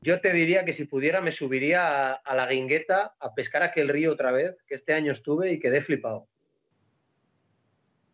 yo 0.02 0.20
te 0.20 0.34
diría 0.34 0.66
que 0.66 0.74
si 0.74 0.84
pudiera 0.86 1.22
me 1.22 1.32
subiría 1.32 2.12
a, 2.12 2.14
a 2.16 2.36
la 2.36 2.46
guingueta 2.48 3.16
a 3.20 3.34
pescar 3.34 3.64
aquel 3.64 3.88
río 3.88 4.12
otra 4.12 4.32
vez, 4.34 4.58
que 4.68 4.76
este 4.76 4.94
año 4.94 5.14
estuve 5.14 5.52
y 5.52 5.60
quedé 5.60 5.82
flipado. 5.82 6.28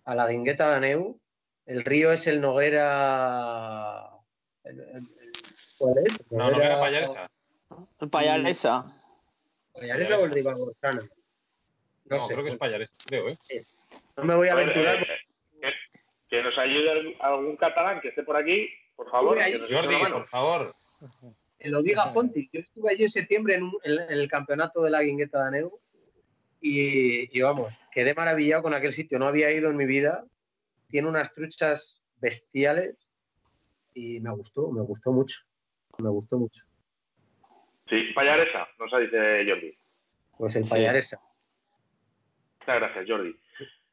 A 0.05 0.13
la 0.13 0.27
guingueta 0.27 0.69
de 0.69 0.75
Aneu. 0.75 1.19
El 1.65 1.83
río 1.83 2.13
es 2.13 2.27
el 2.27 2.39
Noguera. 2.41 4.09
el- 4.63 4.79
el- 4.79 4.87
el- 4.89 5.31
¿Cuál 5.79 5.93
es? 6.05 6.31
No, 6.31 6.51
no 6.51 6.61
era 6.61 6.79
Pallaresa. 6.79 7.29
El 7.99 8.09
Payalesa. 8.09 8.85
Pallaresa 9.73 10.17
o 10.17 10.25
el 10.25 10.31
de 10.31 10.39
Ibagorzana. 10.41 11.01
No, 12.05 12.17
No, 12.17 12.27
sé. 12.27 12.33
creo 12.33 12.43
que 12.45 12.49
es 12.51 12.57
Pallaresa, 12.57 12.93
creo, 13.07 13.27
¿eh? 13.29 13.35
No 14.15 14.23
me 14.23 14.35
voy 14.35 14.47
a 14.49 14.55
ver, 14.55 14.69
aventurar. 14.69 15.03
eh, 15.61 15.73
que 16.29 16.41
nos 16.43 16.57
ayude 16.57 17.15
algún 17.19 17.57
catalán 17.57 17.99
que 17.99 18.09
esté 18.09 18.23
por 18.23 18.37
aquí, 18.37 18.69
por 18.97 19.09
favor. 19.09 19.39
Ahí, 19.39 19.53
Jordi, 19.69 19.95
por 20.11 20.25
favor. 20.25 20.73
Que 21.57 21.69
lo 21.69 21.81
diga 21.81 22.07
Fonti. 22.11 22.49
Yo 22.51 22.59
estuve 22.59 22.91
allí 22.91 23.03
en 23.03 23.09
septiembre 23.09 23.55
en, 23.55 23.63
un- 23.63 23.77
en- 23.83 23.99
en 24.01 24.11
el 24.19 24.27
campeonato 24.27 24.81
de 24.83 24.89
la 24.91 25.01
guingueta 25.01 25.39
de 25.43 25.47
Aneu 25.47 25.79
y, 26.59 27.37
y 27.37 27.41
vamos, 27.41 27.73
quedé 27.91 28.13
maravillado 28.13 28.63
con 28.63 28.73
aquel 28.73 28.93
sitio. 28.93 29.17
No 29.19 29.25
había 29.27 29.49
ido 29.51 29.69
en 29.69 29.77
mi 29.77 29.85
vida. 29.85 30.25
Tiene 30.89 31.07
unas 31.07 31.33
truchas 31.33 32.03
bestiales 32.19 33.11
y 33.93 34.19
me 34.19 34.31
gustó, 34.31 34.71
me 34.71 34.81
gustó 34.81 35.11
mucho. 35.13 35.39
Me 35.97 36.09
gustó 36.09 36.37
mucho. 36.37 36.63
Sí, 37.89 38.11
Pallaresa, 38.13 38.67
nos 38.79 38.91
dice 39.01 39.45
Jordi. 39.47 39.77
Pues 40.37 40.55
el 40.55 40.65
Sí. 40.65 40.69
Pallaresa. 40.69 41.19
Muchas 42.59 42.75
gracias, 42.75 43.05
Jordi. 43.07 43.29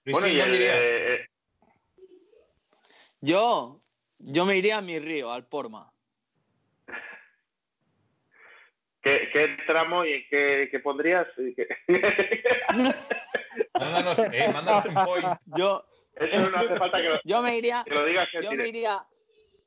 Luis, 0.05 0.13
Bueno, 0.13 0.27
y 0.27 0.33
¿quién 0.33 0.47
el, 0.47 0.53
dirías? 0.53 0.77
eh, 0.85 1.15
eh, 1.15 1.29
Yo, 3.21 3.81
yo 4.33 4.45
me 4.45 4.57
iría 4.57 4.79
a 4.79 4.83
mi 4.83 4.99
río, 4.99 5.31
al 5.33 5.47
Porma. 5.47 5.91
¿qué, 9.03 9.29
qué 9.33 9.57
tramo 9.67 10.05
y 10.05 10.27
qué, 10.29 10.69
qué 10.71 10.79
pondrías? 10.81 11.27
Y 11.37 11.55
qué- 11.55 11.69
Mándanos, 13.79 14.19
eh, 14.33 14.51
mándanos 14.53 14.87
un 14.87 14.95
point. 14.95 15.27
Yo, 15.57 15.85
Eso 16.17 16.51
no 16.51 16.59
hace 16.59 16.77
falta 16.79 16.99
que 17.03 17.09
lo, 17.09 17.21
yo 17.25 17.43
me 17.43 17.57
iría, 17.57 17.83
que 17.85 17.95
lo 17.95 18.05
digas 18.07 18.29
en 18.35 18.43
yo 18.43 18.53
me 18.53 18.69
iría, 18.69 19.05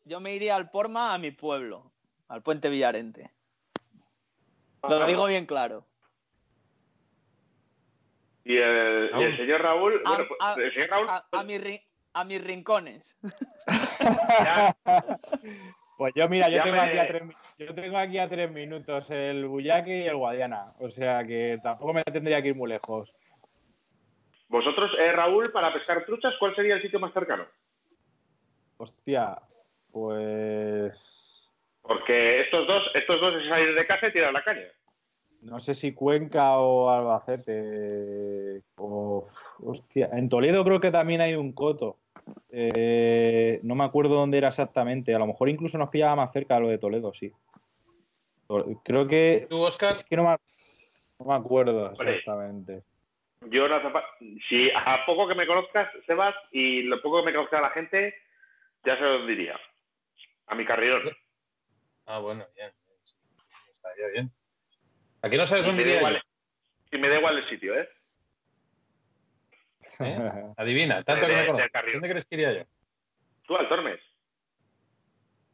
yo 0.05 0.19
me 0.19 0.33
iría 0.33 0.55
al 0.55 0.69
Porma 0.69 1.13
a 1.13 1.17
mi 1.17 1.31
pueblo, 1.31 1.91
al 2.29 2.41
Puente 2.41 2.69
Villarente. 2.69 3.31
Lo 4.87 5.05
digo 5.05 5.25
bien 5.27 5.45
claro. 5.45 5.85
Y 8.45 8.55
el, 8.55 8.63
y 8.63 8.63
el 8.63 9.11
Raúl. 9.11 9.37
señor 9.37 9.61
Raúl, 9.61 10.01
A- 10.05 10.09
bueno, 10.09 10.25
pues, 10.29 10.39
a- 10.41 10.53
el 10.55 10.73
señor 10.73 10.89
Raúl, 10.89 11.09
A, 11.09 11.27
a 11.33 11.43
mis 11.43 11.61
ri- 11.61 11.83
a 12.19 12.23
mis 12.23 12.43
rincones. 12.43 13.17
Pues 15.97 16.13
yo, 16.13 16.29
mira, 16.29 16.47
yo 16.47 16.61
tengo, 16.61 16.75
me- 16.75 16.81
aquí 16.83 16.97
a 16.99 17.07
tres, 17.07 17.25
mi- 17.25 17.33
yo 17.57 17.73
tengo 17.73 17.97
aquí 17.97 18.19
a 18.19 18.29
tres 18.29 18.51
minutos 18.51 19.09
el 19.09 19.47
Bullaki 19.47 19.91
y 19.91 20.05
el 20.07 20.15
Guadiana. 20.15 20.73
O 20.79 20.91
sea 20.91 21.25
que 21.25 21.59
tampoco 21.63 21.91
me 21.91 22.03
tendría 22.03 22.39
que 22.39 22.49
ir 22.49 22.55
muy 22.55 22.69
lejos. 22.69 23.11
vosotros, 24.47 24.91
eh, 24.99 25.11
Raúl, 25.11 25.51
para 25.51 25.73
pescar 25.73 26.05
truchas, 26.05 26.35
¿cuál 26.39 26.55
sería 26.55 26.75
el 26.75 26.83
sitio 26.83 26.99
más 26.99 27.11
cercano? 27.13 27.45
Hostia, 28.77 29.39
pues. 29.91 31.49
Porque 31.81 32.41
estos 32.41 32.67
dos, 32.67 32.83
estos 32.93 33.19
dos 33.19 33.41
es 33.41 33.49
salir 33.49 33.73
de 33.73 33.87
casa 33.87 34.07
y 34.07 34.13
tirar 34.13 34.31
la 34.31 34.43
caña. 34.43 34.67
No 35.41 35.59
sé 35.59 35.73
si 35.73 35.93
Cuenca 35.93 36.59
o 36.59 36.91
Albacete. 36.91 38.61
O, 38.75 39.27
hostia, 39.63 40.09
en 40.13 40.29
Toledo 40.29 40.63
creo 40.63 40.79
que 40.79 40.91
también 40.91 41.21
hay 41.21 41.33
un 41.33 41.53
coto. 41.53 41.97
Eh, 42.49 43.59
no 43.63 43.75
me 43.75 43.83
acuerdo 43.83 44.15
dónde 44.15 44.37
era 44.37 44.49
exactamente. 44.49 45.13
A 45.13 45.19
lo 45.19 45.27
mejor 45.27 45.49
incluso 45.49 45.77
nos 45.77 45.89
pillaba 45.89 46.15
más 46.15 46.31
cerca 46.31 46.55
de 46.55 46.61
lo 46.61 46.67
de 46.69 46.77
Toledo, 46.77 47.13
sí. 47.13 47.31
Creo 48.83 49.07
que. 49.07 49.47
¿Tú, 49.49 49.59
Oscar? 49.61 49.97
Es 49.97 50.03
que 50.05 50.15
no 50.15 50.23
me, 50.23 50.37
no 51.19 51.25
me 51.25 51.35
acuerdo 51.35 51.91
exactamente. 51.91 52.83
Yo 53.49 53.67
no 53.67 53.79
Si 54.49 54.71
a 54.71 55.05
poco 55.05 55.27
que 55.27 55.35
me 55.35 55.45
conozcas, 55.45 55.89
Sebas, 56.05 56.35
y 56.51 56.83
lo 56.83 57.01
poco 57.01 57.19
que 57.19 57.27
me 57.27 57.33
conozca 57.33 57.61
la 57.61 57.69
gente, 57.69 58.15
ya 58.85 58.95
se 58.95 59.03
lo 59.03 59.25
diría. 59.25 59.59
A 60.47 60.55
mi 60.55 60.65
carrerón. 60.65 61.15
Ah, 62.05 62.19
bueno, 62.19 62.45
bien. 62.55 62.71
Estaría 63.69 64.07
bien. 64.07 64.31
¿A 65.21 65.29
qué 65.29 65.37
no 65.37 65.45
sabes 65.45 65.65
dónde 65.65 65.83
iría 65.83 65.97
igual, 65.97 66.21
y 66.91 66.97
me 66.97 67.09
da 67.09 67.17
igual 67.17 67.37
el 67.37 67.49
sitio, 67.49 67.77
¿eh? 67.77 67.89
¿Eh? 69.99 70.53
Adivina, 70.57 71.03
tanto 71.03 71.27
De- 71.27 71.33
que 71.33 71.53
me. 71.53 71.93
¿Dónde 71.93 72.09
crees 72.09 72.25
que 72.25 72.35
iría 72.35 72.53
yo? 72.53 72.63
Tú 73.45 73.55
al 73.55 73.67
Tormes. 73.69 73.99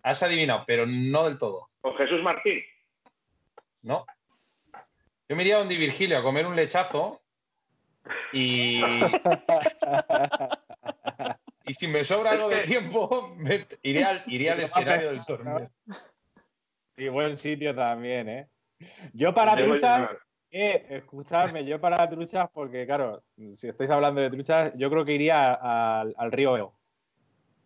Has 0.02 0.22
adivinado, 0.24 0.64
pero 0.68 0.86
no 0.86 1.26
del 1.26 1.38
todo. 1.38 1.70
O 1.82 1.94
Jesús 1.96 2.22
Martín. 2.22 2.62
No. 3.82 4.06
Yo 5.30 5.36
me 5.36 5.44
iría 5.44 5.58
donde 5.58 5.78
Virgilio 5.78 6.18
a 6.18 6.24
comer 6.24 6.46
un 6.46 6.56
lechazo 6.56 7.22
y, 8.34 8.82
y 11.66 11.74
si 11.74 11.88
me 11.88 12.04
sobra 12.04 12.32
algo 12.32 12.50
de 12.50 12.62
tiempo, 12.62 13.34
me- 13.38 13.66
iré 13.84 14.04
al, 14.04 14.24
iré 14.28 14.50
al 14.52 14.60
escenario 14.62 15.10
del 15.12 15.26
torneo. 15.26 15.68
Sí, 16.96 17.08
buen 17.08 17.38
sitio 17.38 17.74
también, 17.74 18.30
¿eh? 18.30 18.48
Yo 19.14 19.34
para 19.34 19.56
Yo 19.58 19.68
voy 19.68 19.80
truchas, 19.80 20.12
a- 20.12 20.18
eh, 20.56 20.86
escuchadme, 20.90 21.66
yo 21.66 21.82
para 21.82 22.08
truchas, 22.10 22.48
porque 22.54 22.86
claro, 22.86 23.24
si 23.56 23.68
estáis 23.68 23.90
hablando 23.90 24.22
de 24.22 24.30
truchas, 24.30 24.72
yo 24.78 24.90
creo 24.90 25.04
que 25.04 25.14
iría 25.14 25.54
al, 25.54 26.14
al 26.18 26.32
río 26.32 26.56
Eo. 26.56 26.74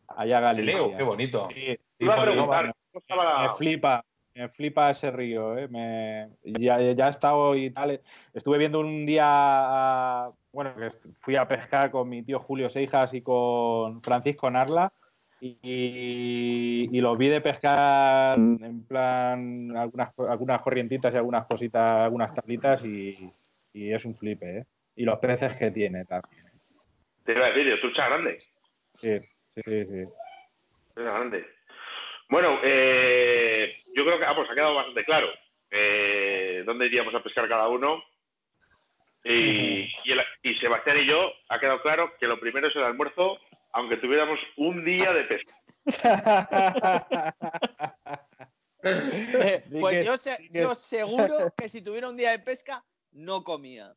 Allá 0.07 0.37
a 0.37 0.41
Galicia. 0.41 0.73
Leo, 0.73 0.95
qué 0.95 1.03
bonito. 1.03 1.49
Sí, 1.53 1.75
sí, 1.75 1.79
Iba 1.99 2.13
a 2.13 2.17
porque, 2.17 2.31
preguntar, 2.31 2.59
bueno, 2.61 2.73
¿cómo 2.91 2.99
estaba 3.01 3.23
la- 3.25 3.49
me 3.51 3.55
flipa, 3.57 4.05
me 4.33 4.49
flipa 4.49 4.89
ese 4.89 5.11
río, 5.11 5.57
¿eh? 5.57 5.67
Me, 5.67 6.29
ya, 6.43 6.79
ya 6.79 7.07
he 7.07 7.09
estado 7.09 7.55
y 7.55 7.69
tal. 7.71 8.01
Estuve 8.33 8.57
viendo 8.57 8.79
un 8.79 9.05
día, 9.05 10.29
bueno, 10.53 10.73
que 10.75 10.89
fui 11.19 11.35
a 11.35 11.45
pescar 11.47 11.91
con 11.91 12.07
mi 12.07 12.23
tío 12.23 12.39
Julio 12.39 12.69
Seijas 12.69 13.13
y 13.13 13.21
con 13.21 14.01
Francisco 14.01 14.49
Narla 14.49 14.93
y, 15.39 16.89
y 16.91 17.01
los 17.01 17.17
vi 17.17 17.29
de 17.29 17.41
pescar 17.41 18.37
en 18.37 18.85
plan 18.87 19.75
algunas, 19.75 20.17
algunas 20.19 20.61
corrientitas 20.61 21.13
y 21.13 21.17
algunas 21.17 21.45
cositas, 21.45 22.03
algunas 22.03 22.33
tablitas 22.33 22.83
y, 22.85 23.29
y 23.73 23.93
es 23.93 24.03
un 24.05 24.15
flipe, 24.15 24.59
¿eh? 24.59 24.65
Y 24.95 25.03
los 25.05 25.19
peces 25.19 25.55
que 25.57 25.71
tiene 25.71 26.05
también. 26.05 26.45
Te 27.23 27.33
iba 27.33 27.45
a 27.45 27.51
decir, 27.51 27.79
trucha 27.81 28.07
grande. 28.07 28.39
Sí, 28.99 29.19
sí, 29.55 29.61
sí. 29.63 30.05
Trucha 30.95 31.11
grande. 31.11 31.45
Bueno, 32.29 32.59
eh, 32.63 33.83
yo 33.95 34.03
creo 34.03 34.17
que 34.17 34.25
vamos, 34.25 34.49
ha 34.49 34.55
quedado 34.55 34.75
bastante 34.75 35.05
claro 35.05 35.27
eh, 35.69 36.63
dónde 36.65 36.87
iríamos 36.87 37.13
a 37.13 37.21
pescar 37.21 37.47
cada 37.47 37.67
uno. 37.67 38.01
Y, 39.23 39.89
y, 40.05 40.11
el- 40.11 40.21
y 40.41 40.55
Sebastián 40.55 40.97
y 40.99 41.05
yo 41.05 41.31
ha 41.49 41.59
quedado 41.59 41.81
claro 41.81 42.13
que 42.19 42.27
lo 42.27 42.39
primero 42.39 42.67
es 42.67 42.75
el 42.75 42.83
almuerzo, 42.83 43.37
aunque 43.77 43.97
tuviéramos 43.97 44.39
un 44.57 44.83
día 44.83 45.13
de 45.13 45.23
pesca. 45.23 45.53
Eh, 48.83 49.65
pues 49.81 50.05
yo, 50.05 50.75
seguro 50.75 51.51
que 51.57 51.67
si 51.67 51.81
tuviera 51.81 52.07
un 52.07 52.15
día 52.15 52.31
de 52.31 52.39
pesca, 52.39 52.85
no 53.11 53.43
comía. 53.43 53.93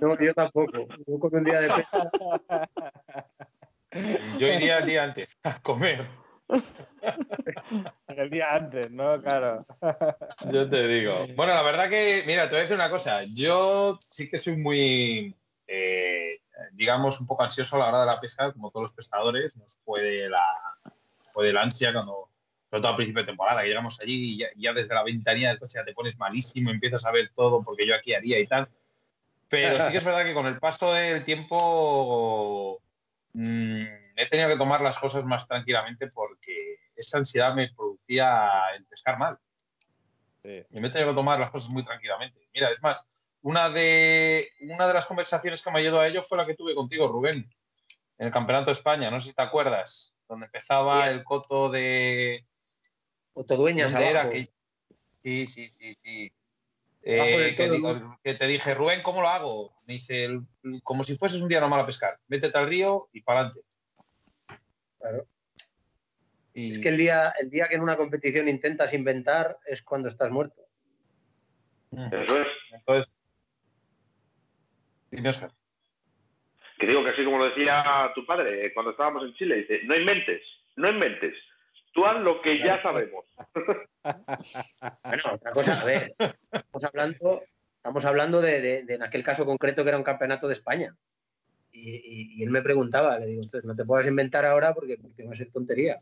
No, 0.00 0.18
yo 0.18 0.32
tampoco. 0.32 0.86
Yo 1.06 1.18
con 1.18 1.34
un 1.34 1.44
día 1.44 1.60
de 1.60 1.68
pesca. 1.68 2.10
Yo 4.38 4.46
iría 4.46 4.78
el 4.78 4.86
día 4.86 5.02
antes 5.02 5.36
a 5.42 5.60
comer. 5.60 6.06
El 8.06 8.30
día 8.30 8.54
antes, 8.54 8.90
¿no? 8.90 9.20
Claro. 9.20 9.66
Yo 10.50 10.70
te 10.70 10.86
digo. 10.86 11.26
Bueno, 11.34 11.52
la 11.52 11.62
verdad 11.62 11.90
que, 11.90 12.22
mira, 12.26 12.44
te 12.44 12.50
voy 12.50 12.58
a 12.60 12.62
decir 12.62 12.76
una 12.76 12.88
cosa. 12.88 13.24
Yo 13.24 13.98
sí 14.08 14.30
que 14.30 14.38
soy 14.38 14.56
muy, 14.56 15.36
eh, 15.72 16.40
digamos, 16.72 17.20
un 17.20 17.28
poco 17.28 17.44
ansioso 17.44 17.76
a 17.76 17.78
la 17.78 17.88
hora 17.88 18.00
de 18.00 18.06
la 18.06 18.20
pesca, 18.20 18.52
como 18.52 18.70
todos 18.70 18.84
los 18.84 18.92
pescadores. 18.92 19.56
Nos 19.56 19.76
puede 19.84 20.28
la, 20.28 20.44
puede 21.32 21.52
la 21.52 21.62
ansia 21.62 21.92
cuando, 21.92 22.28
sobre 22.68 22.80
todo 22.80 22.88
al 22.88 22.96
principio 22.96 23.22
de 23.22 23.26
temporada, 23.26 23.62
que 23.62 23.68
llegamos 23.68 23.96
allí 24.02 24.34
y 24.34 24.38
ya, 24.38 24.48
ya 24.56 24.72
desde 24.72 24.94
la 24.94 25.04
ventanilla 25.04 25.50
del 25.50 25.60
coche 25.60 25.78
ya 25.78 25.84
te 25.84 25.94
pones 25.94 26.18
malísimo, 26.18 26.70
empiezas 26.70 27.04
a 27.04 27.12
ver 27.12 27.30
todo 27.34 27.62
porque 27.62 27.86
yo 27.86 27.94
aquí 27.94 28.12
haría 28.14 28.40
y 28.40 28.48
tal. 28.48 28.68
Pero 29.48 29.84
sí 29.84 29.92
que 29.92 29.98
es 29.98 30.04
verdad 30.04 30.26
que 30.26 30.34
con 30.34 30.46
el 30.46 30.58
paso 30.58 30.92
del 30.92 31.24
tiempo 31.24 32.80
mm, 33.34 33.80
he 34.16 34.26
tenido 34.28 34.48
que 34.48 34.56
tomar 34.56 34.80
las 34.80 34.98
cosas 34.98 35.24
más 35.24 35.46
tranquilamente 35.46 36.08
porque 36.08 36.78
esa 36.96 37.18
ansiedad 37.18 37.54
me 37.54 37.72
producía 37.72 38.48
el 38.76 38.84
pescar 38.86 39.18
mal. 39.18 39.38
Sí. 40.42 40.64
Y 40.70 40.80
me 40.80 40.88
he 40.88 40.90
tenido 40.90 41.10
que 41.10 41.16
tomar 41.16 41.38
las 41.38 41.50
cosas 41.50 41.70
muy 41.70 41.84
tranquilamente. 41.84 42.40
Mira, 42.52 42.70
es 42.70 42.82
más, 42.82 43.06
una 43.42 43.70
de, 43.70 44.48
una 44.60 44.86
de 44.86 44.94
las 44.94 45.06
conversaciones 45.06 45.62
que 45.62 45.70
me 45.70 45.80
ayudó 45.80 46.00
a 46.00 46.06
ello 46.06 46.22
fue 46.22 46.38
la 46.38 46.46
que 46.46 46.54
tuve 46.54 46.74
contigo, 46.74 47.08
Rubén, 47.08 47.50
en 48.18 48.26
el 48.26 48.32
Campeonato 48.32 48.66
de 48.66 48.72
España. 48.72 49.10
No 49.10 49.20
sé 49.20 49.30
si 49.30 49.34
te 49.34 49.42
acuerdas, 49.42 50.14
donde 50.28 50.46
empezaba 50.46 51.04
Bien. 51.04 51.18
el 51.18 51.24
coto 51.24 51.70
de. 51.70 52.44
Autodueñas 53.34 53.92
¿Dónde 53.92 54.08
era? 54.10 54.28
Que- 54.28 54.50
Sí, 55.22 55.46
sí, 55.46 55.68
sí, 55.68 55.94
sí. 55.94 56.32
Eh, 57.02 57.54
que, 57.56 57.66
todo, 57.66 57.74
digo- 57.74 58.18
que 58.24 58.34
te 58.34 58.46
dije, 58.46 58.74
Rubén, 58.74 59.02
¿cómo 59.02 59.20
lo 59.20 59.28
hago? 59.28 59.74
Me 59.86 59.94
dice, 59.94 60.24
el- 60.24 60.46
como 60.82 61.04
si 61.04 61.16
fueses 61.16 61.40
un 61.42 61.48
día 61.48 61.60
normal 61.60 61.80
a 61.80 61.86
pescar. 61.86 62.18
Métete 62.28 62.56
al 62.56 62.68
río 62.68 63.08
y 63.12 63.20
para 63.22 63.40
adelante. 63.40 63.60
Claro. 64.98 65.26
Es 66.54 66.78
que 66.78 66.88
el 66.88 66.96
día, 66.96 67.32
el 67.40 67.48
día 67.48 67.68
que 67.68 67.76
en 67.76 67.80
una 67.80 67.96
competición 67.96 68.48
intentas 68.48 68.92
inventar 68.92 69.58
es 69.66 69.82
cuando 69.82 70.08
estás 70.08 70.30
muerto. 70.30 70.62
Eso 71.92 72.42
es. 72.42 72.48
Entonces, 72.72 73.12
dime, 75.10 75.28
Oscar. 75.28 75.50
Que 76.78 76.86
digo 76.86 77.04
que 77.04 77.10
así 77.10 77.24
como 77.24 77.38
lo 77.38 77.44
decía 77.50 78.10
tu 78.14 78.24
padre 78.24 78.72
cuando 78.72 78.92
estábamos 78.92 79.24
en 79.24 79.34
Chile, 79.34 79.56
dice, 79.56 79.80
no 79.84 79.96
inventes, 79.96 80.42
no 80.76 80.88
inventes. 80.90 81.34
Tú 81.92 82.06
haz 82.06 82.20
lo 82.22 82.40
que 82.40 82.58
ya 82.58 82.80
sabemos. 82.82 83.24
Bueno, 85.04 85.22
otra 85.34 85.50
cosa, 85.52 85.80
a 85.80 85.84
ver, 85.84 86.14
estamos 86.52 86.84
hablando, 86.84 87.42
estamos 87.76 88.04
hablando 88.04 88.40
de, 88.40 88.60
de- 88.62 88.82
de 88.84 88.94
en 88.94 89.02
aquel 89.02 89.22
caso 89.22 89.44
concreto 89.44 89.82
que 89.82 89.88
era 89.90 89.98
un 89.98 90.04
campeonato 90.04 90.46
de 90.48 90.54
España. 90.54 90.94
Y, 91.72 91.90
y- 91.96 92.34
y 92.38 92.42
él 92.42 92.50
me 92.50 92.62
preguntaba, 92.62 93.18
le 93.18 93.26
digo, 93.26 93.42
entonces 93.42 93.66
no 93.66 93.76
te 93.76 93.84
puedas 93.84 94.06
inventar 94.06 94.44
ahora 94.46 94.72
porque, 94.74 94.96
porque 94.96 95.24
va 95.24 95.32
a 95.32 95.36
ser 95.36 95.50
tontería. 95.52 96.00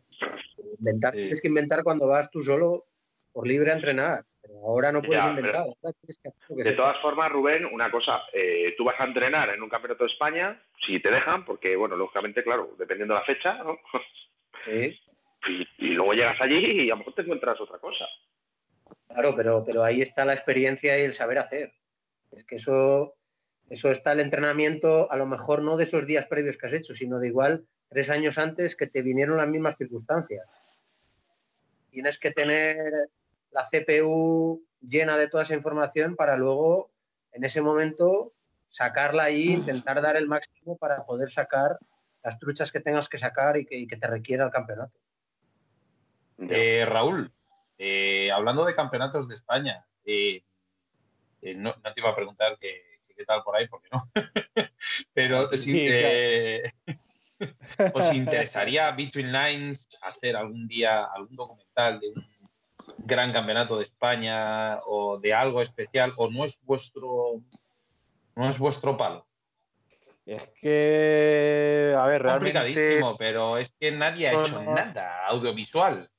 Inventar 0.79 1.15
Sí. 1.15 1.21
tienes 1.23 1.41
que 1.41 1.49
inventar 1.49 1.83
cuando 1.83 2.07
vas 2.07 2.31
tú 2.31 2.43
solo 2.43 2.85
por 3.33 3.47
libre 3.49 3.73
a 3.73 3.75
entrenar. 3.75 4.25
Ahora 4.51 4.91
no 4.93 5.03
puedes 5.03 5.23
Ya, 5.23 5.31
inventar. 5.31 5.67
que 6.57 6.63
De 6.65 6.73
todas 6.73 7.01
formas, 7.01 7.31
Rubén, 7.31 7.65
una 7.67 7.91
cosa, 7.91 8.23
eh, 8.33 8.75
tú 8.77 8.85
vas 8.85 8.99
a 9.01 9.05
entrenar 9.05 9.51
en 9.51 9.63
un 9.63 9.69
campeonato 9.69 10.05
de 10.05 10.11
España, 10.11 10.61
si 10.87 11.01
te 11.01 11.11
dejan, 11.11 11.45
porque, 11.45 11.77
bueno, 11.77 11.97
lógicamente, 11.97 12.43
claro, 12.43 12.75
dependiendo 12.79 13.15
de 13.15 13.21
la 13.21 13.27
fecha, 13.27 13.55
¿no? 13.63 13.79
Sí, 14.65 14.99
Y, 15.47 15.63
y 15.79 15.89
luego 15.91 16.15
llegas 16.15 16.41
allí 16.41 16.83
y 16.83 16.91
a 16.91 16.95
lo 16.95 16.97
mejor 16.99 17.15
te 17.15 17.23
encuentras 17.23 17.61
otra 17.61 17.79
cosa. 17.79 18.05
claro, 19.07 19.35
pero, 19.37 19.63
pero 19.65 19.85
ahí 19.85 20.03
está 20.03 20.25
la 20.25 20.35
experiencia 20.35 20.99
y 20.99 21.03
el 21.03 21.15
saber 21.15 21.39
hacer. 21.39 21.73
Es 22.33 22.45
que 22.45 22.57
eso, 22.57 23.15
eso 23.71 23.91
está 23.93 24.13
el 24.13 24.21
entrenamiento, 24.21 25.11
a 25.13 25.17
lo 25.17 25.27
mejor 25.27 25.63
no 25.63 25.77
de 25.77 25.85
esos 25.85 26.07
días 26.07 26.27
previos 26.27 26.57
que 26.59 26.67
has 26.67 26.73
hecho, 26.73 26.93
sino 26.93 27.21
de 27.21 27.29
igual 27.29 27.65
tres 27.89 28.11
años 28.11 28.37
antes 28.37 28.75
que 28.75 28.89
te 28.89 29.01
vinieron 29.01 29.37
las 29.37 29.47
mismas 29.49 29.77
circunstancias. 29.77 30.45
Tienes 31.91 32.19
que 32.19 32.33
tener 32.33 32.77
la 33.51 33.65
CPU 33.65 34.63
llena 34.81 35.17
de 35.17 35.29
toda 35.29 35.43
esa 35.45 35.55
información 35.55 36.17
para 36.17 36.37
luego, 36.37 36.91
en 37.33 37.45
ese 37.45 37.61
momento, 37.61 38.33
sacarla 38.67 39.25
ahí, 39.25 39.53
intentar 39.53 40.01
dar 40.03 40.17
el 40.17 40.27
máximo 40.29 40.77
para 40.77 41.05
poder 41.05 41.31
sacar 41.31 41.79
las 42.23 42.39
truchas 42.39 42.71
que 42.73 42.81
tengas 42.81 43.09
que 43.09 43.19
sacar 43.19 43.57
y 43.57 43.65
que, 43.65 43.77
y 43.77 43.87
que 43.87 43.97
te 43.97 44.07
requiera 44.07 44.45
el 44.45 44.51
campeonato. 44.51 44.99
Eh, 46.39 46.85
Raúl, 46.87 47.33
eh, 47.79 48.31
hablando 48.31 48.65
de 48.65 48.75
campeonatos 48.75 49.29
de 49.29 49.35
España, 49.35 49.87
eh, 50.05 50.43
eh, 51.43 51.55
no, 51.55 51.75
no 51.83 51.93
te 51.93 52.01
iba 52.01 52.11
a 52.11 52.15
preguntar 52.15 52.59
que- 52.59 53.01
que 53.07 53.15
qué 53.15 53.25
tal 53.25 53.43
por 53.43 53.57
ahí, 53.57 53.67
porque 53.69 53.89
no. 53.93 53.99
Pero 55.15 55.51
si, 55.53 55.73
Sí, 55.73 55.87
eh, 55.89 56.63
¿os 57.95 58.13
interesaría 58.13 58.91
Between 58.93 59.33
Lines 59.33 59.89
hacer 60.03 60.37
algún 60.37 60.69
día 60.69 61.05
algún 61.05 61.35
documental 61.37 62.01
de 62.01 62.09
un 62.11 62.27
gran 62.99 63.33
campeonato 63.33 63.77
de 63.77 63.85
España 63.85 64.79
o 64.87 65.19
de 65.19 65.33
algo 65.35 65.63
especial? 65.63 66.13
¿O 66.17 66.31
no 66.31 66.45
es 66.45 66.59
vuestro, 66.63 67.41
no 68.37 68.49
es 68.49 68.59
vuestro 68.59 68.97
palo? 68.97 69.27
Es 70.27 70.43
que, 70.61 71.95
a 71.99 72.07
ver, 72.07 72.23
realmente. 72.23 72.53
Complicadísimo, 72.53 73.17
pero 73.17 73.57
es 73.57 73.73
que 73.81 73.91
nadie 73.93 74.29
ha 74.29 74.33
No, 74.33 74.43
hecho 74.43 74.63
no. 74.63 74.75
nada 74.75 75.27
audiovisual. 75.27 76.11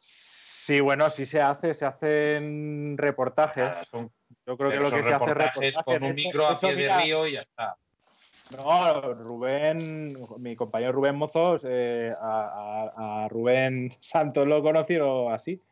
Sí, 0.00 0.80
bueno, 0.80 1.08
sí 1.08 1.24
se 1.24 1.40
hace, 1.40 1.74
se 1.74 1.86
hacen 1.86 2.96
reportajes. 2.98 3.86
Son 3.88 4.10
Yo 4.44 4.56
creo 4.58 4.70
que 4.70 4.76
lo 4.76 4.90
que 4.90 5.02
se 5.02 5.14
hace 5.14 5.32
reportajes 5.32 5.76
con 5.84 6.02
un 6.02 6.12
micro 6.12 6.46
a 6.46 6.58
pie 6.58 6.70
de 6.70 6.76
mira, 6.76 7.00
río 7.00 7.26
y 7.26 7.32
ya 7.32 7.42
está. 7.42 7.76
No, 8.56 9.14
Rubén, 9.14 10.16
mi 10.38 10.56
compañero 10.56 10.92
Rubén 10.92 11.16
Mozos, 11.16 11.62
eh, 11.66 12.12
a, 12.18 13.28
Rubén 13.30 13.92
Santos 14.00 14.46
lo 14.46 14.62
conoció 14.62 15.28
así, 15.30 15.62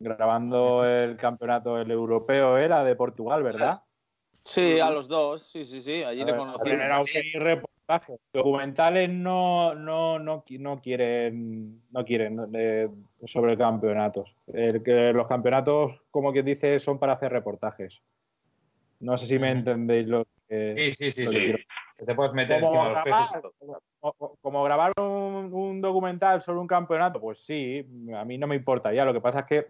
grabando 0.00 0.84
el 0.84 1.16
campeonato 1.16 1.80
el 1.80 1.90
europeo, 1.90 2.58
era 2.58 2.82
de 2.82 2.96
Portugal, 2.96 3.42
¿verdad? 3.44 3.82
Sí, 4.42 4.80
a 4.80 4.90
los 4.90 5.08
dos, 5.08 5.42
sí, 5.42 5.64
sí, 5.64 5.80
sí, 5.80 6.02
allí 6.02 6.22
A 6.22 6.26
le 6.26 6.36
conocí. 6.36 6.68
Era 6.68 7.00
un 7.00 7.06
reportaje. 7.34 8.16
Documentales 8.32 9.08
no, 9.10 9.74
no, 9.76 10.18
no, 10.18 10.44
qui- 10.44 10.58
no 10.58 10.80
quieren, 10.80 11.82
no 11.90 12.04
quieren 12.04 12.50
eh, 12.54 12.88
sobre 13.24 13.56
campeonatos. 13.56 14.34
El 14.52 14.82
que 14.82 15.12
los 15.12 15.28
campeonatos, 15.28 16.00
como 16.10 16.32
quien 16.32 16.44
dice, 16.46 16.80
son 16.80 16.98
para 16.98 17.12
hacer 17.12 17.30
reportajes. 17.30 18.00
No 18.98 19.16
sé 19.16 19.26
si 19.26 19.38
me 19.38 19.50
entendéis 19.52 20.08
lo 20.08 20.26
que, 20.48 20.92
Sí, 20.96 21.10
sí, 21.10 21.10
sí, 21.12 21.24
lo 21.24 21.30
que 21.30 21.52
sí. 21.58 21.64
Que 21.98 22.04
te 22.04 22.14
puedes 22.14 22.32
meter 22.34 22.60
como 22.60 22.74
encima 22.74 22.84
de 22.84 22.90
los 22.90 23.00
peces. 23.00 23.30
grabar, 23.30 23.38
y 23.38 23.42
todo. 23.42 23.80
o- 24.00 24.14
o- 24.18 24.36
como 24.42 24.62
grabar 24.64 24.92
un, 24.98 25.50
un 25.52 25.80
documental 25.80 26.42
sobre 26.42 26.58
un 26.60 26.66
campeonato, 26.66 27.20
pues 27.20 27.44
sí, 27.44 27.84
a 28.14 28.24
mí 28.24 28.36
no 28.36 28.46
me 28.46 28.56
importaría. 28.56 29.04
Lo 29.04 29.14
que 29.14 29.20
pasa 29.22 29.40
es 29.40 29.46
que, 29.46 29.66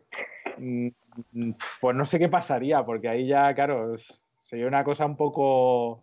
mm, 0.59 0.89
mm, 1.33 1.51
pues 1.81 1.95
no 1.97 2.05
sé 2.05 2.18
qué 2.18 2.29
pasaría, 2.29 2.85
porque 2.85 3.09
ahí 3.09 3.27
ya, 3.29 3.55
claro, 3.55 3.95
sería 4.41 4.66
una 4.66 4.83
cosa 4.83 5.07
un 5.07 5.16
poco. 5.16 6.03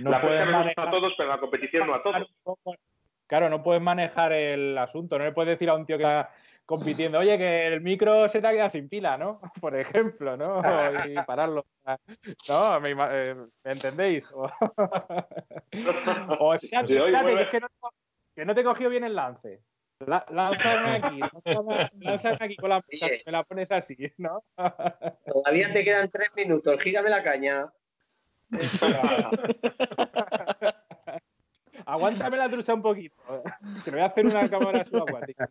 No 0.00 0.10
la 0.10 0.20
puedes 0.20 0.40
pesca 0.44 0.50
nos 0.52 0.64
gusta 0.66 0.82
manejar- 0.82 0.88
a 0.88 0.90
todos, 0.90 1.14
pero 1.16 1.28
la 1.30 1.40
competición 1.40 1.86
no 1.86 1.94
a 1.94 2.02
todos. 2.02 2.34
Claro, 3.26 3.48
no 3.48 3.62
puedes 3.62 3.80
manejar 3.80 4.32
el 4.32 4.76
asunto. 4.76 5.18
No 5.18 5.24
le 5.24 5.32
puedes 5.32 5.54
decir 5.54 5.70
a 5.70 5.74
un 5.74 5.86
tío 5.86 5.96
que 5.96 6.04
compitiendo, 6.66 7.18
oye, 7.18 7.36
que 7.38 7.66
el 7.66 7.80
micro 7.80 8.28
se 8.28 8.40
te 8.40 8.46
ha 8.46 8.52
quedado 8.52 8.70
sin 8.70 8.88
pila, 8.88 9.16
¿no? 9.18 9.40
Por 9.60 9.76
ejemplo, 9.76 10.36
¿no? 10.36 10.62
Y 11.06 11.14
pararlo. 11.22 11.64
¿No? 12.48 12.80
¿Me, 12.80 12.90
eh, 12.92 13.34
¿me 13.64 13.72
entendéis? 13.72 14.26
O, 16.38 16.48
o 16.54 16.58
Sí, 16.58 16.70
oye, 16.76 17.10
vuelve. 17.10 17.34
que, 17.36 17.42
es 17.42 17.48
que 17.50 17.60
no, 17.60 17.66
que 18.36 18.44
no 18.44 18.54
te 18.54 18.60
he 18.60 18.64
cogido 18.64 18.90
bien 18.90 19.04
el 19.04 19.14
lance. 19.16 19.60
La- 20.06 20.24
lánzame 20.30 20.90
aquí, 20.96 21.20
lánzame, 21.20 21.90
lánzame 22.00 22.38
aquí 22.40 22.56
con 22.56 22.68
la 22.70 22.78
Oye. 22.78 23.22
me 23.26 23.32
la 23.32 23.42
pones 23.44 23.70
así, 23.72 23.96
¿no? 24.18 24.42
Todavía 25.26 25.72
te 25.72 25.84
quedan 25.84 26.10
tres 26.10 26.28
minutos, 26.36 26.80
gírame 26.80 27.10
la 27.10 27.22
caña. 27.22 27.72
Aguántame 31.86 32.36
la 32.36 32.48
trucha 32.48 32.74
un 32.74 32.82
poquito. 32.82 33.16
Que 33.84 33.90
me 33.90 33.98
voy 33.98 34.04
a 34.04 34.06
hacer 34.06 34.26
una 34.26 34.48
cámara 34.48 34.84
subacuática. 34.84 35.48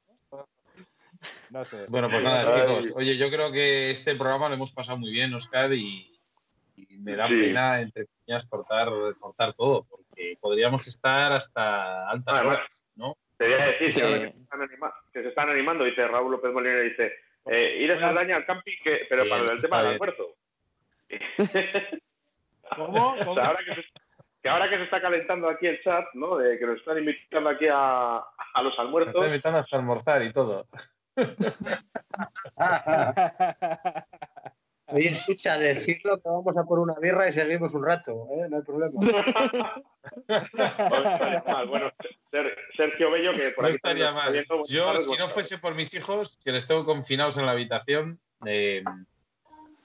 No 1.49 1.63
sé. 1.65 1.85
Bueno, 1.87 2.09
pues 2.09 2.23
nada, 2.23 2.53
Ay. 2.55 2.61
chicos. 2.81 2.95
Oye, 2.97 3.17
yo 3.17 3.29
creo 3.29 3.51
que 3.51 3.91
este 3.91 4.15
programa 4.15 4.47
lo 4.49 4.55
hemos 4.55 4.71
pasado 4.71 4.97
muy 4.97 5.11
bien, 5.11 5.33
Oscar, 5.33 5.71
y, 5.73 6.19
y 6.75 6.97
me 6.97 7.15
da 7.15 7.27
Sí. 7.27 7.33
pena, 7.39 7.81
entre 7.81 8.05
comillas, 8.07 8.45
cortar, 8.45 8.89
cortar 9.19 9.53
todo, 9.53 9.85
porque 9.89 10.37
podríamos 10.41 10.87
estar 10.87 11.31
hasta 11.31 12.09
altas 12.09 12.41
Ah, 12.41 12.47
horas, 12.47 12.85
¿no? 12.95 13.17
Te 13.37 13.45
voy 13.45 13.53
a 13.59 13.65
decir 13.67 13.89
Sí. 13.89 13.99
que 14.01 14.05
ahora 14.05 14.19
que 14.19 14.31
se 14.31 14.39
están, 14.41 14.61
anima- 14.61 14.93
que 15.13 15.21
se 15.23 15.27
están 15.29 15.49
animando, 15.49 15.83
dice 15.83 16.07
Raúl 16.07 16.31
López 16.31 16.51
Molina, 16.53 16.79
dice, 16.79 17.13
eh, 17.47 17.77
ir 17.81 17.91
a 17.91 17.99
Saldaña 17.99 18.35
al 18.37 18.45
camping, 18.45 18.73
que, 18.83 19.05
pero 19.09 19.23
Sí, 19.23 19.29
para 19.29 19.51
el 19.51 19.61
tema 19.61 19.77
del 19.83 19.91
almuerzo. 19.93 20.35
¿Cómo? 22.75 23.13
O 23.13 23.17
¿Cómo? 23.17 23.33
sea, 23.35 23.45
ahora 23.47 23.59
que, 23.65 23.75
se, 23.75 23.83
que 24.41 24.49
ahora 24.49 24.69
que 24.69 24.77
se 24.77 24.83
está 24.83 25.01
calentando 25.01 25.49
aquí 25.49 25.67
el 25.67 25.81
chat, 25.83 26.05
¿no? 26.13 26.37
De 26.37 26.57
que 26.57 26.65
nos 26.65 26.77
están 26.79 26.97
invitando 26.97 27.49
aquí 27.49 27.67
a, 27.71 28.17
a 28.17 28.61
los 28.63 28.75
Me 28.77 28.83
almuerzos. 28.83 29.13
está 29.15 29.27
invitando 29.27 29.59
hasta 29.59 29.77
almorzar 29.77 30.23
y 30.23 30.33
todo. 30.33 30.67
Oye, 34.87 35.07
escucha, 35.07 35.57
decirlo 35.57 36.17
que 36.21 36.29
vamos 36.29 36.55
a 36.57 36.63
por 36.65 36.77
una 36.79 36.93
birra 36.99 37.27
y 37.29 37.33
seguimos 37.33 37.73
un 37.73 37.83
rato, 37.85 38.27
¿eh? 38.35 38.47
no 38.49 38.57
hay 38.57 38.63
problema. 38.63 38.93
No 40.27 40.37
estaría 41.13 41.43
mal. 41.47 41.67
Bueno, 41.67 41.91
Ser- 42.29 42.55
Sergio 42.75 43.09
Bello, 43.09 43.33
que 43.33 43.51
por 43.51 43.63
No 43.63 43.67
aquí 43.69 43.77
estaría 43.77 44.11
mal. 44.11 44.45
Yo, 44.67 44.99
si 44.99 45.17
no 45.17 45.29
fuese 45.29 45.57
por 45.57 45.73
mis 45.73 45.93
hijos, 45.93 46.37
que 46.43 46.51
les 46.51 46.67
tengo 46.67 46.85
confinados 46.85 47.37
en 47.37 47.45
la 47.45 47.53
habitación, 47.53 48.19
eh, 48.45 48.83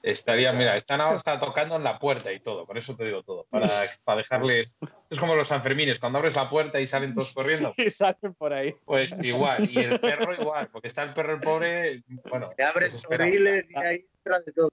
estaría, 0.03 0.53
mira, 0.53 0.75
están 0.75 1.01
ahora 1.01 1.15
hasta 1.15 1.39
tocando 1.39 1.75
en 1.75 1.83
la 1.83 1.99
puerta 1.99 2.31
y 2.31 2.39
todo, 2.39 2.65
por 2.65 2.77
eso 2.77 2.95
te 2.95 3.05
digo 3.05 3.23
todo, 3.23 3.45
para, 3.49 3.67
para 4.03 4.17
dejarles... 4.17 4.75
Es 5.09 5.19
como 5.19 5.35
los 5.35 5.47
Sanfermines, 5.47 5.99
cuando 5.99 6.19
abres 6.19 6.35
la 6.35 6.49
puerta 6.49 6.79
y 6.79 6.87
salen 6.87 7.13
todos 7.13 7.33
corriendo, 7.33 7.73
y 7.77 7.89
salen 7.91 8.33
por 8.37 8.53
ahí. 8.53 8.75
pues 8.85 9.23
igual, 9.23 9.69
y 9.69 9.79
el 9.79 9.99
perro 9.99 10.33
igual, 10.33 10.69
porque 10.71 10.87
está 10.87 11.03
el 11.03 11.13
perro 11.13 11.33
el 11.33 11.41
pobre, 11.41 12.03
bueno, 12.29 12.49
Te 12.49 12.63
abres 12.63 13.01
toriles 13.01 13.65
y 13.69 13.77
ahí 13.77 14.05
entra 14.17 14.39
de 14.39 14.51
todo. 14.53 14.69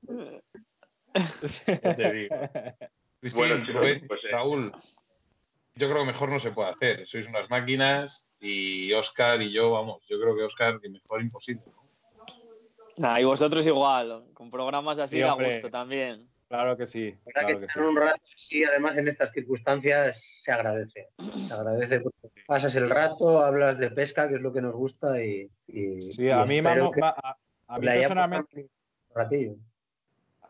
ya 1.66 1.96
te 1.96 2.12
digo. 2.12 2.36
Cristín, 3.20 3.48
Bueno, 3.48 3.66
pues, 4.06 4.24
eh. 4.24 4.28
Raúl, 4.30 4.72
yo 5.74 5.88
creo 5.88 6.00
que 6.00 6.06
mejor 6.06 6.28
no 6.28 6.38
se 6.38 6.52
puede 6.52 6.70
hacer, 6.70 7.06
sois 7.06 7.26
unas 7.26 7.48
máquinas 7.50 8.28
y 8.40 8.92
Oscar 8.92 9.40
y 9.42 9.52
yo, 9.52 9.70
vamos, 9.72 10.04
yo 10.06 10.20
creo 10.20 10.36
que 10.36 10.42
Oscar, 10.42 10.80
que 10.80 10.88
mejor 10.88 11.22
imposible. 11.22 11.62
¿no? 11.66 11.85
Nah, 12.98 13.20
y 13.20 13.24
vosotros 13.24 13.66
igual, 13.66 14.24
con 14.32 14.50
programas 14.50 14.98
así 14.98 15.16
Sí, 15.18 15.22
da 15.22 15.32
gusto 15.32 15.70
también. 15.70 16.28
Claro 16.48 16.76
que 16.76 16.86
sí. 16.86 17.14
La 17.26 17.32
Claro 17.32 17.48
que 17.48 17.66
que 17.66 17.72
sí. 17.72 17.78
un 17.78 17.96
rato 17.96 18.22
así, 18.36 18.64
además 18.64 18.96
en 18.96 19.08
estas 19.08 19.32
circunstancias, 19.32 20.24
se 20.40 20.52
agradece. 20.52 21.08
Se 21.46 21.52
agradece 21.54 22.00
porque 22.00 22.28
pasas 22.46 22.74
el 22.76 22.88
rato, 22.88 23.44
hablas 23.44 23.78
de 23.78 23.90
pesca, 23.90 24.28
que 24.28 24.36
es 24.36 24.40
lo 24.40 24.52
que 24.52 24.62
nos 24.62 24.74
gusta, 24.74 25.22
y, 25.22 25.50
y- 25.66 26.12
Sí, 26.12 26.26
y 26.26 26.30
a 26.30 26.44
mí, 26.44 26.62
que 26.62 26.68
a, 27.02 27.36
a- 27.68 27.80
personalmente, 27.80 28.60
un 28.62 28.68
ratillo. 29.14 29.54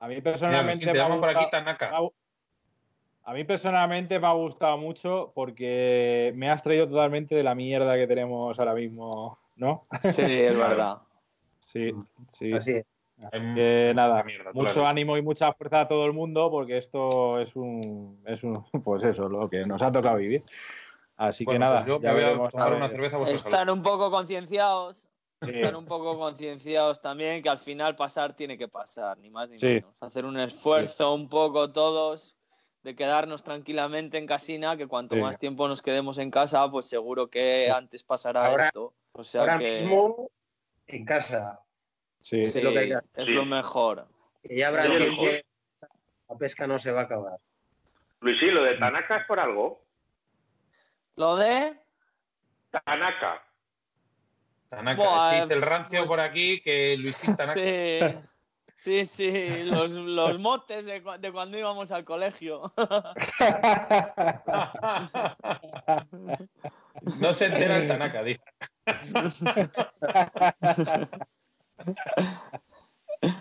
a 0.01 0.07
mí 0.09 0.15
Mira, 0.15 0.23
personalmente 0.23 0.87
te 0.87 0.93
me 0.93 1.19
por 1.19 1.29
aquí 1.31 1.51
Tanaka. 1.51 1.93
a 3.25 3.33
mí 3.33 3.45
personalmente 3.45 4.21
me 4.21 4.27
ha 4.27 4.33
gustado 4.33 4.79
mucho 4.79 5.33
porque 5.35 6.33
me 6.37 6.49
has 6.51 6.63
traído 6.63 6.89
totalmente 6.89 7.35
de 7.35 7.43
la 7.43 7.55
mierda 7.55 7.97
que 7.97 8.07
tenemos 8.07 8.57
ahora 8.59 8.75
mismo 8.75 9.39
¿no? 9.57 9.83
Sí, 10.01 10.23
es 10.23 10.57
verdad. 10.57 10.99
Sí, 11.77 11.93
sí. 12.33 12.53
Así 12.53 12.72
es. 12.72 12.87
Que 13.33 13.93
nada, 13.95 14.22
mierda, 14.24 14.53
mucho 14.53 14.74
claro. 14.74 14.89
ánimo 14.89 15.16
y 15.16 15.22
mucha 15.22 15.51
fuerza 15.55 15.81
a 15.83 15.89
todo 15.89 16.05
el 16.05 16.12
mundo 16.12 16.51
porque 16.51 16.77
esto 16.77 17.41
es 17.41 17.57
un, 17.57 18.22
es 18.27 18.43
un 18.45 18.53
pues 18.85 19.05
eso, 19.05 19.29
lo 19.29 19.49
que 19.49 19.64
nos 19.64 19.81
ha 19.83 19.91
tocado 19.91 20.16
vivir. 20.18 20.45
Así 21.16 21.45
Bueno, 21.47 21.55
que 21.57 21.59
nada, 21.61 21.77
pues 21.77 21.87
yo 21.87 22.01
ya 22.01 22.09
me 22.09 22.14
voy 22.14 22.22
a 22.22 22.27
veremos 22.27 22.53
tomar 22.53 22.74
una 22.74 22.91
cerveza 22.91 23.16
a 23.16 23.18
vuestra 23.20 23.39
salud. 23.39 23.55
Estar 23.55 23.70
un 23.72 23.83
poco 23.83 24.11
concienciados, 24.11 25.09
Sí, 25.43 25.51
estar 25.51 25.77
un 25.77 25.87
poco 25.87 26.18
concienciados 26.18 27.01
también 27.01 27.43
que 27.43 27.49
al 27.49 27.59
final 27.59 27.97
pasar 27.97 28.35
tiene 28.35 28.57
que 28.59 28.68
pasar, 28.68 29.16
ni 29.18 29.31
más 29.31 29.49
ni 29.49 29.59
Sí. 29.59 29.66
menos. 29.66 29.95
Hacer 30.01 30.24
un 30.27 30.39
esfuerzo 30.39 31.14
un 31.14 31.29
poco 31.31 31.72
todos 31.72 32.37
de 32.83 32.95
quedarnos 32.95 33.43
tranquilamente 33.43 34.18
en 34.18 34.27
casina, 34.27 34.77
que 34.77 34.87
cuanto 34.87 35.14
Sí. 35.14 35.20
más 35.22 35.39
tiempo 35.39 35.68
nos 35.68 35.81
quedemos 35.83 36.18
en 36.18 36.31
casa, 36.31 36.70
pues 36.70 36.87
seguro 36.87 37.29
que 37.29 37.70
antes 37.70 38.03
pasará 38.05 38.47
Ahora- 38.49 38.66
esto. 38.66 38.93
O 39.12 39.24
sea 39.24 39.41
Ahora 39.41 39.59
que 39.59 39.81
mismo 39.83 40.31
en 40.87 41.05
casa, 41.07 41.61
sí. 42.29 42.45
sí, 42.45 42.59
es 42.59 42.64
lo 42.64 42.72
que 42.72 42.79
hay 42.81 42.89
que 42.89 42.95
hacer. 42.97 43.11
es 43.14 43.27
Sí. 43.27 43.33
lo 43.35 43.45
mejor. 43.45 44.07
que 44.43 44.57
ya 44.57 44.68
habrá 44.68 44.83
Es 44.85 44.89
tiempo, 44.97 45.22
mejor. 45.22 45.45
la 46.29 46.37
pesca 46.39 46.66
no 46.66 46.79
se 46.79 46.93
va 46.93 47.03
a 47.03 47.05
acabar. 47.05 47.39
Luisí, 48.20 48.47
lo 48.51 48.62
de 48.64 48.74
Tanaka 48.77 49.18
es 49.18 49.27
por 49.27 49.39
algo. 49.41 49.83
Lo 51.16 51.37
de... 51.37 51.79
Tanaka. 52.70 53.43
Tanaka, 54.68 55.03
Buah, 55.03 55.31
es 55.31 55.35
que 55.37 55.41
dice 55.43 55.55
el 55.55 55.62
rancio 55.62 55.99
pues- 56.01 56.11
por 56.11 56.20
aquí 56.20 56.61
que 56.62 56.97
Luisín 56.99 57.37
Tanaka. 57.37 57.55
Sí, 57.55 58.01
sí, 58.77 59.05
sí, 59.05 59.62
los, 59.64 59.91
los 59.93 60.39
motes 60.39 60.85
de, 60.85 61.03
cu- 61.03 61.18
de 61.18 61.33
cuando 61.33 61.59
íbamos 61.59 61.91
al 61.93 62.05
colegio. 62.05 62.72
no 67.20 67.33
se 67.35 67.47
entera 67.47 67.77
el 67.79 67.89
Tanaka, 67.89 68.22
dice. 68.22 68.43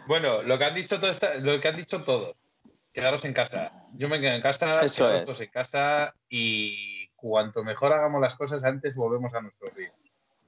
bueno, 0.08 0.42
lo 0.44 0.58
que 0.58 0.66
han 0.66 0.76
dicho 0.76 1.00
todo 1.00 1.10
esta- 1.10 1.36
lo 1.36 1.60
que 1.60 1.68
han 1.68 1.78
dicho 1.78 2.04
todos. 2.04 2.46
Quedaros 2.94 3.26
en 3.26 3.34
casa. 3.34 3.72
Yo 3.94 4.08
me 4.08 4.22
quedo 4.22 4.36
en 4.36 4.42
casa, 4.42 4.82
Eso 4.82 5.04
quedaros 5.04 5.22
es. 5.22 5.26
todos 5.26 5.42
en 5.42 5.50
casa 5.50 6.16
y 6.30 7.08
cuanto 7.16 7.64
mejor 7.64 7.92
hagamos 7.94 8.22
las 8.22 8.36
cosas 8.36 8.64
antes 8.64 8.96
volvemos 8.96 9.34
a 9.34 9.42
nuestros 9.42 9.76
días. 9.76 9.94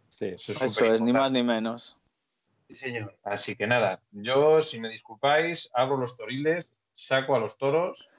Sí. 0.09 0.27
Eso 0.27 0.51
es, 0.51 0.61
Eso 0.61 0.93
es, 0.93 1.01
ni 1.01 1.11
más 1.11 1.31
ni 1.31 1.43
menos. 1.43 1.97
Sí, 2.67 2.75
señor. 2.75 3.17
Así 3.23 3.55
que 3.55 3.67
nada, 3.67 4.01
yo, 4.11 4.61
si 4.61 4.79
me 4.79 4.89
disculpáis, 4.89 5.69
abro 5.73 5.97
los 5.97 6.17
toriles, 6.17 6.75
saco 6.91 7.35
a 7.35 7.39
los 7.39 7.57
toros, 7.57 8.09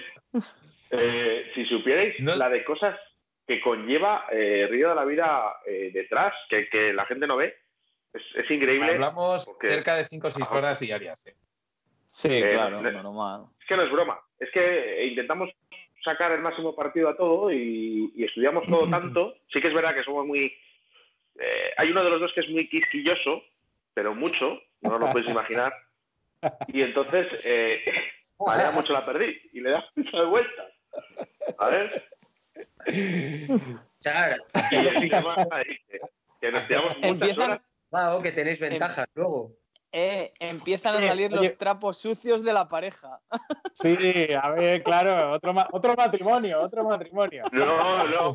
eh, 0.90 1.50
si 1.54 1.64
supierais 1.66 2.18
No- 2.20 2.36
la 2.36 2.48
de 2.48 2.64
cosas 2.64 2.98
que 3.46 3.60
conlleva 3.60 4.26
eh, 4.30 4.68
Río 4.70 4.90
de 4.90 4.94
la 4.94 5.04
Vida 5.04 5.56
eh, 5.66 5.90
detrás, 5.92 6.32
que, 6.48 6.68
que 6.68 6.92
la 6.92 7.04
gente 7.06 7.26
no 7.26 7.36
ve, 7.36 7.56
es, 8.12 8.22
es 8.36 8.50
increíble. 8.50 8.92
Hablamos 8.94 9.46
porque- 9.46 9.70
cerca 9.70 9.96
de 9.96 10.06
5 10.06 10.28
o 10.28 10.30
6 10.30 10.50
horas 10.50 10.78
diarias. 10.80 11.24
Sí, 12.06 12.28
Eh, 12.32 12.52
claro, 12.54 12.80
normal. 12.82 13.46
Es 13.60 13.66
que 13.66 13.76
no 13.76 13.82
es 13.84 13.90
broma. 13.92 14.20
Es 14.38 14.50
que 14.50 15.06
intentamos 15.06 15.50
sacar 16.04 16.32
el 16.32 16.40
máximo 16.40 16.74
partido 16.74 17.08
a 17.08 17.16
todo 17.16 17.52
y, 17.52 18.12
y 18.16 18.24
estudiamos 18.24 18.66
todo 18.68 18.88
tanto. 18.90 19.34
Sí 19.52 19.60
que 19.60 19.68
es 19.68 19.74
verdad 19.74 19.94
que 19.94 20.02
somos 20.04 20.26
muy... 20.26 20.52
eh, 21.38 21.70
hay 21.76 21.90
uno 21.90 22.02
de 22.04 22.10
los 22.10 22.20
dos 22.20 22.32
que 22.34 22.40
es 22.40 22.48
muy 22.50 22.68
quisquilloso, 22.68 23.42
pero 23.94 24.14
mucho, 24.14 24.60
no 24.82 24.98
lo 24.98 25.10
podéis 25.12 25.30
imaginar. 25.30 25.72
Y 26.68 26.82
entonces 26.82 27.26
eh, 27.44 27.80
marea 28.38 28.70
mucho 28.70 28.92
la 28.92 29.04
perdiz 29.04 29.38
y 29.52 29.60
le 29.60 29.70
da 29.70 29.84
muchas 29.94 30.26
vueltas. 30.26 30.66
A 31.58 31.68
ver. 31.68 32.04
Char, 34.00 34.36
Y 34.70 34.76
el 34.76 35.10
tema 35.10 35.34
ahí, 35.50 35.76
que- 35.88 36.00
que 36.40 36.52
nos 36.52 36.66
tiramos 36.66 36.94
muchas 36.96 37.10
Empiezan, 37.10 37.50
horas. 37.50 37.62
Vao, 37.90 38.22
que 38.22 38.32
tenéis 38.32 38.58
ventajas 38.60 39.06
luego. 39.14 39.52
Eh, 39.92 40.32
empiezan 40.38 40.94
a 40.96 41.00
salir 41.00 41.32
oye. 41.32 41.48
los 41.48 41.58
trapos 41.58 41.98
sucios 41.98 42.42
de 42.44 42.52
la 42.52 42.68
pareja. 42.68 43.20
Sí, 43.72 43.96
a 44.34 44.50
ver, 44.50 44.82
claro, 44.82 45.32
otro, 45.32 45.54
ma- 45.54 45.68
otro 45.70 45.94
matrimonio, 45.94 46.60
otro 46.60 46.84
matrimonio. 46.84 47.44
No, 47.52 47.64
no, 48.04 48.34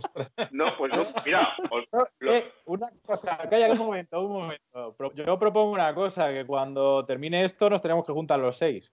no, 0.52 0.78
pues 0.78 0.94
no. 0.94 1.06
Mira, 1.26 1.54
os- 1.70 1.86
eh, 2.22 2.52
una 2.66 2.90
cosa, 3.06 3.38
calla 3.50 3.70
un 3.72 3.78
momento, 3.78 4.22
un 4.22 4.32
momento. 4.32 4.96
Yo 5.14 5.38
propongo 5.38 5.72
una 5.72 5.94
cosa, 5.94 6.30
que 6.32 6.46
cuando 6.48 7.06
termine 7.06 7.44
esto 7.46 7.70
nos 7.70 7.82
tenemos 7.82 8.06
que 8.08 8.14
juntar 8.14 8.40
los 8.40 8.58
seis. 8.58 8.92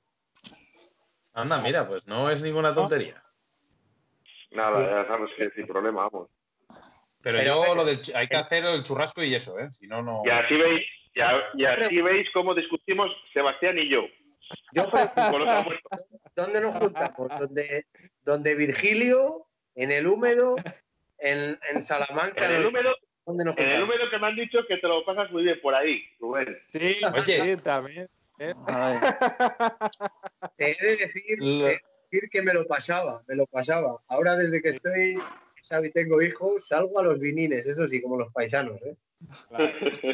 Anda, 1.33 1.59
mira, 1.59 1.87
pues 1.89 2.07
no 2.07 2.29
es 2.29 2.43
ninguna 2.43 2.75
tontería. 2.75 3.23
nada, 4.51 5.03
ya 5.03 5.07
sabes 5.09 5.31
que 5.37 5.49
sin 5.51 5.67
problema, 5.67 6.09
vamos. 6.11 6.29
Pero, 7.23 7.39
Pero- 7.39 7.65
yo 7.67 7.75
lo 7.75 7.85
del 7.85 7.99
hay 8.15 8.29
que 8.29 8.37
hacer 8.37 8.65
el 8.65 8.83
churrasco 8.83 9.23
y 9.23 9.35
eso, 9.35 9.59
¿eh? 9.59 9.69
Si 9.73 9.87
no, 9.87 10.03
no. 10.03 10.23
Y 10.25 10.31
así 10.31 10.57
veis, 10.57 10.85
y, 11.15 11.21
a- 11.21 11.43
y 11.55 11.65
así 11.65 12.01
veis 12.03 12.29
cómo 12.33 12.55
discutimos 12.55 13.11
Sebastián 13.33 13.79
y 13.79 13.89
yo. 13.89 14.07
Yo. 14.73 14.87
¿dónde 16.37 16.61
nos 16.61 16.75
juntamos? 16.77 17.29
¿Donde, 17.39 17.87
donde 18.25 18.55
Virgilio? 18.55 19.47
¿En 19.75 19.91
el 19.91 20.07
húmedo? 20.07 20.57
¿En, 21.19 21.59
en 21.71 21.83
Salamanca? 21.83 22.45
En 22.45 22.53
el 22.57 22.67
húmedo, 22.67 22.95
¿Dónde 23.25 23.45
nos 23.45 23.57
en 23.57 23.69
el 23.71 23.83
húmedo 23.85 24.11
que 24.11 24.19
me 24.19 24.27
han 24.27 24.37
dicho 24.37 24.59
que 24.67 24.77
te 24.79 24.89
lo 24.89 25.05
pasas 25.05 25.31
muy 25.31 25.45
bien 25.45 25.61
por 25.63 25.75
ahí, 25.75 26.03
Rubén. 26.19 26.59
Sí, 26.73 26.97
Oye. 27.15 27.57
sí, 27.57 27.63
también. 27.63 28.09
¿eh? 28.41 28.55
Te 30.57 30.71
he 30.73 30.87
de 30.87 30.97
decir, 30.97 31.23
Lo- 31.39 31.65
de 31.67 31.81
decir 32.11 32.29
que 32.31 32.43
me 32.43 32.53
lo 32.53 32.67
pasaba, 32.67 33.23
me 33.27 33.37
lo 33.37 33.47
pasaba. 33.47 33.99
Ahora 34.09 34.37
desde 34.37 34.61
que 34.61 34.69
estoy, 34.71 35.17
sabes, 35.63 35.93
tengo 35.93 36.21
hijos, 36.21 36.67
salgo 36.67 36.99
a 37.01 37.05
los 37.05 37.19
vinines, 37.19 37.67
eso 37.67 37.89
sí, 37.89 38.03
como 38.03 38.19
los 38.19 38.33
paisanos, 38.33 38.81
¿eh? 38.83 38.97
Claro. 39.49 39.73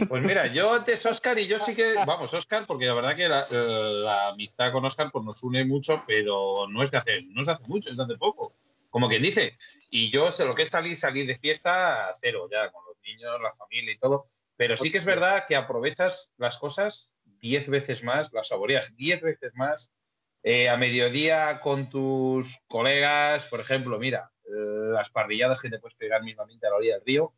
Pues 0.08 0.22
mira, 0.22 0.52
yo 0.52 0.74
antes 0.74 1.06
Oscar 1.06 1.38
y 1.38 1.46
yo 1.46 1.58
sí 1.58 1.74
que, 1.74 1.94
vamos, 2.06 2.34
Oscar, 2.34 2.66
porque 2.66 2.84
la 2.84 2.92
verdad 2.92 3.16
que 3.16 3.26
la, 3.26 3.48
la 3.50 4.28
amistad 4.28 4.70
con 4.70 4.84
Oscar 4.84 5.10
pues 5.10 5.24
nos 5.24 5.42
une 5.42 5.64
mucho, 5.64 6.04
pero 6.06 6.66
no 6.68 6.82
es 6.82 6.90
de 6.90 6.98
hace, 6.98 7.18
no 7.30 7.40
es 7.40 7.46
de 7.46 7.52
hace 7.54 7.64
mucho, 7.66 7.88
es 7.90 7.96
de 7.96 8.02
hace 8.04 8.16
poco, 8.16 8.52
como 8.90 9.08
quien 9.08 9.22
dice. 9.22 9.56
Y 9.88 10.10
yo 10.10 10.30
sé 10.30 10.44
lo 10.44 10.54
que 10.54 10.64
es 10.64 10.68
salir, 10.68 10.94
salir 10.94 11.26
de 11.26 11.38
fiesta, 11.38 12.10
cero 12.20 12.48
ya, 12.52 12.70
con 12.70 12.84
los 12.84 12.98
niños, 13.02 13.40
la 13.42 13.54
familia 13.54 13.94
y 13.94 13.98
todo. 13.98 14.26
Pero 14.56 14.76
sí 14.76 14.90
que 14.90 14.98
es 14.98 15.06
verdad 15.06 15.44
que 15.48 15.56
aprovechas 15.56 16.34
las 16.36 16.58
cosas 16.58 17.14
diez 17.40 17.66
veces 17.68 18.04
más, 18.04 18.30
las 18.34 18.48
saboreas 18.48 18.94
diez 18.94 19.22
veces 19.22 19.52
más. 19.54 19.94
eh, 20.42 20.68
a 20.68 20.76
mediodía 20.76 21.60
con 21.60 21.88
tus 21.88 22.58
colegas, 22.68 23.44
por 23.46 23.60
ejemplo, 23.60 23.98
mira, 23.98 24.30
eh, 24.37 24.37
las 24.48 25.10
parrilladas 25.10 25.60
que 25.60 25.70
te 25.70 25.78
puedes 25.78 25.96
pegar 25.96 26.22
mismamente 26.22 26.66
a 26.66 26.70
la 26.70 26.76
orilla 26.76 26.94
del 26.94 27.04
río. 27.04 27.32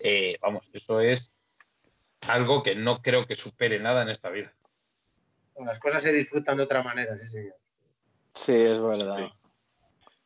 Eh, 0.00 0.36
vamos, 0.40 0.68
eso 0.72 1.00
es 1.00 1.32
algo 2.28 2.62
que 2.62 2.74
no 2.74 2.98
creo 2.98 3.26
que 3.26 3.36
supere 3.36 3.78
nada 3.78 4.02
en 4.02 4.10
esta 4.10 4.30
vida. 4.30 4.52
Las 5.64 5.78
cosas 5.78 6.02
se 6.02 6.12
disfrutan 6.12 6.56
de 6.56 6.64
otra 6.64 6.82
manera, 6.82 7.16
sí, 7.16 7.28
señor. 7.28 7.54
sí, 8.34 8.54
es 8.54 8.80
verdad. 8.80 9.30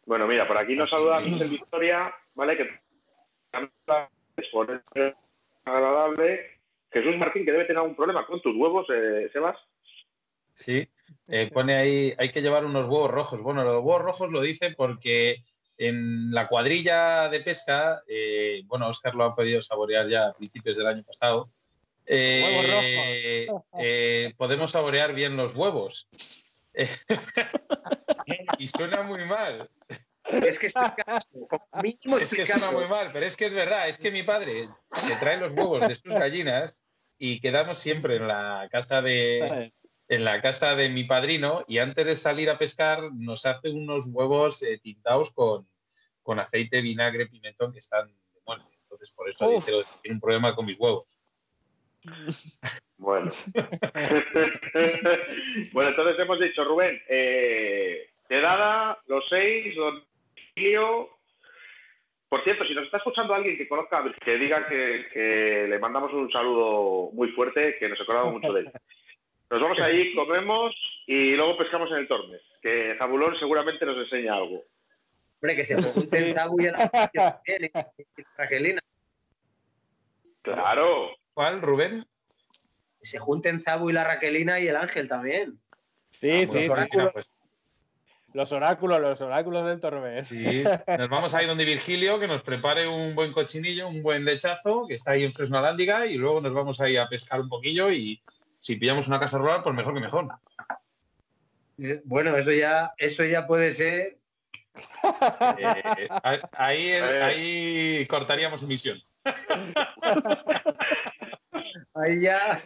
Bueno, 0.06 0.26
mira, 0.26 0.46
por 0.48 0.58
aquí 0.58 0.74
nos 0.74 0.90
saluda 0.90 1.20
Miguel 1.20 1.50
Victoria, 1.50 2.12
¿vale? 2.34 2.56
Que 2.56 2.68
es 4.36 4.48
por 4.48 4.82
ser 4.92 5.16
agradable. 5.64 6.58
Jesús 6.90 7.16
Martín, 7.16 7.44
que 7.44 7.52
debe 7.52 7.64
tener 7.64 7.78
algún 7.78 7.94
problema 7.94 8.26
con 8.26 8.42
tus 8.42 8.56
huevos, 8.56 8.86
eh, 8.92 9.30
Sebas. 9.32 9.56
Sí, 10.56 10.88
eh, 11.28 11.50
pone 11.52 11.76
ahí, 11.76 12.14
hay 12.18 12.32
que 12.32 12.42
llevar 12.42 12.64
unos 12.64 12.88
huevos 12.88 13.10
rojos. 13.10 13.40
Bueno, 13.40 13.62
los 13.62 13.84
huevos 13.84 14.02
rojos 14.02 14.30
lo 14.30 14.40
dice 14.40 14.74
porque 14.76 15.44
en 15.80 16.30
la 16.30 16.46
cuadrilla 16.46 17.30
de 17.30 17.40
pesca, 17.40 18.02
eh, 18.06 18.62
bueno, 18.66 18.86
Oscar 18.88 19.14
lo 19.14 19.24
ha 19.24 19.34
podido 19.34 19.62
saborear 19.62 20.06
ya 20.10 20.26
a 20.26 20.34
principios 20.34 20.76
del 20.76 20.86
año 20.86 21.02
pasado. 21.02 21.50
eh, 22.04 23.46
eh, 23.78 24.34
podemos 24.36 24.72
saborear 24.72 25.14
bien 25.14 25.38
los 25.38 25.54
huevos. 25.54 26.06
y 28.58 28.66
suena 28.66 29.02
muy 29.02 29.24
mal. 29.24 29.70
Es 30.24 30.58
que 30.58 30.70
mínimo 31.82 32.18
Es 32.18 32.30
que 32.30 32.44
suena 32.44 32.70
muy 32.72 32.86
mal, 32.86 33.10
pero 33.10 33.24
es 33.24 33.34
que 33.34 33.46
es 33.46 33.54
verdad, 33.54 33.88
es 33.88 33.98
que 33.98 34.10
mi 34.10 34.22
padre 34.22 34.68
se 34.92 35.16
trae 35.16 35.38
los 35.38 35.52
huevos 35.52 35.88
de 35.88 35.94
sus 35.94 36.12
gallinas 36.12 36.82
y 37.16 37.40
quedamos 37.40 37.78
siempre 37.78 38.16
en 38.16 38.28
la 38.28 38.68
casa 38.70 39.00
de 39.00 39.72
en 40.10 40.24
la 40.24 40.42
casa 40.42 40.74
de 40.74 40.88
mi 40.88 41.04
padrino 41.04 41.64
y 41.68 41.78
antes 41.78 42.04
de 42.04 42.16
salir 42.16 42.50
a 42.50 42.58
pescar 42.58 43.12
nos 43.12 43.46
hace 43.46 43.70
unos 43.70 44.06
huevos 44.08 44.60
eh, 44.62 44.80
tintados 44.82 45.30
con, 45.30 45.68
con 46.30 46.38
aceite, 46.38 46.80
vinagre, 46.80 47.26
pimentón 47.26 47.72
que 47.72 47.80
están 47.80 48.06
de 48.06 48.40
muerte. 48.46 48.64
Entonces 48.84 49.10
por 49.10 49.28
eso 49.28 49.50
que 49.66 49.72
tiene 50.00 50.14
un 50.14 50.20
problema 50.20 50.54
con 50.54 50.64
mis 50.64 50.78
huevos. 50.78 51.18
Bueno. 52.96 53.30
bueno, 55.72 55.88
entonces 55.88 56.18
hemos 56.18 56.38
dicho, 56.38 56.62
Rubén, 56.64 57.00
eh, 57.08 58.10
quedada, 58.28 58.98
los 59.06 59.26
seis, 59.26 59.74
don 59.74 60.04
Emilio. 60.54 61.08
Por 62.28 62.44
cierto, 62.44 62.66
si 62.66 62.74
nos 62.74 62.84
está 62.84 62.98
escuchando 62.98 63.32
alguien 63.32 63.56
que 63.56 63.66
conozca, 63.66 64.04
que 64.22 64.36
diga 64.36 64.68
que, 64.68 65.06
que 65.14 65.66
le 65.66 65.78
mandamos 65.78 66.12
un 66.12 66.30
saludo 66.30 67.08
muy 67.14 67.30
fuerte, 67.30 67.78
que 67.78 67.88
nos 67.88 67.98
acordamos 68.02 68.34
mucho 68.34 68.52
de 68.52 68.60
él. 68.60 68.72
Nos 69.48 69.62
vamos 69.62 69.80
ahí, 69.80 70.14
comemos 70.14 70.74
y 71.06 71.34
luego 71.36 71.56
pescamos 71.56 71.90
en 71.92 71.96
el 71.96 72.06
Tormes, 72.06 72.42
que 72.60 72.96
Jabulón 72.98 73.34
seguramente 73.38 73.86
nos 73.86 73.96
enseña 73.96 74.34
algo. 74.34 74.62
Hombre, 75.42 75.56
que 75.56 75.64
se 75.64 75.82
junten 75.82 76.34
Zabu 76.34 76.60
y 76.60 76.66
el 76.66 76.74
y 76.76 77.18
la 77.18 77.40
Raquelina. 78.36 78.80
Claro. 80.42 81.10
¿Cuál, 81.34 81.62
Rubén? 81.62 82.06
Que 83.00 83.06
se 83.08 83.18
junten 83.18 83.62
Zabu 83.62 83.90
y 83.90 83.92
la 83.92 84.04
Raquelina 84.04 84.60
y 84.60 84.68
el 84.68 84.76
Ángel 84.76 85.08
también. 85.08 85.58
Sí, 86.10 86.44
Pues, 86.46 86.50
sí, 86.50 86.62
sí. 86.62 86.68
mira, 86.92 87.10
pues, 87.12 87.32
Los 88.34 88.52
oráculos, 88.52 89.00
los 89.00 89.20
oráculos 89.20 89.66
del 89.66 89.80
Tormes. 89.80 90.28
sí. 90.28 90.62
Nos 90.98 91.08
vamos 91.08 91.32
ahí 91.34 91.46
donde 91.46 91.64
Virgilio, 91.64 92.18
que 92.20 92.26
nos 92.28 92.42
prepare 92.42 92.86
un 92.86 93.14
buen 93.14 93.32
cochinillo, 93.32 93.88
un 93.88 94.02
buen 94.02 94.24
lechazo, 94.24 94.86
que 94.86 94.94
está 94.94 95.12
ahí 95.12 95.24
en 95.24 95.32
Fresno 95.32 95.58
Alándiga, 95.58 96.06
y 96.06 96.16
luego 96.16 96.40
nos 96.40 96.52
vamos 96.52 96.80
ahí 96.80 96.96
a 96.96 97.08
pescar 97.08 97.40
un 97.40 97.48
poquillo 97.48 97.90
y 97.90 98.22
si 98.58 98.76
pillamos 98.76 99.08
una 99.08 99.18
casa 99.18 99.38
rural, 99.38 99.62
pues 99.62 99.74
mejor 99.74 99.94
que 99.94 100.00
mejor. 100.00 100.28
Eh, 101.78 102.02
Bueno, 102.04 102.36
eso 102.36 102.52
ya, 102.52 102.92
eso 102.98 103.24
ya 103.24 103.46
puede 103.46 103.72
ser. 103.72 104.18
Eh, 105.58 106.08
ahí, 106.52 106.90
ahí 106.92 108.06
cortaríamos 108.06 108.62
emisión. 108.62 109.00
Ahí 111.94 112.22
ya. 112.22 112.62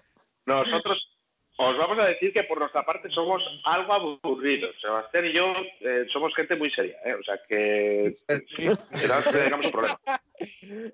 Nosotros 0.46 1.14
os 1.56 1.78
vamos 1.78 1.98
a 1.98 2.06
decir 2.06 2.32
que 2.32 2.42
por 2.44 2.58
nuestra 2.58 2.84
parte 2.84 3.08
somos 3.10 3.42
algo 3.64 3.92
aburridos. 3.92 4.74
Sebastián 4.80 5.26
y 5.26 5.32
yo 5.32 5.52
eh, 5.80 6.06
somos 6.12 6.34
gente 6.34 6.56
muy 6.56 6.70
seria, 6.70 6.96
¿eh? 7.04 7.14
o 7.14 7.22
sea 7.22 7.38
que 7.48 8.12
que 8.56 9.38
tengamos 9.38 9.66
un 9.66 9.72
problema. 9.72 10.00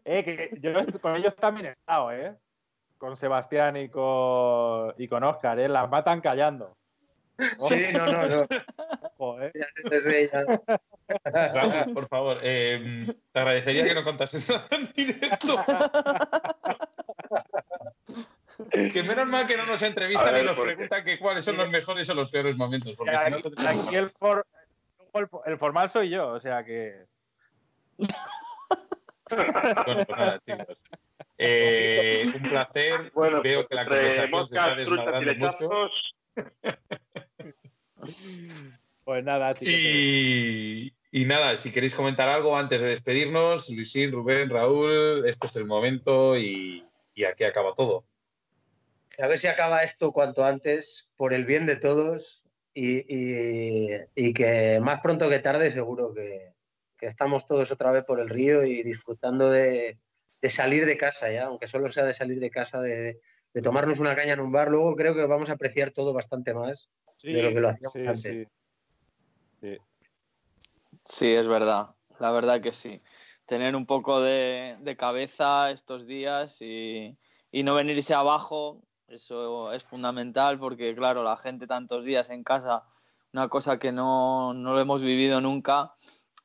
Eh, 0.05 0.23
que 0.23 0.61
yo 0.61 0.73
con 1.01 1.17
ellos 1.17 1.35
también 1.35 1.67
he 1.67 1.71
estado, 1.71 2.13
¿eh? 2.13 2.37
Con 2.99 3.17
Sebastián 3.17 3.77
y 3.77 3.89
con, 3.89 4.95
y 4.99 5.09
con 5.09 5.25
Oscar, 5.25 5.59
¿eh? 5.59 5.69
Las 5.69 5.91
matan 5.91 6.21
callando. 6.21 6.77
Sí, 7.69 7.87
no, 7.93 8.07
no, 8.07 8.27
no. 8.29 8.47
Joder. 9.17 9.53
Ya. 9.55 10.47
Raúl, 11.53 11.95
por 11.95 12.09
favor, 12.09 12.39
eh, 12.43 13.07
te 13.33 13.39
agradecería 13.41 13.85
que 13.85 13.95
no 13.95 14.05
contases 14.05 14.49
nada 14.49 14.67
en 14.71 14.93
directo. 14.95 15.57
Que 18.71 19.03
menos 19.03 19.27
mal 19.27 19.47
que 19.47 19.57
no 19.57 19.65
nos 19.67 19.81
entrevistan 19.83 20.33
ver, 20.33 20.43
y 20.45 20.47
nos 20.47 20.57
preguntan 20.59 21.05
que 21.05 21.19
cuáles 21.19 21.45
son 21.45 21.57
los 21.57 21.71
mejores 21.71 22.09
o 22.11 22.15
los 22.15 22.31
peores 22.31 22.57
momentos. 22.57 22.95
Porque 22.97 23.17
si 23.19 23.31
no, 23.31 23.37
Aquí, 23.39 23.43
tendríamos- 23.51 23.87
aquí 23.87 23.97
el, 23.97 24.11
for- 24.11 24.47
el, 25.15 25.29
el 25.47 25.59
formal 25.59 25.91
soy 25.91 26.11
yo, 26.11 26.29
o 26.29 26.41
sea 26.41 26.65
que. 26.65 27.05
Bueno, 29.31 29.53
pues 29.85 30.09
nada, 30.09 30.41
chicos. 30.45 30.83
Eh, 31.39 32.33
un 32.35 32.43
placer. 32.43 33.13
Bueno, 33.15 33.41
Veo 33.43 33.65
que 33.69 33.77
la 33.77 33.85
conversación 33.85 34.49
se 34.49 34.55
está 34.57 34.75
desmadrando 34.75 35.35
mucho. 35.37 35.91
Pues 39.05 39.25
nada. 39.25 39.55
Y, 39.61 40.93
y 41.11 41.25
nada, 41.25 41.57
si 41.57 41.71
queréis 41.73 41.95
comentar 41.95 42.29
algo 42.29 42.57
antes 42.57 42.81
de 42.83 42.89
despedirnos, 42.89 43.69
Luisín, 43.71 44.13
Rubén, 44.13 44.49
Raúl, 44.51 45.27
este 45.27 45.47
es 45.47 45.57
el 45.57 45.65
momento 45.67 46.37
y, 46.39 46.85
y 47.15 47.25
aquí 47.25 47.45
acaba 47.45 47.75
todo. 47.75 48.05
A 49.19 49.27
ver 49.27 49.39
si 49.39 49.49
acaba 49.49 49.83
esto 49.83 50.13
cuanto 50.13 50.45
antes, 50.45 51.09
por 51.17 51.35
el 51.35 51.45
bien 51.45 51.67
de 51.67 51.77
todos, 51.77 52.43
y, 52.73 52.99
y- 53.15 53.99
y 54.15 54.33
que 54.33 54.79
más 54.81 55.01
pronto 55.01 55.29
que 55.29 55.41
tarde 55.41 55.73
seguro 55.73 56.15
que, 56.15 56.55
que 56.97 57.07
estamos 57.07 57.45
todos 57.45 57.71
otra 57.71 57.91
vez 57.91 58.05
por 58.05 58.21
el 58.21 58.29
río 58.29 58.65
y 58.65 58.83
disfrutando 58.83 59.51
de, 59.51 59.99
de 60.41 60.51
salir 60.51 60.87
de 60.87 60.97
casa 60.97 61.31
ya, 61.33 61.47
aunque 61.47 61.67
solo 61.69 61.91
sea 61.91 62.05
de 62.05 62.15
salir 62.15 62.39
de 62.39 62.51
casa, 62.51 62.81
de, 62.81 63.21
de 63.53 63.63
tomarnos 63.63 63.99
una 63.99 64.15
caña 64.15 64.35
en 64.35 64.41
un 64.41 64.53
bar. 64.53 64.71
Luego 64.71 64.95
creo 64.97 65.15
que 65.15 65.27
vamos 65.27 65.49
a 65.51 65.55
apreciar 65.55 65.91
todo 65.91 66.13
bastante 66.13 66.55
más. 66.55 66.89
Sí, 67.17 67.33
de 67.33 67.43
lo 67.43 67.51
que 67.51 67.61
lo 67.61 67.69
hacíamos 67.69 67.93
sí, 67.93 68.07
antes. 68.07 68.49
sí. 69.61 69.79
Sí, 71.05 71.35
es 71.35 71.49
verdad. 71.49 71.91
La 72.19 72.31
verdad 72.31 72.61
que 72.61 72.73
sí. 72.73 73.03
Tener 73.47 73.75
un 73.75 73.87
poco 73.87 74.21
de, 74.21 74.77
de 74.81 74.97
cabeza 74.97 75.71
estos 75.71 76.07
días 76.07 76.63
y, 76.63 77.17
y 77.51 77.63
no 77.63 77.75
venirse 77.75 78.15
abajo, 78.15 78.83
eso 79.09 79.73
es 79.73 79.83
fundamental 79.83 80.59
porque, 80.59 80.95
claro, 80.95 81.25
la 81.25 81.37
gente 81.37 81.67
tantos 81.67 82.05
días 82.05 82.31
en 82.31 82.45
casa, 82.45 82.85
una 83.33 83.49
cosa 83.49 83.79
que 83.79 83.91
no, 83.91 84.55
no 84.55 84.73
lo 84.73 84.81
hemos 84.81 85.01
vivido 85.01 85.41
nunca, 85.41 85.95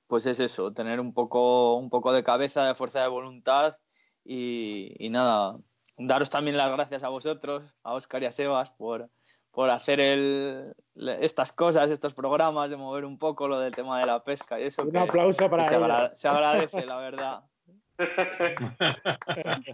pues 0.07 0.25
es 0.25 0.39
eso, 0.39 0.73
tener 0.73 0.99
un 0.99 1.13
poco, 1.13 1.75
un 1.75 1.89
poco 1.89 2.11
de 2.11 2.23
cabeza, 2.23 2.65
de 2.65 2.75
fuerza 2.75 3.01
de 3.01 3.07
voluntad 3.07 3.77
y, 4.23 4.95
y 4.97 5.09
nada, 5.09 5.59
daros 5.97 6.29
también 6.29 6.57
las 6.57 6.71
gracias 6.71 7.03
a 7.03 7.09
vosotros, 7.09 7.75
a 7.83 7.93
Óscar 7.93 8.23
y 8.23 8.25
a 8.25 8.31
Sebas, 8.31 8.69
por, 8.71 9.09
por 9.51 9.69
hacer 9.69 9.99
el, 9.99 10.73
estas 11.21 11.51
cosas, 11.51 11.91
estos 11.91 12.13
programas, 12.13 12.69
de 12.69 12.77
mover 12.77 13.05
un 13.05 13.17
poco 13.17 13.47
lo 13.47 13.59
del 13.59 13.73
tema 13.73 13.99
de 13.99 14.05
la 14.05 14.23
pesca 14.23 14.59
y 14.59 14.63
eso. 14.63 14.83
Un 14.83 14.91
que- 14.91 14.99
aplauso 14.99 15.49
para 15.49 15.63
que 15.63 15.69
se, 15.69 15.75
ellos. 15.75 15.89
agra- 15.89 16.13
se 16.15 16.27
agradece, 16.27 16.85
la 16.85 16.97
verdad. 16.97 17.43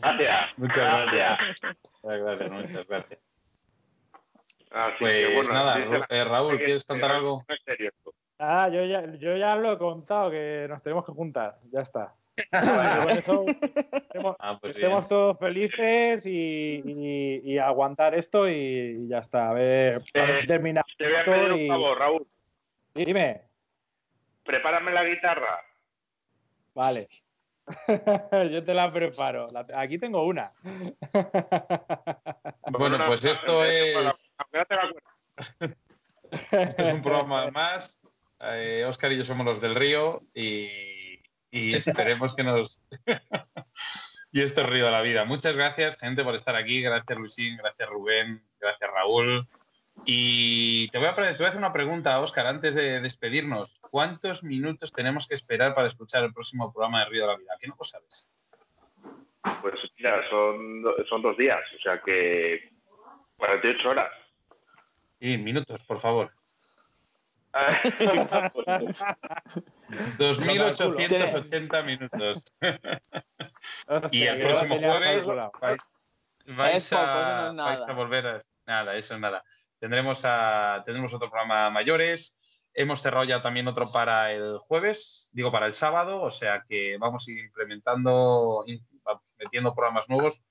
Gracias. 0.01 0.57
Muchas 0.57 0.77
gracias. 0.77 1.39
Muchas 2.03 2.19
gracias, 2.21 2.51
muchas 2.51 2.87
gracias. 2.87 3.19
Así 4.73 4.95
Pues 4.99 5.27
que, 5.27 5.35
bueno, 5.35 5.53
nada, 5.53 5.79
la- 5.79 6.05
eh, 6.09 6.23
Raúl, 6.23 6.57
¿quieres 6.57 6.85
contar 6.85 7.11
algo? 7.11 7.43
Ah, 8.39 8.69
yo 8.69 8.85
ya, 8.85 9.05
yo 9.17 9.35
ya 9.35 9.55
lo 9.55 9.73
he 9.73 9.77
contado, 9.77 10.31
que 10.31 10.65
nos 10.69 10.81
tenemos 10.81 11.05
que 11.05 11.11
juntar. 11.11 11.57
Ya 11.71 11.81
está. 11.81 12.13
Eso 12.51 13.45
estemos, 13.93 14.35
Ah, 14.39 14.57
pues 14.59 14.75
estemos 14.75 15.07
todos 15.07 15.37
felices 15.39 16.25
y, 16.25 16.81
y- 16.85 17.41
y 17.43 17.57
aguantar 17.57 18.15
esto 18.15 18.47
y, 18.49 18.53
y 18.53 19.07
ya 19.07 19.19
está. 19.19 19.49
A 19.49 19.53
ver, 19.53 20.01
termina 20.47 20.83
Te 20.97 21.05
voy 21.07 21.15
a 21.15 21.25
pedir 21.25 21.51
un 21.53 21.59
y- 21.59 21.67
favor, 21.67 21.97
Raúl. 21.99 22.27
Dime. 22.95 23.41
Prepárame 24.43 24.91
la 24.91 25.03
guitarra. 25.03 25.59
Vale. 26.73 27.07
Yo 28.51 28.63
te 28.63 28.73
la 28.73 28.91
preparo. 28.91 29.47
La- 29.51 29.65
aquí 29.75 29.97
tengo 29.97 30.25
una. 30.25 30.51
Bueno, 32.71 32.95
Una- 32.95 33.07
pues 33.07 33.23
esto 33.25 33.63
es, 33.63 33.95
esto 36.51 36.81
es 36.83 36.93
un 36.93 37.01
programa 37.01 37.49
más. 37.51 37.99
Eh, 38.43 38.83
Óscar 38.87 39.11
y 39.11 39.17
yo 39.17 39.23
somos 39.23 39.45
los 39.45 39.61
del 39.61 39.75
río 39.75 40.23
y, 40.33 40.67
y 41.51 41.75
esperemos 41.75 42.33
que 42.33 42.43
nos... 42.43 42.81
y 44.31 44.41
esto 44.41 44.61
es 44.61 44.67
Río 44.67 44.85
de 44.85 44.91
la 44.91 45.01
Vida. 45.01 45.25
Muchas 45.25 45.55
gracias, 45.55 45.99
gente, 45.99 46.23
por 46.23 46.35
estar 46.35 46.55
aquí. 46.55 46.81
Gracias, 46.81 47.17
Luisín. 47.17 47.57
Gracias, 47.57 47.89
Rubén. 47.89 48.41
Gracias, 48.59 48.89
Raúl. 48.91 49.47
Y 50.05 50.87
te 50.89 50.97
voy 50.97 51.07
a, 51.07 51.13
te 51.13 51.21
voy 51.21 51.45
a 51.45 51.49
hacer 51.49 51.57
una 51.57 51.71
pregunta, 51.71 52.19
Óscar, 52.19 52.47
antes 52.47 52.73
de 52.75 53.01
despedirnos. 53.01 53.79
¿Cuántos 53.81 54.43
minutos 54.43 54.93
tenemos 54.93 55.27
que 55.27 55.35
esperar 55.35 55.73
para 55.73 55.87
escuchar 55.87 56.23
el 56.23 56.33
próximo 56.33 56.71
programa 56.73 56.99
de 56.99 57.05
Río 57.09 57.21
de 57.23 57.33
la 57.33 57.37
Vida? 57.37 57.57
¿Qué 57.59 57.67
no 57.67 57.75
lo 57.77 57.83
sabes? 57.83 58.27
Pues 59.61 59.75
mira, 59.97 60.27
son, 60.29 60.83
son 61.09 61.21
dos 61.21 61.37
días, 61.37 61.61
o 61.77 61.81
sea 61.81 62.01
que 62.01 62.71
48 63.37 63.89
horas. 63.89 64.11
Sí, 65.19 65.37
minutos, 65.37 65.81
por 65.87 65.99
favor. 65.99 66.31
Pues 67.51 68.99
2.880 70.39 71.85
minutos. 71.85 72.43
Hostia, 73.87 74.09
Y 74.11 74.27
el 74.27 74.41
próximo 74.41 74.79
jueves 74.79 75.27
vais, 75.59 75.79
vais 76.47 76.83
Es 76.83 76.89
poco, 76.89 77.03
eso 77.03 77.53
no 77.53 77.63
a, 77.63 77.65
vais 77.65 77.81
a 77.81 77.93
volver 77.93 78.27
a... 78.27 78.43
Nada, 78.65 78.95
eso 78.95 79.15
es 79.15 79.19
nada. 79.19 79.43
Tendremos, 79.79 80.21
a, 80.23 80.81
tendremos 80.85 81.13
otro 81.13 81.29
programa 81.29 81.69
mayores. 81.69 82.37
Hemos 82.73 83.01
cerrado 83.01 83.25
ya 83.25 83.41
también 83.41 83.67
otro 83.67 83.91
para 83.91 84.31
el 84.31 84.57
jueves, 84.59 85.29
digo 85.33 85.51
para 85.51 85.65
el 85.65 85.73
sábado, 85.73 86.21
o 86.21 86.31
sea 86.31 86.63
que 86.69 86.95
vamos 86.97 87.27
a 87.27 87.31
ir 87.31 87.39
implementando, 87.39 88.63
vamos 89.03 89.35
metiendo 89.37 89.75
programas 89.75 90.09
nuevos 90.09 90.41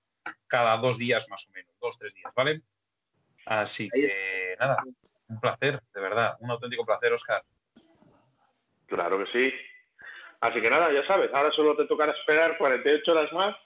cada 0.47 0.77
dos 0.77 0.99
días 0.99 1.27
más 1.31 1.47
o 1.47 1.51
menos, 1.53 1.73
dos, 1.81 1.99
tres 1.99 2.13
días, 2.13 2.31
¿vale? 2.37 2.61
Así 3.47 3.89
que 3.89 4.55
nada, 4.59 4.83
un 5.31 5.41
placer, 5.41 5.81
de 5.95 6.01
verdad, 6.01 6.35
un 6.41 6.51
auténtico 6.51 6.85
placer, 6.85 7.13
Oscar. 7.13 7.43
Claro 8.87 9.19
que 9.19 9.31
sí. 9.33 9.55
Así 10.41 10.61
que 10.61 10.71
nada, 10.71 10.91
ya 10.93 11.07
sabes, 11.07 11.33
ahora 11.33 11.51
solo 11.53 11.77
te 11.77 11.87
tocará 11.87 12.13
esperar 12.13 12.57
48 12.59 13.13
horas 13.13 13.33
más 13.33 13.57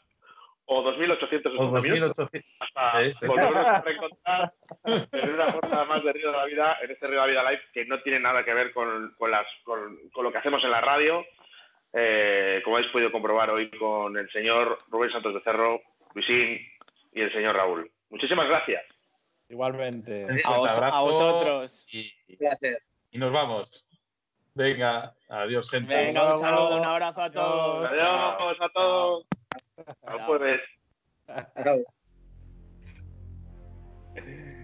o 0.67 0.83
2.880 0.83 1.53
O 1.59 1.83
minutos 1.83 2.19
2.800. 2.19 2.45
hasta 2.61 3.03
Este. 3.03 3.27
volvernos 3.27 3.67
a 3.67 3.81
reencontrar 3.83 4.53
en 4.85 5.35
una 5.35 5.53
jornada 5.53 5.85
más 5.85 6.05
de 6.05 6.13
Río 6.13 6.33
de 6.33 6.37
la 6.39 6.45
Vida, 6.47 6.79
en 6.83 6.91
este 6.91 7.07
Río 7.07 7.21
de 7.21 7.27
la 7.27 7.43
Vida 7.43 7.51
Live, 7.51 7.63
que 7.73 7.85
no 7.85 7.99
tiene 7.99 8.21
nada 8.21 8.45
que 8.45 8.55
ver 8.55 8.73
con, 8.73 9.11
con 9.17 9.31
las, 9.31 9.47
con, 9.63 9.99
con 10.13 10.25
lo 10.25 10.33
que 10.33 10.39
hacemos 10.39 10.63
en 10.65 10.71
la 10.71 10.81
radio. 10.81 11.25
Eh, 11.93 12.61
como 12.65 12.77
habéis 12.77 12.91
podido 12.91 13.13
comprobar 13.13 13.51
hoy 13.51 13.71
con 13.71 14.17
el 14.17 14.29
señor 14.31 14.81
Rubén 14.89 15.13
Santos 15.13 15.35
de 15.35 15.41
Cerro, 15.43 15.81
Luisín 16.15 16.59
y 17.13 17.21
el 17.21 17.33
señor 17.33 17.55
Raúl. 17.55 17.89
Muchísimas 18.11 18.49
gracias. 18.49 18.85
Igualmente. 19.55 20.27
A, 20.45 20.53
a, 20.53 21.01
vosotros. 21.01 21.87
Y, 21.93 22.13
y, 23.13 23.19
nos 23.19 23.33
vamos. 23.33 23.87
Venga, 24.53 25.15
adiós, 25.29 25.71
gente. 25.71 25.95
Venga, 25.95 26.35
un 26.35 26.41
saludo, 26.41 26.79
un 26.79 26.85
abrazo 26.85 27.23
a 27.23 27.31
todos. 27.31 27.89
Adiós 27.89 28.57
a 28.61 28.69
todos. 28.71 29.27
Hasta 29.87 30.13
el 30.13 30.23
jueves. 30.23 30.61